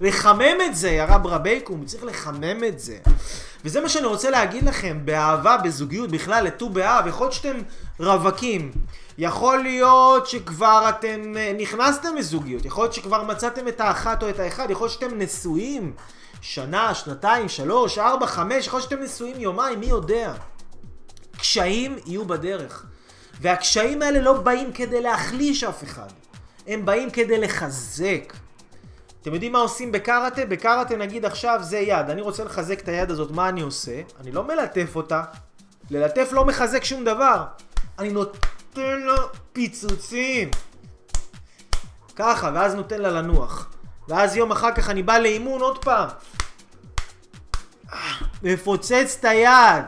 לחמם 0.00 0.56
את 0.66 0.76
זה, 0.76 1.02
הרב 1.02 1.26
רבייקום, 1.26 1.78
הוא 1.78 1.86
צריך 1.86 2.04
לחמם 2.04 2.64
את 2.68 2.80
זה. 2.80 2.96
וזה 3.64 3.80
מה 3.80 3.88
שאני 3.88 4.06
רוצה 4.06 4.30
להגיד 4.30 4.64
לכם, 4.64 4.98
באהבה, 5.04 5.56
בזוגיות, 5.56 6.10
בכלל, 6.10 6.44
לט"ו 6.44 6.70
באב, 6.70 7.06
יכול 7.06 7.24
להיות 7.24 7.32
שאתם 7.32 7.56
רווקים, 8.00 8.72
יכול 9.18 9.58
להיות 9.58 10.26
שכבר 10.26 10.88
אתם 10.88 11.34
נכנסתם 11.58 12.16
לזוגיות, 12.16 12.64
יכול 12.64 12.84
להיות 12.84 12.94
שכבר 12.94 13.22
מצאתם 13.22 13.68
את 13.68 13.80
האחת 13.80 14.22
או 14.22 14.28
את 14.28 14.38
האחד, 14.38 14.70
יכול 14.70 14.86
להיות 14.86 15.00
שאתם 15.00 15.18
נשואים 15.18 15.92
שנה, 16.40 16.94
שנתיים, 16.94 17.48
שלוש, 17.48 17.98
ארבע, 17.98 18.26
חמש, 18.26 18.66
יכול 18.66 18.78
להיות 18.78 18.90
שאתם 18.90 19.02
נשואים 19.02 19.40
יומיים, 19.40 19.80
מי 19.80 19.86
יודע. 19.86 20.32
קשיים 21.38 21.98
יהיו 22.06 22.24
בדרך. 22.24 22.86
והקשיים 23.40 24.02
האלה 24.02 24.20
לא 24.20 24.32
באים 24.32 24.72
כדי 24.72 25.00
להחליש 25.00 25.64
אף 25.64 25.84
אחד, 25.84 26.08
הם 26.66 26.84
באים 26.84 27.10
כדי 27.10 27.38
לחזק. 27.38 28.34
אתם 29.22 29.34
יודעים 29.34 29.52
מה 29.52 29.58
עושים 29.58 29.92
בקראטה? 29.92 30.46
בקראטה 30.46 30.96
נגיד 30.96 31.24
עכשיו 31.24 31.60
זה 31.62 31.78
יד, 31.78 32.10
אני 32.10 32.20
רוצה 32.20 32.44
לחזק 32.44 32.80
את 32.80 32.88
היד 32.88 33.10
הזאת, 33.10 33.30
מה 33.30 33.48
אני 33.48 33.60
עושה? 33.60 34.00
אני 34.20 34.32
לא 34.32 34.44
מלטף 34.44 34.96
אותה. 34.96 35.22
ללטף 35.90 36.28
לא 36.32 36.44
מחזק 36.44 36.84
שום 36.84 37.04
דבר. 37.04 37.44
אני 37.98 38.08
נותן 38.08 39.00
לה 39.00 39.16
פיצוצים. 39.52 40.50
ככה, 42.16 42.50
ואז 42.54 42.74
נותן 42.74 43.00
לה 43.00 43.10
לנוח. 43.10 43.70
ואז 44.08 44.36
יום 44.36 44.52
אחר 44.52 44.74
כך 44.74 44.90
אני 44.90 45.02
בא 45.02 45.18
לאימון 45.18 45.60
עוד 45.60 45.84
פעם. 45.84 46.08
מפוצץ 48.42 49.16
את 49.20 49.24
היד. 49.24 49.84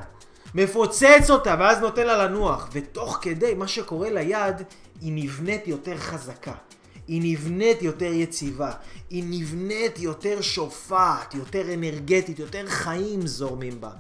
מפוצץ 0.57 1.31
אותה, 1.31 1.57
ואז 1.59 1.79
נותן 1.79 2.07
לה 2.07 2.25
לנוח. 2.25 2.69
ותוך 2.73 3.19
כדי, 3.23 3.55
מה 3.55 3.69
שקורה 3.69 4.11
ליד, 4.11 4.63
היא 5.01 5.13
נבנית 5.15 5.69
יותר 5.69 5.97
חזקה. 5.97 6.53
היא 7.09 7.21
נבנית 7.25 7.83
יותר 7.83 8.13
יציבה. 8.13 8.73
היא 9.11 9.25
נבנית 9.27 9.99
יותר 9.99 10.41
שופעת, 10.41 11.35
יותר 11.35 11.75
אנרגטית, 11.75 12.39
יותר 12.39 12.65
חיים 12.69 13.27
זורמים 13.27 13.81
בה. 13.81 13.91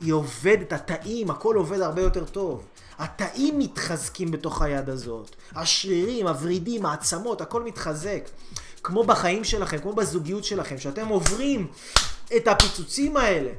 היא 0.00 0.12
עובדת, 0.12 0.72
התאים, 0.72 1.30
הכל 1.30 1.56
עובד 1.56 1.80
הרבה 1.80 2.02
יותר 2.02 2.24
טוב. 2.24 2.64
התאים 2.98 3.58
מתחזקים 3.58 4.30
בתוך 4.30 4.62
היד 4.62 4.90
הזאת. 4.90 5.36
השרירים, 5.54 6.26
הוורידים, 6.26 6.86
העצמות, 6.86 7.40
הכל 7.40 7.62
מתחזק. 7.62 8.28
כמו 8.82 9.04
בחיים 9.04 9.44
שלכם, 9.44 9.78
כמו 9.78 9.92
בזוגיות 9.92 10.44
שלכם, 10.44 10.78
שאתם 10.78 11.08
עוברים 11.08 11.66
את 12.36 12.48
הפיצוצים 12.48 13.16
האלה. 13.16 13.50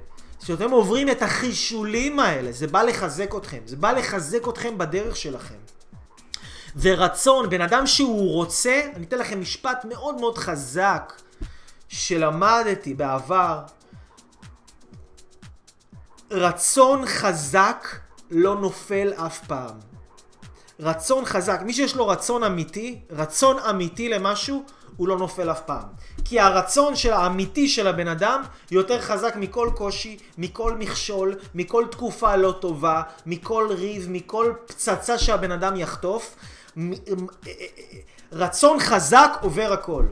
שאתם 0.45 0.71
עוברים 0.71 1.09
את 1.09 1.21
החישולים 1.21 2.19
האלה, 2.19 2.51
זה 2.51 2.67
בא 2.67 2.81
לחזק 2.81 3.35
אתכם, 3.35 3.59
זה 3.65 3.75
בא 3.75 3.91
לחזק 3.91 4.47
אתכם 4.47 4.77
בדרך 4.77 5.15
שלכם. 5.15 5.55
ורצון, 6.75 7.49
בן 7.49 7.61
אדם 7.61 7.87
שהוא 7.87 8.33
רוצה, 8.33 8.81
אני 8.95 9.05
אתן 9.05 9.17
לכם 9.17 9.41
משפט 9.41 9.85
מאוד 9.85 10.19
מאוד 10.19 10.37
חזק 10.37 11.13
שלמדתי 11.87 12.93
בעבר. 12.93 13.59
רצון 16.31 17.05
חזק 17.05 17.87
לא 18.31 18.55
נופל 18.55 19.13
אף 19.13 19.45
פעם. 19.47 19.79
רצון 20.79 21.25
חזק, 21.25 21.61
מי 21.65 21.73
שיש 21.73 21.95
לו 21.95 22.07
רצון 22.07 22.43
אמיתי, 22.43 23.01
רצון 23.09 23.59
אמיתי 23.59 24.09
למשהו, 24.09 24.65
הוא 24.97 25.07
לא 25.07 25.17
נופל 25.17 25.51
אף 25.51 25.61
פעם. 25.61 25.83
כי 26.25 26.39
הרצון 26.39 26.95
של 26.95 27.13
האמיתי 27.13 27.67
של 27.69 27.87
הבן 27.87 28.07
אדם 28.07 28.41
יותר 28.71 29.01
חזק 29.01 29.35
מכל 29.35 29.69
קושי, 29.75 30.17
מכל 30.37 30.75
מכשול, 30.75 31.35
מכל 31.55 31.85
תקופה 31.91 32.35
לא 32.35 32.51
טובה, 32.51 33.01
מכל 33.25 33.67
ריב, 33.69 34.07
מכל 34.09 34.53
פצצה 34.65 35.17
שהבן 35.17 35.51
אדם 35.51 35.75
יחטוף. 35.75 36.35
רצון 38.31 38.79
חזק 38.79 39.37
עובר 39.41 39.73
הכל. 39.73 40.05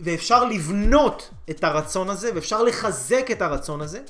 ואפשר 0.00 0.44
לבנות 0.44 1.30
את 1.50 1.64
הרצון 1.64 2.10
הזה, 2.10 2.30
ואפשר 2.34 2.62
לחזק 2.62 3.30
את 3.30 3.42
הרצון 3.42 3.80
הזה. 3.80 4.00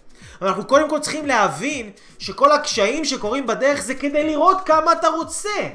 אבל 0.40 0.48
אנחנו 0.48 0.66
קודם 0.66 0.90
כל 0.90 0.98
צריכים 0.98 1.26
להבין 1.26 1.90
שכל 2.18 2.52
הקשיים 2.52 3.04
שקורים 3.04 3.46
בדרך 3.46 3.82
זה 3.82 3.94
כדי 3.94 4.26
לראות 4.26 4.56
כמה 4.66 4.92
אתה 4.92 5.08
רוצה. 5.08 5.68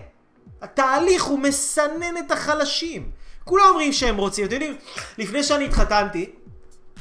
התהליך 0.61 1.23
הוא 1.23 1.39
מסנן 1.39 2.17
את 2.25 2.31
החלשים. 2.31 3.09
כולם 3.47 3.63
אומרים 3.69 3.93
שהם 3.93 4.17
רוצים. 4.17 4.45
אתם 4.45 4.53
יודעים, 4.53 4.75
לפני 5.17 5.43
שאני 5.43 5.65
התחתנתי, 5.65 6.31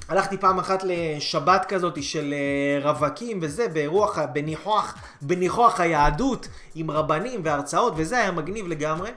הלכתי 0.08 0.36
פעם 0.38 0.58
אחת 0.58 0.82
לשבת 0.84 1.64
כזאת 1.68 2.02
של 2.02 2.34
אה, 2.34 2.90
רווקים 2.90 3.38
וזה, 3.42 3.68
ברוח, 3.68 4.18
בניחוח, 4.32 4.94
בניחוח 5.22 5.80
היהדות, 5.80 6.48
עם 6.74 6.90
רבנים 6.90 7.40
והרצאות, 7.44 7.92
וזה 7.96 8.18
היה 8.18 8.30
מגניב 8.30 8.68
לגמרי. 8.68 9.10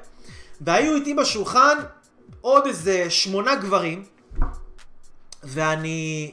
והיו 0.62 0.96
איתי 0.96 1.14
בשולחן 1.14 1.78
עוד 2.42 2.66
איזה 2.68 3.10
שמונה 3.10 3.56
גברים, 3.56 4.04
ואני... 5.44 6.32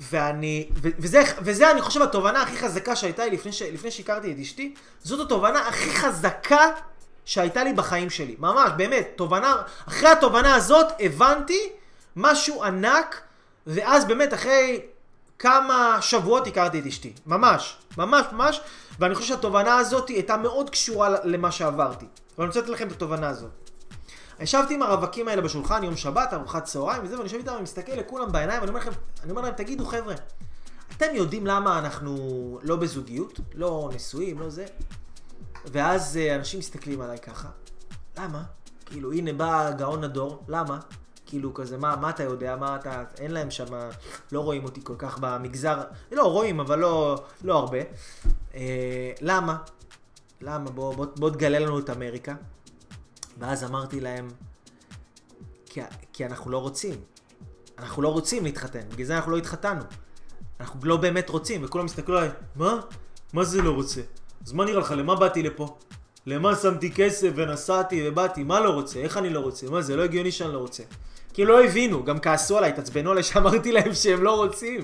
ואני... 0.00 0.68
ו- 0.82 0.88
וזה, 0.98 1.22
וזה 1.40 1.70
אני 1.70 1.82
חושב 1.82 2.02
התובנה 2.02 2.42
הכי 2.42 2.56
חזקה 2.56 2.96
שהייתה 2.96 3.24
לי 3.24 3.30
לפני, 3.30 3.52
ש, 3.52 3.62
לפני 3.62 3.90
שהכרתי 3.90 4.32
את 4.32 4.38
אשתי, 4.38 4.74
זאת 5.02 5.26
התובנה 5.26 5.68
הכי 5.68 5.90
חזקה 5.90 6.70
שהייתה 7.26 7.64
לי 7.64 7.72
בחיים 7.72 8.10
שלי. 8.10 8.36
ממש, 8.38 8.70
באמת, 8.76 9.08
תובנה... 9.16 9.56
אחרי 9.88 10.08
התובנה 10.08 10.54
הזאת 10.54 10.86
הבנתי 11.00 11.72
משהו 12.16 12.64
ענק, 12.64 13.20
ואז 13.66 14.04
באמת 14.04 14.34
אחרי 14.34 14.80
כמה 15.38 15.98
שבועות 16.00 16.46
הכרתי 16.46 16.80
את 16.80 16.86
אשתי. 16.86 17.12
ממש, 17.26 17.76
ממש, 17.98 18.26
ממש. 18.32 18.60
ואני 18.98 19.14
חושב 19.14 19.28
שהתובנה 19.28 19.76
הזאת 19.76 20.08
הייתה 20.08 20.36
מאוד 20.36 20.70
קשורה 20.70 21.08
למה 21.24 21.52
שעברתי. 21.52 22.06
ואני 22.38 22.48
רוצה 22.48 22.60
לתת 22.60 22.68
לכם 22.68 22.86
את 22.86 22.92
התובנה 22.92 23.28
הזאת. 23.28 23.50
ישבתי 24.40 24.74
עם 24.74 24.82
הרווקים 24.82 25.28
האלה 25.28 25.42
בשולחן 25.42 25.84
יום 25.84 25.96
שבת, 25.96 26.32
ארוחת 26.32 26.64
צהריים 26.64 27.04
וזה, 27.04 27.14
ואני 27.14 27.24
יושב 27.24 27.36
איתם 27.36 27.54
ומסתכל 27.58 27.92
לכולם 27.92 28.32
בעיניים, 28.32 28.60
ואני 28.60 28.68
אומר 28.68 28.80
לכם, 28.80 28.90
אני 29.22 29.30
אומר 29.30 29.42
להם, 29.42 29.52
תגידו 29.52 29.86
חבר'ה, 29.86 30.14
אתם 30.96 31.06
יודעים 31.14 31.46
למה 31.46 31.78
אנחנו 31.78 32.58
לא 32.62 32.76
בזוגיות? 32.76 33.40
לא 33.54 33.90
נשואים, 33.94 34.38
לא 34.40 34.50
זה? 34.50 34.66
ואז 35.72 36.16
אה, 36.16 36.36
אנשים 36.36 36.58
מסתכלים 36.58 37.00
עליי 37.00 37.18
ככה, 37.18 37.48
למה? 38.18 38.42
כאילו, 38.86 39.12
הנה 39.12 39.32
בא 39.32 39.70
גאון 39.70 40.04
הדור, 40.04 40.44
למה? 40.48 40.78
כאילו 41.26 41.54
כזה, 41.54 41.78
מה, 41.78 41.96
מה 41.96 42.10
אתה 42.10 42.22
יודע, 42.22 42.56
מה 42.56 42.76
אתה, 42.76 43.04
אין 43.18 43.30
להם 43.30 43.50
שם, 43.50 43.88
לא 44.32 44.40
רואים 44.40 44.64
אותי 44.64 44.80
כל 44.84 44.94
כך 44.98 45.18
במגזר, 45.18 45.82
לא, 46.12 46.32
רואים, 46.32 46.60
אבל 46.60 46.78
לא, 46.78 47.24
לא 47.44 47.58
הרבה. 47.58 47.78
אה, 48.54 49.12
למה? 49.20 49.58
למה? 50.40 50.70
בוא, 50.70 50.94
בוא, 50.94 51.06
בוא 51.16 51.30
תגלה 51.30 51.58
לנו 51.58 51.78
את 51.78 51.90
אמריקה. 51.90 52.34
ואז 53.38 53.64
אמרתי 53.64 54.00
להם, 54.00 54.28
כי, 55.66 55.80
כי 56.12 56.26
אנחנו 56.26 56.50
לא 56.50 56.58
רוצים. 56.58 56.94
אנחנו 57.78 58.02
לא 58.02 58.08
רוצים 58.08 58.44
להתחתן, 58.44 58.88
בגלל 58.88 59.06
זה 59.06 59.16
אנחנו 59.16 59.32
לא 59.32 59.36
התחתנו. 59.36 59.82
אנחנו 60.60 60.80
לא 60.82 60.96
באמת 60.96 61.28
רוצים, 61.28 61.64
וכולם 61.64 61.84
מסתכלו 61.84 62.18
עליי, 62.18 62.30
מה? 62.56 62.80
מה 63.32 63.44
זה 63.44 63.62
לא 63.62 63.70
רוצה? 63.70 64.00
אז 64.46 64.52
מה 64.52 64.64
נראה 64.64 64.80
לך, 64.80 64.94
למה 64.96 65.14
באתי 65.14 65.42
לפה? 65.42 65.76
למה 66.26 66.56
שמתי 66.56 66.90
כסף 66.92 67.28
ונסעתי 67.34 68.08
ובאתי? 68.08 68.42
מה 68.44 68.60
לא 68.60 68.70
רוצה? 68.70 68.98
איך 68.98 69.16
אני 69.16 69.30
לא 69.30 69.40
רוצה? 69.40 69.66
מה 69.70 69.82
זה 69.82 69.96
לא 69.96 70.02
הגיוני 70.02 70.32
שאני 70.32 70.52
לא 70.52 70.58
רוצה? 70.58 70.82
כי 71.34 71.44
לא 71.44 71.64
הבינו, 71.64 72.04
גם 72.04 72.18
כעסו 72.18 72.58
עליי, 72.58 72.70
התעצבנו 72.70 73.10
עליי 73.10 73.22
שאמרתי 73.22 73.72
להם 73.72 73.94
שהם 73.94 74.22
לא 74.22 74.36
רוצים. 74.36 74.80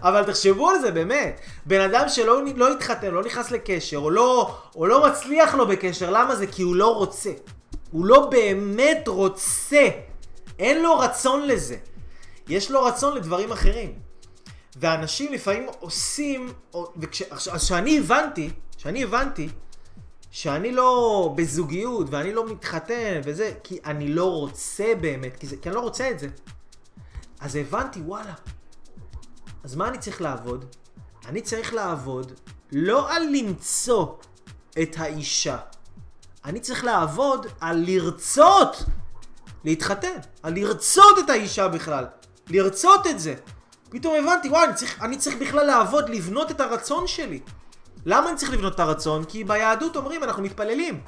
אבל 0.00 0.24
תחשבו 0.24 0.70
על 0.70 0.80
זה 0.80 0.90
באמת. 0.90 1.40
בן 1.66 1.80
אדם 1.80 2.08
שלא 2.08 2.40
לא 2.56 2.72
התחתן, 2.72 3.10
לא 3.14 3.24
נכנס 3.24 3.50
לקשר, 3.50 3.96
או 3.98 4.10
לא, 4.10 4.54
או 4.76 4.86
לא 4.86 5.06
מצליח 5.08 5.54
לו 5.54 5.66
בקשר, 5.68 6.10
למה 6.10 6.36
זה? 6.36 6.46
כי 6.46 6.62
הוא 6.62 6.76
לא 6.76 6.94
רוצה. 6.96 7.30
הוא 7.90 8.06
לא 8.06 8.26
באמת 8.30 9.08
רוצה. 9.08 9.88
אין 10.58 10.82
לו 10.82 10.98
רצון 10.98 11.46
לזה. 11.46 11.76
יש 12.48 12.70
לו 12.70 12.84
רצון 12.84 13.16
לדברים 13.16 13.52
אחרים. 13.52 13.92
ואנשים 14.76 15.32
לפעמים 15.32 15.66
עושים, 15.80 16.52
וכש- 16.96 17.22
אז 17.50 17.62
שאני 17.62 17.98
הבנתי, 17.98 18.50
שאני 18.82 19.02
הבנתי, 19.02 19.48
שאני 20.30 20.72
לא 20.72 21.32
בזוגיות 21.36 22.06
ואני 22.10 22.32
לא 22.32 22.52
מתחתן 22.52 23.20
וזה, 23.24 23.52
כי 23.64 23.78
אני 23.84 24.08
לא 24.08 24.24
רוצה 24.24 24.92
באמת, 25.00 25.36
כי, 25.36 25.46
זה, 25.46 25.56
כי 25.56 25.68
אני 25.68 25.76
לא 25.76 25.80
רוצה 25.80 26.10
את 26.10 26.18
זה. 26.18 26.28
אז 27.40 27.56
הבנתי, 27.56 28.00
וואלה, 28.00 28.34
אז 29.64 29.74
מה 29.76 29.88
אני 29.88 29.98
צריך 29.98 30.20
לעבוד? 30.20 30.64
אני 31.26 31.42
צריך 31.42 31.74
לעבוד 31.74 32.32
לא 32.72 33.12
על 33.12 33.22
למצוא 33.32 34.06
את 34.82 34.96
האישה, 34.98 35.58
אני 36.44 36.60
צריך 36.60 36.84
לעבוד 36.84 37.46
על 37.60 37.84
לרצות 37.86 38.84
להתחתן, 39.64 40.16
על 40.42 40.54
לרצות 40.54 41.18
את 41.24 41.30
האישה 41.30 41.68
בכלל, 41.68 42.06
לרצות 42.48 43.06
את 43.06 43.20
זה. 43.20 43.34
פתאום 43.90 44.14
הבנתי, 44.24 44.48
וואי, 44.48 44.64
אני 44.64 44.74
צריך, 44.74 45.02
אני 45.02 45.18
צריך 45.18 45.36
בכלל 45.36 45.66
לעבוד, 45.66 46.08
לבנות 46.08 46.50
את 46.50 46.60
הרצון 46.60 47.06
שלי. 47.06 47.40
למה 48.06 48.28
אני 48.28 48.36
צריך 48.36 48.52
לבנות 48.52 48.74
את 48.74 48.80
הרצון? 48.80 49.24
כי 49.24 49.44
ביהדות 49.44 49.96
אומרים, 49.96 50.24
אנחנו 50.24 50.42
מתפללים. 50.42 51.00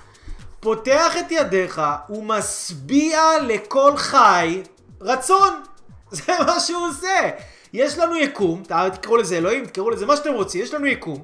פותח 0.60 1.16
את 1.16 1.30
ידיך 1.30 1.82
ומשביע 2.10 3.20
לכל 3.42 3.96
חי 3.96 4.62
רצון. 5.00 5.62
זה 6.10 6.32
מה 6.46 6.60
שהוא 6.60 6.86
עושה. 6.86 7.30
יש 7.72 7.98
לנו 7.98 8.16
יקום, 8.16 8.62
תקראו 8.92 9.16
לזה 9.16 9.36
אלוהים, 9.36 9.66
תקראו 9.66 9.90
לזה 9.90 10.06
מה 10.06 10.16
שאתם 10.16 10.32
רוצים, 10.32 10.62
יש 10.62 10.74
לנו 10.74 10.86
יקום, 10.86 11.22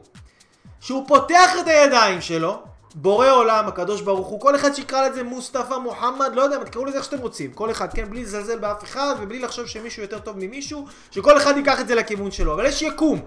שהוא 0.80 1.08
פותח 1.08 1.50
את 1.60 1.66
הידיים 1.66 2.20
שלו, 2.20 2.62
בורא 2.94 3.30
עולם, 3.30 3.68
הקדוש 3.68 4.00
ברוך 4.00 4.26
הוא, 4.26 4.40
כל 4.40 4.56
אחד 4.56 4.74
שיקרא 4.74 5.08
לזה 5.08 5.22
מוסטפא, 5.22 5.74
מוחמד, 5.74 6.30
לא 6.34 6.42
יודע, 6.42 6.64
תקראו 6.64 6.84
לזה 6.84 6.96
איך 6.96 7.04
שאתם 7.04 7.18
רוצים, 7.18 7.52
כל 7.52 7.70
אחד, 7.70 7.92
כן, 7.94 8.10
בלי 8.10 8.22
לזלזל 8.22 8.58
באף 8.58 8.84
אחד, 8.84 9.14
ובלי 9.20 9.38
לחשוב 9.38 9.66
שמישהו 9.66 10.02
יותר 10.02 10.18
טוב 10.18 10.36
ממישהו, 10.38 10.86
שכל 11.10 11.36
אחד 11.36 11.56
ייקח 11.56 11.80
את 11.80 11.88
זה 11.88 11.94
לכיוון 11.94 12.30
שלו, 12.30 12.54
אבל 12.54 12.66
יש 12.66 12.82
יקום. 12.82 13.20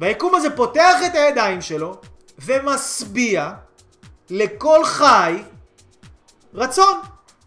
והיקום 0.00 0.34
הזה 0.34 0.56
פותח 0.56 0.96
את 1.06 1.14
הידיים 1.14 1.60
שלו, 1.60 2.00
ומשביע 2.38 3.50
לכל 4.30 4.84
חי 4.84 5.42
רצון. 6.54 7.00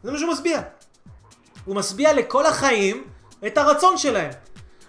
זה 0.03 0.11
מה 0.11 0.17
שהוא 0.17 0.33
משביע. 0.33 0.61
הוא 1.65 1.75
משביע 1.75 2.13
לכל 2.13 2.45
החיים 2.45 3.03
את 3.47 3.57
הרצון 3.57 3.97
שלהם. 3.97 4.31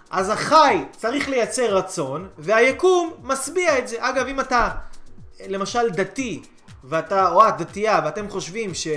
אז 0.09 0.29
החי 0.29 0.83
צריך 0.91 1.29
לייצר 1.29 1.77
רצון, 1.77 2.27
והיקום 2.37 3.13
משביע 3.23 3.79
את 3.79 3.87
זה. 3.87 3.95
אגב, 3.99 4.27
אם 4.27 4.39
אתה 4.39 4.69
למשל 5.47 5.89
דתי, 5.89 6.43
ואתה, 6.83 7.29
או 7.29 7.47
את 7.47 7.57
דתייה, 7.57 8.01
ואתם 8.05 8.29
חושבים 8.29 8.73
ש... 8.73 8.87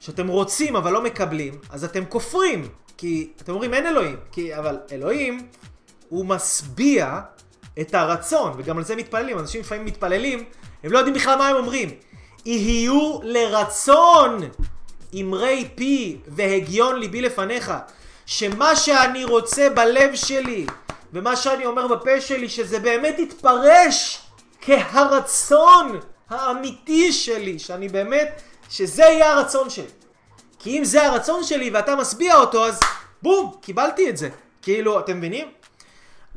שאתם 0.00 0.28
רוצים 0.28 0.76
אבל 0.76 0.92
לא 0.92 1.02
מקבלים, 1.02 1.58
אז 1.70 1.84
אתם 1.84 2.04
כופרים. 2.04 2.68
כי 2.96 3.32
אתם 3.42 3.52
אומרים 3.52 3.74
אין 3.74 3.86
אלוהים. 3.86 4.16
כי, 4.32 4.56
אבל 4.56 4.78
אלוהים, 4.92 5.48
הוא 6.08 6.26
משביע 6.26 7.20
את 7.80 7.94
הרצון, 7.94 8.52
וגם 8.56 8.78
על 8.78 8.84
זה 8.84 8.96
מתפללים. 8.96 9.38
אנשים 9.38 9.60
לפעמים 9.60 9.84
מתפללים, 9.84 10.44
הם 10.82 10.92
לא 10.92 10.98
יודעים 10.98 11.14
בכלל 11.14 11.38
מה 11.38 11.48
הם 11.48 11.56
אומרים. 11.56 11.90
יהיו 12.44 13.18
לרצון 13.22 14.40
אמרי 15.14 15.68
פי 15.74 16.18
והגיון 16.26 16.98
ליבי 16.98 17.20
לפניך. 17.20 17.72
שמה 18.26 18.76
שאני 18.76 19.24
רוצה 19.24 19.70
בלב 19.70 20.14
שלי, 20.14 20.66
ומה 21.12 21.36
שאני 21.36 21.66
אומר 21.66 21.86
בפה 21.86 22.20
שלי, 22.20 22.48
שזה 22.48 22.78
באמת 22.78 23.18
יתפרש 23.18 24.22
כהרצון 24.60 26.00
האמיתי 26.30 27.12
שלי, 27.12 27.58
שאני 27.58 27.88
באמת, 27.88 28.42
שזה 28.70 29.02
יהיה 29.02 29.32
הרצון 29.32 29.70
שלי. 29.70 29.86
כי 30.58 30.78
אם 30.78 30.84
זה 30.84 31.06
הרצון 31.06 31.44
שלי 31.44 31.70
ואתה 31.70 31.96
משביע 31.96 32.34
אותו, 32.34 32.66
אז 32.66 32.80
בום, 33.22 33.54
קיבלתי 33.60 34.10
את 34.10 34.16
זה. 34.16 34.28
כאילו, 34.62 34.98
אתם 34.98 35.18
מבינים? 35.18 35.48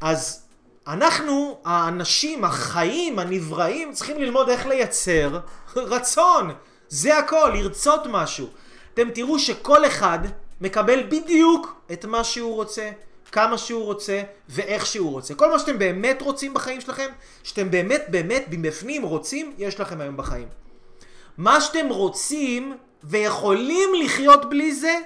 אז 0.02 0.41
אנחנו, 0.88 1.58
האנשים, 1.66 2.44
החיים, 2.44 3.20
הנבראים, 3.20 3.94
צריכים 3.94 4.20
ללמוד 4.20 4.50
איך 4.50 4.66
לייצר 4.66 5.40
רצון. 5.76 6.52
זה 6.90 7.18
הכל, 7.18 7.52
לרצות 7.54 8.02
משהו. 8.10 8.48
אתם 8.94 9.10
תראו 9.14 9.40
שכל 9.40 9.86
אחד 9.86 10.20
מקבל 10.62 11.04
בדיוק 11.04 11.82
את 11.92 12.06
מה 12.06 12.24
שהוא 12.24 12.56
רוצה, 12.56 12.92
כמה 13.32 13.58
שהוא 13.58 13.86
רוצה 13.86 14.22
ואיך 14.50 14.86
שהוא 14.86 15.12
רוצה. 15.12 15.36
כל 15.36 15.52
מה 15.52 15.60
שאתם 15.60 15.80
באמת 15.80 16.22
רוצים 16.22 16.54
בחיים 16.54 16.82
שלכם, 16.82 17.10
שאתם 17.44 17.72
באמת 17.72 18.04
באמת 18.08 18.46
מבפנים 18.52 19.04
רוצים, 19.04 19.54
יש 19.58 19.80
לכם 19.80 20.02
היום 20.02 20.18
בחיים. 20.18 20.48
מה 21.38 21.62
שאתם 21.62 21.88
רוצים 21.90 22.78
ויכולים 23.04 23.90
לחיות 24.04 24.50
בלי 24.50 24.76
זה, 24.76 25.00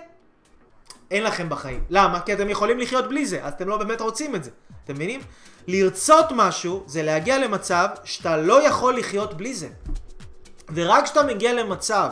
אין 1.11 1.23
לכם 1.23 1.49
בחיים. 1.49 1.83
למה? 1.89 2.19
כי 2.19 2.33
אתם 2.33 2.49
יכולים 2.49 2.79
לחיות 2.79 3.09
בלי 3.09 3.25
זה, 3.25 3.43
אז 3.43 3.53
אתם 3.53 3.67
לא 3.67 3.77
באמת 3.77 4.01
רוצים 4.01 4.35
את 4.35 4.43
זה. 4.43 4.51
אתם 4.83 4.93
מבינים? 4.93 5.21
לרצות 5.67 6.25
משהו 6.31 6.83
זה 6.87 7.03
להגיע 7.03 7.37
למצב 7.37 7.87
שאתה 8.03 8.37
לא 8.37 8.67
יכול 8.67 8.97
לחיות 8.97 9.33
בלי 9.33 9.53
זה. 9.53 9.67
ורק 10.73 11.03
כשאתה 11.03 11.23
מגיע 11.23 11.53
למצב 11.53 12.09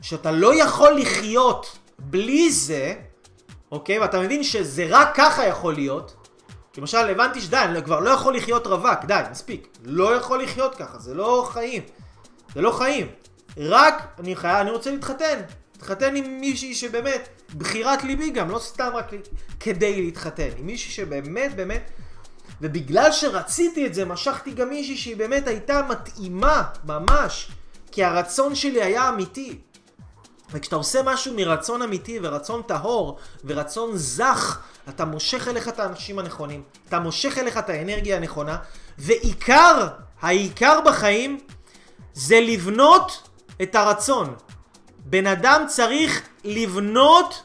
שאתה 0.00 0.30
לא 0.30 0.54
יכול 0.54 0.92
לחיות 0.92 1.78
בלי 1.98 2.50
זה, 2.50 2.94
אוקיי, 3.72 3.98
ואתה 3.98 4.20
מבין 4.20 4.42
שזה 4.42 4.86
רק 4.88 5.08
ככה 5.14 5.46
יכול 5.46 5.74
להיות, 5.74 6.14
למשל, 6.78 6.98
הבנתי 6.98 7.40
שדי, 7.40 7.56
אני 7.56 7.82
כבר 7.82 8.00
לא 8.00 8.10
יכול 8.10 8.36
לחיות 8.36 8.66
רווק, 8.66 9.04
די, 9.04 9.20
מספיק. 9.30 9.68
לא 9.84 10.16
יכול 10.16 10.42
לחיות 10.42 10.74
ככה, 10.74 10.98
זה 10.98 11.14
לא 11.14 11.48
חיים. 11.52 11.82
זה 12.54 12.60
לא 12.60 12.70
חיים. 12.70 13.06
רק, 13.56 14.02
אני 14.18 14.36
חייב, 14.36 14.56
אני 14.56 14.70
רוצה 14.70 14.90
להתחתן. 14.90 15.40
להתחתן 15.84 16.16
עם 16.16 16.40
מישהי 16.40 16.74
שבאמת, 16.74 17.28
בחירת 17.58 18.04
ליבי 18.04 18.30
גם, 18.30 18.50
לא 18.50 18.58
סתם 18.58 18.90
רק 18.94 19.10
כדי 19.60 20.02
להתחתן. 20.02 20.48
עם 20.58 20.66
מישהי 20.66 20.90
שבאמת, 20.90 21.56
באמת, 21.56 21.90
ובגלל 22.60 23.12
שרציתי 23.12 23.86
את 23.86 23.94
זה, 23.94 24.04
משכתי 24.04 24.50
גם 24.50 24.68
מישהי 24.68 24.96
שהיא 24.96 25.16
באמת 25.16 25.48
הייתה 25.48 25.82
מתאימה, 25.90 26.62
ממש. 26.84 27.50
כי 27.92 28.04
הרצון 28.04 28.54
שלי 28.54 28.82
היה 28.82 29.08
אמיתי. 29.08 29.58
וכשאתה 30.52 30.76
עושה 30.76 31.02
משהו 31.04 31.34
מרצון 31.34 31.82
אמיתי 31.82 32.18
ורצון 32.22 32.62
טהור 32.62 33.18
ורצון 33.44 33.90
זך, 33.96 34.60
אתה 34.88 35.04
מושך 35.04 35.48
אליך 35.48 35.68
את 35.68 35.78
האנשים 35.80 36.18
הנכונים, 36.18 36.62
אתה 36.88 36.98
מושך 36.98 37.38
אליך 37.38 37.58
את 37.58 37.68
האנרגיה 37.70 38.16
הנכונה, 38.16 38.56
ועיקר, 38.98 39.88
העיקר 40.20 40.80
בחיים 40.86 41.40
זה 42.14 42.40
לבנות 42.40 43.28
את 43.62 43.74
הרצון. 43.74 44.34
בן 45.04 45.26
אדם 45.26 45.64
צריך 45.68 46.22
לבנות 46.44 47.42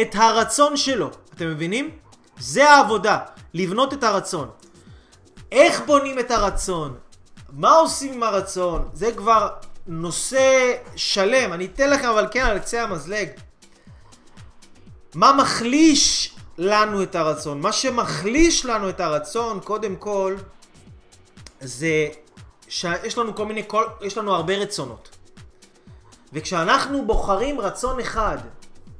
את 0.00 0.14
הרצון 0.14 0.76
שלו, 0.76 1.10
אתם 1.34 1.50
מבינים? 1.50 1.90
זה 2.38 2.70
העבודה, 2.70 3.18
לבנות 3.54 3.92
את 3.92 4.04
הרצון. 4.04 4.50
איך 5.52 5.82
בונים 5.86 6.18
את 6.18 6.30
הרצון? 6.30 6.96
מה 7.52 7.72
עושים 7.72 8.12
עם 8.12 8.22
הרצון? 8.22 8.88
זה 8.92 9.12
כבר 9.12 9.48
נושא 9.86 10.72
שלם. 10.96 11.52
אני 11.52 11.64
אתן 11.66 11.90
לכם 11.90 12.08
אבל 12.08 12.26
כן 12.30 12.46
על 12.46 12.58
קצה 12.58 12.82
המזלג. 12.82 13.28
מה 15.14 15.32
מחליש 15.32 16.34
לנו 16.58 17.02
את 17.02 17.14
הרצון? 17.14 17.60
מה 17.60 17.72
שמחליש 17.72 18.66
לנו 18.66 18.88
את 18.88 19.00
הרצון, 19.00 19.60
קודם 19.60 19.96
כל, 19.96 20.36
זה 21.60 22.08
שיש 22.68 23.18
לנו 23.18 23.34
כל 23.34 23.46
מיני, 23.46 23.62
כל, 23.66 23.84
יש 24.00 24.18
לנו 24.18 24.34
הרבה 24.34 24.56
רצונות. 24.56 25.21
וכשאנחנו 26.32 27.06
בוחרים 27.06 27.60
רצון 27.60 28.00
אחד 28.00 28.38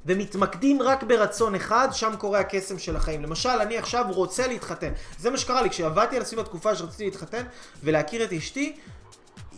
ומתמקדים 0.07 0.83
רק 0.83 1.03
ברצון 1.03 1.55
אחד, 1.55 1.89
שם 1.93 2.15
קורה 2.19 2.41
הקסם 2.41 2.79
של 2.79 2.97
החיים. 2.97 3.23
למשל, 3.23 3.49
אני 3.49 3.79
עכשיו 3.79 4.05
רוצה 4.09 4.47
להתחתן. 4.47 4.93
זה 5.19 5.31
מה 5.31 5.39
שקרה 5.39 5.63
לי, 5.63 5.71
כשעבדתי 5.71 6.17
על 6.17 6.25
סביב 6.25 6.41
התקופה 6.41 6.75
שרציתי 6.75 7.05
להתחתן 7.05 7.43
ולהכיר 7.83 8.25
את 8.25 8.33
אשתי, 8.33 8.77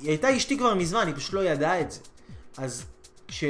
היא 0.00 0.08
הייתה 0.08 0.36
אשתי 0.36 0.58
כבר 0.58 0.74
מזמן, 0.74 1.06
היא 1.06 1.14
פשוט 1.14 1.34
לא 1.34 1.44
ידעה 1.44 1.80
את 1.80 1.90
זה. 1.90 2.00
אז 2.58 2.84
כש, 3.28 3.44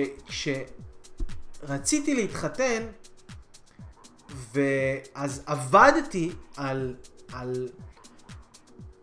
כשרציתי 1.63 2.15
להתחתן, 2.15 2.87
ואז 4.55 5.43
עבדתי 5.47 6.33
על, 6.57 6.95
על... 7.33 7.69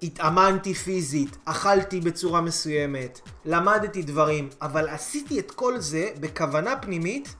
התאמנתי 0.03 0.73
פיזית, 0.73 1.37
אכלתי 1.45 1.99
בצורה 1.99 2.41
מסוימת, 2.41 3.19
למדתי 3.45 4.01
דברים, 4.01 4.49
אבל 4.61 4.89
עשיתי 4.89 5.39
את 5.39 5.51
כל 5.51 5.79
זה 5.79 6.09
בכוונה 6.19 6.75
פנימית 6.75 7.35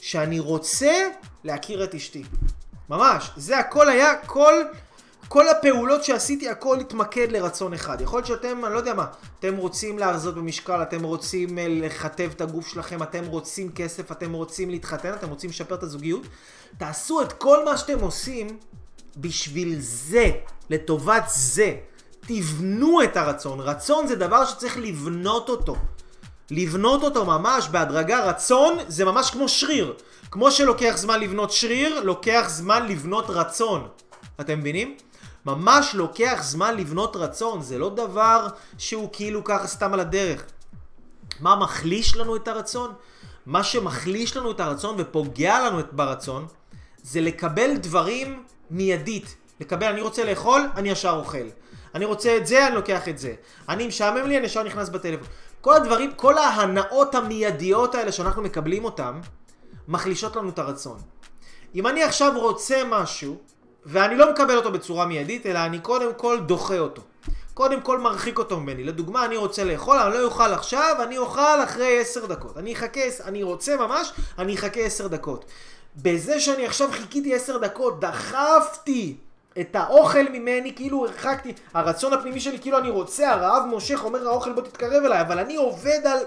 שאני 0.00 0.38
רוצה 0.38 1.08
להכיר 1.44 1.84
את 1.84 1.94
אשתי. 1.94 2.24
ממש, 2.88 3.30
זה 3.36 3.58
הכל 3.58 3.88
היה, 3.88 4.16
כל, 4.26 4.54
כל 5.28 5.48
הפעולות 5.48 6.04
שעשיתי, 6.04 6.48
הכל 6.48 6.80
התמקד 6.80 7.32
לרצון 7.32 7.74
אחד. 7.74 8.00
יכול 8.00 8.18
להיות 8.18 8.26
שאתם, 8.26 8.64
אני 8.64 8.74
לא 8.74 8.78
יודע 8.78 8.94
מה, 8.94 9.06
אתם 9.38 9.56
רוצים 9.56 9.98
להרזות 9.98 10.34
במשקל, 10.34 10.82
אתם 10.82 11.02
רוצים 11.02 11.58
אה, 11.58 11.66
לכתב 11.68 12.30
את 12.34 12.40
הגוף 12.40 12.68
שלכם, 12.68 13.02
אתם 13.02 13.26
רוצים 13.26 13.72
כסף, 13.72 14.12
אתם 14.12 14.32
רוצים 14.32 14.70
להתחתן, 14.70 15.12
אתם 15.12 15.28
רוצים 15.28 15.50
לשפר 15.50 15.74
את 15.74 15.82
הזוגיות. 15.82 16.22
תעשו 16.78 17.22
את 17.22 17.32
כל 17.32 17.64
מה 17.64 17.76
שאתם 17.76 18.00
עושים 18.00 18.58
בשביל 19.20 19.76
זה, 19.78 20.30
לטובת 20.70 21.24
זה. 21.28 21.76
תבנו 22.20 23.02
את 23.02 23.16
הרצון. 23.16 23.60
רצון 23.60 24.06
זה 24.06 24.16
דבר 24.16 24.44
שצריך 24.44 24.78
לבנות 24.78 25.48
אותו. 25.48 25.76
לבנות 26.50 27.02
אותו 27.02 27.24
ממש 27.24 27.68
בהדרגה. 27.68 28.24
רצון 28.24 28.78
זה 28.88 29.04
ממש 29.04 29.30
כמו 29.30 29.48
שריר. 29.48 29.94
כמו 30.30 30.50
שלוקח 30.50 30.92
זמן 30.96 31.20
לבנות 31.20 31.52
שריר, 31.52 32.00
לוקח 32.00 32.44
זמן 32.48 32.86
לבנות 32.86 33.24
רצון. 33.28 33.88
אתם 34.40 34.58
מבינים? 34.58 34.96
ממש 35.46 35.94
לוקח 35.94 36.40
זמן 36.42 36.76
לבנות 36.76 37.16
רצון, 37.16 37.62
זה 37.62 37.78
לא 37.78 37.90
דבר 37.90 38.46
שהוא 38.78 39.08
כאילו 39.12 39.44
ככה 39.44 39.66
סתם 39.66 39.94
על 39.94 40.00
הדרך. 40.00 40.44
מה 41.40 41.56
מחליש 41.56 42.16
לנו 42.16 42.36
את 42.36 42.48
הרצון? 42.48 42.92
מה 43.46 43.64
שמחליש 43.64 44.36
לנו 44.36 44.50
את 44.50 44.60
הרצון 44.60 44.94
ופוגע 44.98 45.66
לנו 45.66 45.80
ברצון, 45.92 46.46
זה 47.02 47.20
לקבל 47.20 47.76
דברים 47.76 48.42
מיידית. 48.70 49.36
לקבל, 49.60 49.86
אני 49.86 50.00
רוצה 50.00 50.24
לאכול, 50.24 50.68
אני 50.76 50.90
ישר 50.90 51.10
אוכל. 51.16 51.48
אני 51.94 52.04
רוצה 52.04 52.36
את 52.36 52.46
זה, 52.46 52.66
אני 52.66 52.74
לוקח 52.74 53.08
את 53.08 53.18
זה. 53.18 53.34
אני 53.68 53.86
משעמם 53.86 54.26
לי, 54.26 54.38
אני 54.38 54.46
ישר 54.46 54.62
נכנס 54.62 54.88
בטלפון. 54.88 55.26
כל 55.60 55.74
הדברים, 55.74 56.12
כל 56.16 56.38
ההנאות 56.38 57.14
המיידיות 57.14 57.94
האלה 57.94 58.12
שאנחנו 58.12 58.42
מקבלים 58.42 58.84
אותם, 58.84 59.20
מחלישות 59.88 60.36
לנו 60.36 60.48
את 60.48 60.58
הרצון. 60.58 60.98
אם 61.74 61.86
אני 61.86 62.02
עכשיו 62.02 62.32
רוצה 62.36 62.82
משהו, 62.88 63.36
ואני 63.86 64.16
לא 64.16 64.32
מקבל 64.32 64.56
אותו 64.56 64.72
בצורה 64.72 65.06
מיידית, 65.06 65.46
אלא 65.46 65.58
אני 65.58 65.78
קודם 65.78 66.14
כל 66.16 66.40
דוחה 66.40 66.78
אותו. 66.78 67.02
קודם 67.54 67.80
כל 67.80 67.98
מרחיק 67.98 68.38
אותו 68.38 68.60
ממני. 68.60 68.84
לדוגמה, 68.84 69.24
אני 69.24 69.36
רוצה 69.36 69.64
לאכול, 69.64 69.98
אני 69.98 70.14
לא 70.14 70.24
אוכל 70.24 70.52
עכשיו, 70.52 70.96
אני 71.02 71.18
אוכל 71.18 71.64
אחרי 71.64 72.00
עשר 72.00 72.26
דקות. 72.26 72.58
אני 72.58 72.72
אחכה, 72.72 73.00
אני 73.24 73.42
רוצה 73.42 73.76
ממש, 73.76 74.12
אני 74.38 74.54
אחכה 74.54 74.80
עשר 74.80 75.06
דקות. 75.06 75.44
בזה 76.02 76.40
שאני 76.40 76.66
עכשיו 76.66 76.88
חיכיתי 76.92 77.34
עשר 77.34 77.58
דקות, 77.58 78.00
דחפתי 78.00 79.16
את 79.60 79.76
האוכל 79.76 80.28
ממני, 80.32 80.74
כאילו 80.74 81.06
הרחקתי, 81.06 81.52
הרצון 81.74 82.12
הפנימי 82.12 82.40
שלי, 82.40 82.58
כאילו 82.58 82.78
אני 82.78 82.90
רוצה, 82.90 83.30
הרעב 83.30 83.66
מושך, 83.66 84.04
אומר 84.04 84.28
האוכל 84.28 84.52
בוא 84.52 84.62
תתקרב 84.62 85.04
אליי, 85.04 85.20
אבל 85.20 85.38
אני 85.38 85.56
עובד 85.56 86.00
על 86.04 86.18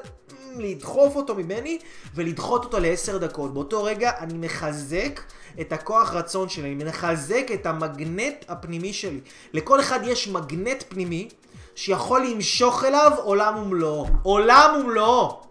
לדחוף 0.57 1.15
אותו 1.15 1.36
ממני 1.36 1.80
ולדחות 2.15 2.63
אותו 2.63 2.80
לעשר 2.80 3.17
דקות. 3.17 3.53
באותו 3.53 3.84
רגע 3.84 4.11
אני 4.19 4.34
מחזק 4.34 5.22
את 5.61 5.74
הכוח 5.74 6.13
רצון 6.13 6.49
שלי, 6.49 6.74
אני 6.74 6.84
מחזק 6.84 7.47
את 7.53 7.65
המגנט 7.65 8.45
הפנימי 8.47 8.93
שלי. 8.93 9.19
לכל 9.53 9.80
אחד 9.80 9.99
יש 10.03 10.28
מגנט 10.28 10.84
פנימי 10.88 11.30
שיכול 11.76 12.26
למשוך 12.26 12.84
אליו 12.84 13.11
עולם 13.24 13.57
ומלואו. 13.57 14.07
עולם 14.24 14.76
ומלואו! 14.80 15.51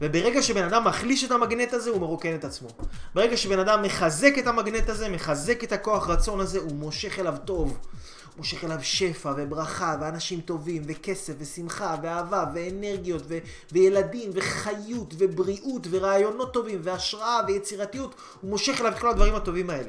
וברגע 0.00 0.42
שבן 0.42 0.64
אדם 0.64 0.84
מחליש 0.84 1.24
את 1.24 1.30
המגנט 1.30 1.72
הזה, 1.72 1.90
הוא 1.90 2.00
מרוקן 2.00 2.34
את 2.34 2.44
עצמו. 2.44 2.68
ברגע 3.14 3.36
שבן 3.36 3.58
אדם 3.58 3.82
מחזק 3.82 4.32
את 4.38 4.46
המגנט 4.46 4.88
הזה, 4.88 5.08
מחזק 5.08 5.64
את 5.64 5.72
הכוח 5.72 6.08
רצון 6.08 6.40
הזה, 6.40 6.58
הוא 6.58 6.72
מושך 6.72 7.18
אליו 7.18 7.34
טוב. 7.44 7.68
הוא 7.68 8.36
מושך 8.36 8.64
אליו 8.64 8.78
שפע 8.82 9.32
וברכה 9.36 9.96
ואנשים 10.00 10.40
טובים 10.40 10.82
וכסף 10.86 11.32
ושמחה 11.38 11.96
ואהבה 12.02 12.44
ואנרגיות 12.54 13.22
ו- 13.28 13.38
וילדים 13.72 14.30
וחיות 14.34 15.14
ובריאות 15.18 15.86
ורעיונות 15.90 16.52
טובים 16.52 16.80
והשראה 16.82 17.40
ויצירתיות. 17.46 18.14
הוא 18.40 18.50
מושך 18.50 18.80
אליו 18.80 18.92
את 18.92 18.98
כל 18.98 19.08
הדברים 19.08 19.34
הטובים 19.34 19.70
האלה. 19.70 19.88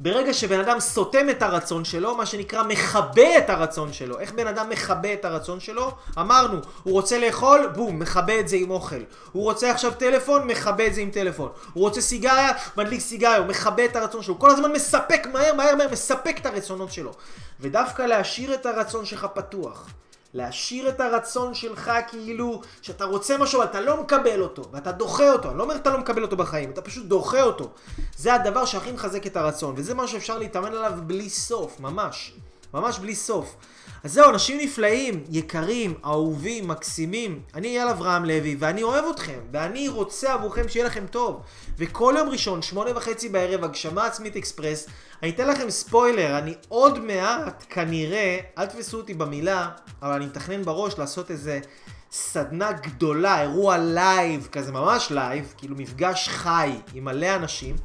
ברגע 0.00 0.32
שבן 0.32 0.60
אדם 0.60 0.80
סותם 0.80 1.30
את 1.30 1.42
הרצון 1.42 1.84
שלו, 1.84 2.16
מה 2.16 2.26
שנקרא 2.26 2.62
מכבה 2.62 3.38
את 3.38 3.50
הרצון 3.50 3.92
שלו. 3.92 4.20
איך 4.20 4.32
בן 4.32 4.46
אדם 4.46 4.70
מכבה 4.70 5.12
את 5.12 5.24
הרצון 5.24 5.60
שלו? 5.60 5.90
אמרנו, 6.18 6.58
הוא 6.82 6.92
רוצה 6.92 7.18
לאכול, 7.18 7.66
בום, 7.74 7.98
מכבה 7.98 8.40
את 8.40 8.48
זה 8.48 8.56
עם 8.56 8.70
אוכל. 8.70 9.02
הוא 9.32 9.42
רוצה 9.42 9.70
עכשיו 9.70 9.92
טלפון, 9.98 10.46
מכבה 10.46 10.86
את 10.86 10.94
זה 10.94 11.00
עם 11.00 11.10
טלפון. 11.10 11.48
הוא 11.72 11.84
רוצה 11.84 12.00
סיגריה, 12.00 12.52
מדליק 12.76 13.00
סיגריה, 13.00 13.36
הוא 13.36 13.46
מכבה 13.46 13.84
את 13.84 13.96
הרצון 13.96 14.22
שלו. 14.22 14.34
הוא 14.34 14.40
כל 14.40 14.50
הזמן 14.50 14.72
מספק 14.72 15.26
מהר, 15.32 15.54
מהר, 15.54 15.76
מהר, 15.76 15.88
מספק 15.92 16.36
את 16.40 16.46
הרצונות 16.46 16.92
שלו. 16.92 17.12
ודווקא 17.60 18.02
להשאיר 18.02 18.54
את 18.54 18.66
הרצון 18.66 19.04
שלך 19.04 19.26
פתוח. 19.34 19.88
להשאיר 20.34 20.88
את 20.88 21.00
הרצון 21.00 21.54
שלך 21.54 21.92
כאילו 22.08 22.60
שאתה 22.82 23.04
רוצה 23.04 23.38
משהו 23.38 23.62
אבל 23.62 23.70
אתה 23.70 23.80
לא 23.80 24.02
מקבל 24.02 24.42
אותו 24.42 24.62
ואתה 24.72 24.92
דוחה 24.92 25.32
אותו, 25.32 25.50
אני 25.50 25.58
לא 25.58 25.62
אומר 25.62 25.76
שאתה 25.76 25.90
לא 25.90 25.98
מקבל 25.98 26.22
אותו 26.22 26.36
בחיים, 26.36 26.70
אתה 26.70 26.82
פשוט 26.82 27.06
דוחה 27.06 27.42
אותו. 27.42 27.70
זה 28.16 28.34
הדבר 28.34 28.64
שהכי 28.64 28.92
מחזק 28.92 29.26
את 29.26 29.36
הרצון 29.36 29.74
וזה 29.76 29.94
משהו 29.94 30.08
שאפשר 30.08 30.38
להתאמן 30.38 30.72
עליו 30.72 30.92
בלי 31.06 31.30
סוף, 31.30 31.80
ממש. 31.80 32.34
ממש 32.74 32.98
בלי 32.98 33.14
סוף. 33.14 33.56
אז 34.04 34.12
זהו, 34.12 34.30
אנשים 34.30 34.58
נפלאים, 34.60 35.24
יקרים, 35.30 35.94
אהובים, 36.04 36.68
מקסימים. 36.68 37.42
אני 37.54 37.68
אייל 37.68 37.88
אברהם 37.88 38.24
לוי, 38.24 38.56
ואני 38.58 38.82
אוהב 38.82 39.04
אתכם, 39.10 39.38
ואני 39.52 39.88
רוצה 39.88 40.32
עבורכם 40.32 40.68
שיהיה 40.68 40.86
לכם 40.86 41.06
טוב. 41.10 41.40
וכל 41.78 42.14
יום 42.18 42.28
ראשון, 42.28 42.62
שמונה 42.62 42.90
וחצי 42.96 43.28
בערב, 43.28 43.64
הגשמה 43.64 44.06
עצמית 44.06 44.36
אקספרס. 44.36 44.86
אני 45.22 45.30
אתן 45.30 45.48
לכם 45.48 45.70
ספוילר, 45.70 46.38
אני 46.38 46.54
עוד 46.68 46.98
מעט, 46.98 47.64
כנראה, 47.70 48.38
אל 48.58 48.66
תפסו 48.66 48.96
אותי 48.96 49.14
במילה, 49.14 49.68
אבל 50.02 50.12
אני 50.12 50.26
מתכנן 50.26 50.62
בראש 50.62 50.98
לעשות 50.98 51.30
איזה 51.30 51.60
סדנה 52.12 52.72
גדולה, 52.72 53.42
אירוע 53.42 53.78
לייב, 53.78 54.48
כזה 54.52 54.72
ממש 54.72 55.10
לייב, 55.10 55.54
כאילו 55.56 55.76
מפגש 55.76 56.28
חי 56.28 56.70
עם 56.94 57.04
מלא 57.04 57.36
אנשים. 57.36 57.76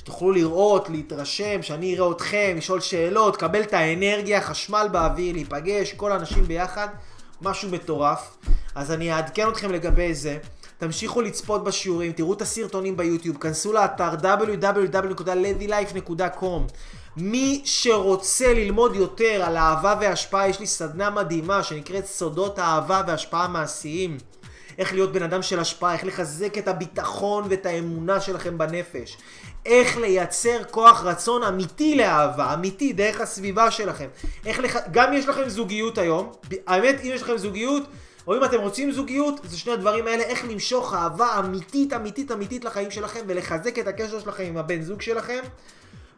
שתוכלו 0.00 0.32
לראות, 0.32 0.90
להתרשם, 0.90 1.62
שאני 1.62 1.98
אראה 1.98 2.10
אתכם, 2.10 2.54
לשאול 2.56 2.80
שאלות, 2.80 3.36
קבל 3.36 3.60
את 3.60 3.72
האנרגיה, 3.72 4.40
חשמל 4.40 4.88
באוויר, 4.92 5.32
להיפגש, 5.32 5.92
כל 5.92 6.12
האנשים 6.12 6.44
ביחד, 6.44 6.88
משהו 7.42 7.70
מטורף. 7.70 8.36
אז 8.74 8.90
אני 8.90 9.12
אעדכן 9.12 9.48
אתכם 9.48 9.72
לגבי 9.72 10.14
זה. 10.14 10.38
תמשיכו 10.78 11.20
לצפות 11.20 11.64
בשיעורים, 11.64 12.12
תראו 12.12 12.32
את 12.32 12.42
הסרטונים 12.42 12.96
ביוטיוב, 12.96 13.36
כנסו 13.36 13.72
לאתר 13.72 14.10
www.levylife.com 14.22 16.72
מי 17.16 17.62
שרוצה 17.64 18.54
ללמוד 18.54 18.96
יותר 18.96 19.42
על 19.44 19.56
אהבה 19.56 19.94
והשפעה, 20.00 20.48
יש 20.48 20.60
לי 20.60 20.66
סדנה 20.66 21.10
מדהימה 21.10 21.62
שנקראת 21.62 22.06
סודות 22.06 22.58
אהבה 22.58 23.02
והשפעה 23.06 23.48
מעשיים. 23.48 24.18
איך 24.78 24.92
להיות 24.92 25.12
בן 25.12 25.22
אדם 25.22 25.42
של 25.42 25.60
השפעה, 25.60 25.92
איך 25.92 26.04
לחזק 26.04 26.58
את 26.58 26.68
הביטחון 26.68 27.44
ואת 27.50 27.66
האמונה 27.66 28.20
שלכם 28.20 28.58
בנפש. 28.58 29.16
איך 29.66 29.96
לייצר 29.96 30.64
כוח 30.70 31.02
רצון 31.04 31.42
אמיתי 31.42 31.96
לאהבה, 31.96 32.54
אמיתי, 32.54 32.92
דרך 32.92 33.20
הסביבה 33.20 33.70
שלכם. 33.70 34.08
איך 34.46 34.58
לח... 34.58 34.76
גם 34.90 35.12
יש 35.12 35.28
לכם 35.28 35.48
זוגיות 35.48 35.98
היום, 35.98 36.32
האמת, 36.66 37.00
אם 37.02 37.10
יש 37.14 37.22
לכם 37.22 37.36
זוגיות, 37.36 37.82
או 38.26 38.36
אם 38.36 38.44
אתם 38.44 38.60
רוצים 38.60 38.92
זוגיות, 38.92 39.40
זה 39.44 39.58
שני 39.58 39.72
הדברים 39.72 40.06
האלה, 40.06 40.22
איך 40.22 40.44
למשוך 40.44 40.94
אהבה 40.94 41.38
אמיתית, 41.38 41.92
אמיתית, 41.92 42.32
אמיתית 42.32 42.64
לחיים 42.64 42.90
שלכם, 42.90 43.20
ולחזק 43.26 43.78
את 43.78 43.86
הקשר 43.86 44.20
שלכם 44.20 44.44
עם 44.44 44.56
הבן 44.56 44.82
זוג 44.82 45.02
שלכם. 45.02 45.40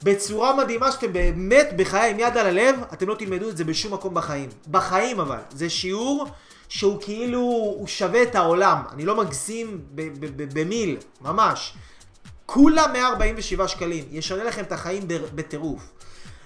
בצורה 0.02 0.56
מדהימה 0.56 0.92
שאתם 0.92 1.12
באמת 1.12 1.68
בחיי 1.76 2.10
עם 2.10 2.20
יד 2.20 2.36
על 2.36 2.46
הלב, 2.46 2.76
אתם 2.92 3.08
לא 3.08 3.14
תלמדו 3.14 3.48
את 3.48 3.56
זה 3.56 3.64
בשום 3.64 3.94
מקום 3.94 4.14
בחיים. 4.14 4.48
בחיים 4.70 5.20
אבל. 5.20 5.38
זה 5.50 5.70
שיעור 5.70 6.26
שהוא 6.68 7.00
כאילו, 7.00 7.40
הוא 7.40 7.86
שווה 7.86 8.22
את 8.22 8.34
העולם. 8.34 8.82
אני 8.92 9.04
לא 9.04 9.16
מגזים 9.16 9.80
במיל, 10.54 10.96
ממש. 11.20 11.74
כולה 12.52 12.86
147 12.86 13.68
שקלים. 13.68 14.04
ישנה 14.10 14.44
לכם 14.44 14.62
את 14.62 14.72
החיים 14.72 15.02
בטירוף. 15.08 15.92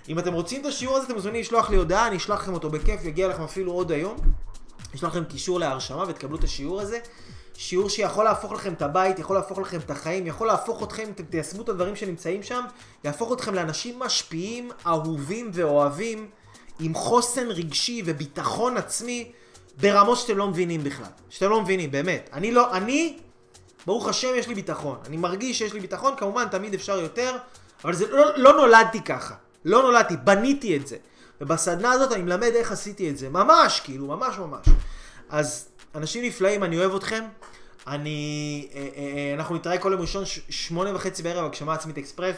אם 0.09 0.19
אתם 0.19 0.33
רוצים 0.33 0.61
את 0.61 0.67
השיעור 0.67 0.97
הזה, 0.97 1.07
אתם 1.07 1.15
מוזמנים 1.15 1.41
לשלוח 1.41 1.71
לי 1.71 1.77
הודעה, 1.77 2.07
אני 2.07 2.17
אשלח 2.17 2.41
לכם 2.41 2.55
אותו 2.55 2.71
בכיף, 2.71 3.05
יגיע 3.05 3.29
לכם 3.29 3.43
אפילו 3.43 3.73
עוד 3.73 3.93
היום. 3.93 4.17
יש 4.95 5.05
לכם 5.05 5.25
קישור 5.25 5.61
להרשמה 5.61 6.05
ותקבלו 6.09 6.37
את 6.37 6.45
השיעור 6.45 6.81
הזה. 6.81 6.99
שיעור 7.55 7.89
שיכול 7.89 8.25
להפוך 8.25 8.53
לכם 8.53 8.73
את 8.73 8.83
הבית, 8.83 9.19
יכול 9.19 9.37
להפוך 9.37 9.59
לכם 9.59 9.79
את 9.79 9.91
החיים, 9.91 10.27
יכול 10.27 10.47
להפוך 10.47 10.83
אתכם, 10.83 11.03
אם 11.03 11.11
אתם 11.11 11.25
תיישמו 11.25 11.63
את 11.63 11.69
הדברים 11.69 11.97
שנמצאים 11.97 12.43
שם, 12.43 12.65
יהפוך 13.05 13.33
אתכם 13.33 13.55
לאנשים 13.55 13.99
משפיעים, 13.99 14.71
אהובים 14.87 15.51
ואוהבים, 15.53 16.29
עם 16.81 16.95
חוסן 16.95 17.47
רגשי 17.49 18.03
וביטחון 18.05 18.77
עצמי, 18.77 19.33
ברמות 19.81 20.19
שאתם 20.19 20.39
לא 20.39 20.49
מבינים 20.49 20.85
בכלל. 20.85 21.11
שאתם 21.29 21.51
לא 21.51 21.61
מבינים, 21.61 21.91
באמת. 21.91 22.31
אני 22.33 22.53
לא, 22.53 22.77
אני, 22.77 23.19
ברוך 23.87 24.09
השם, 24.09 24.29
יש 24.37 24.49
לי 24.49 24.55
ביטחון. 24.55 24.99
אני 25.07 25.17
מרגיש 25.17 25.59
שיש 25.59 25.73
לי 25.73 25.81
ביטחון, 25.81 26.15
כמובן, 26.17 26.49
תמיד 26.49 26.75
אפשר 26.75 26.99
יותר, 27.01 27.37
אבל 27.85 27.95
זה 27.95 28.11
לא, 28.11 28.39
לא 28.39 28.53
נולדתי 28.53 29.01
ככה. 29.01 29.35
לא 29.65 29.83
נולדתי, 29.83 30.17
בניתי 30.17 30.77
את 30.77 30.87
זה. 30.87 30.97
ובסדנה 31.41 31.93
הזאת 31.93 32.13
אני 32.13 32.23
מלמד 32.23 32.51
איך 32.55 32.73
עשיתי 32.73 33.11
את 33.11 33.19
זה. 33.19 33.29
ממש, 33.29 33.81
כאילו, 33.81 34.07
ממש 34.07 34.39
ממש. 34.39 34.67
אז 35.29 35.69
אנשים 35.95 36.25
נפלאים, 36.25 36.65
אני 36.65 36.79
אוהב 36.79 36.95
אתכם. 36.95 37.25
אני... 37.87 38.69
אה, 38.75 38.81
אה, 38.81 38.87
אה, 38.97 39.35
אנחנו 39.35 39.55
נתראה 39.55 39.79
כל 39.79 39.93
יום 39.93 40.01
ראשון, 40.01 40.25
ש- 40.25 40.41
שמונה 40.51 40.95
וחצי 40.95 41.23
בערב, 41.23 41.45
הגשמה 41.45 41.75
עצמית 41.75 41.99
אקספרס. 41.99 42.37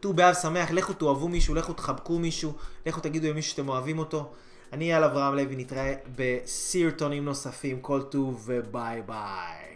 ט"ו 0.00 0.12
באב 0.12 0.34
שמח, 0.34 0.70
לכו 0.70 0.92
תאהבו 0.92 1.28
מישהו, 1.28 1.54
לכו 1.54 1.72
תחבקו 1.72 2.18
מישהו, 2.18 2.52
לכו 2.86 3.00
תגידו 3.00 3.28
למישהו 3.28 3.50
שאתם 3.50 3.68
אוהבים 3.68 3.98
אותו. 3.98 4.32
אני 4.72 4.92
אייל 4.92 5.04
אברהם 5.04 5.34
לוי, 5.36 5.56
נתראה 5.56 5.94
בסרטונים 6.16 7.24
נוספים, 7.24 7.80
כל 7.80 8.02
טוב 8.02 8.42
וביי 8.46 9.02
ביי. 9.06 9.75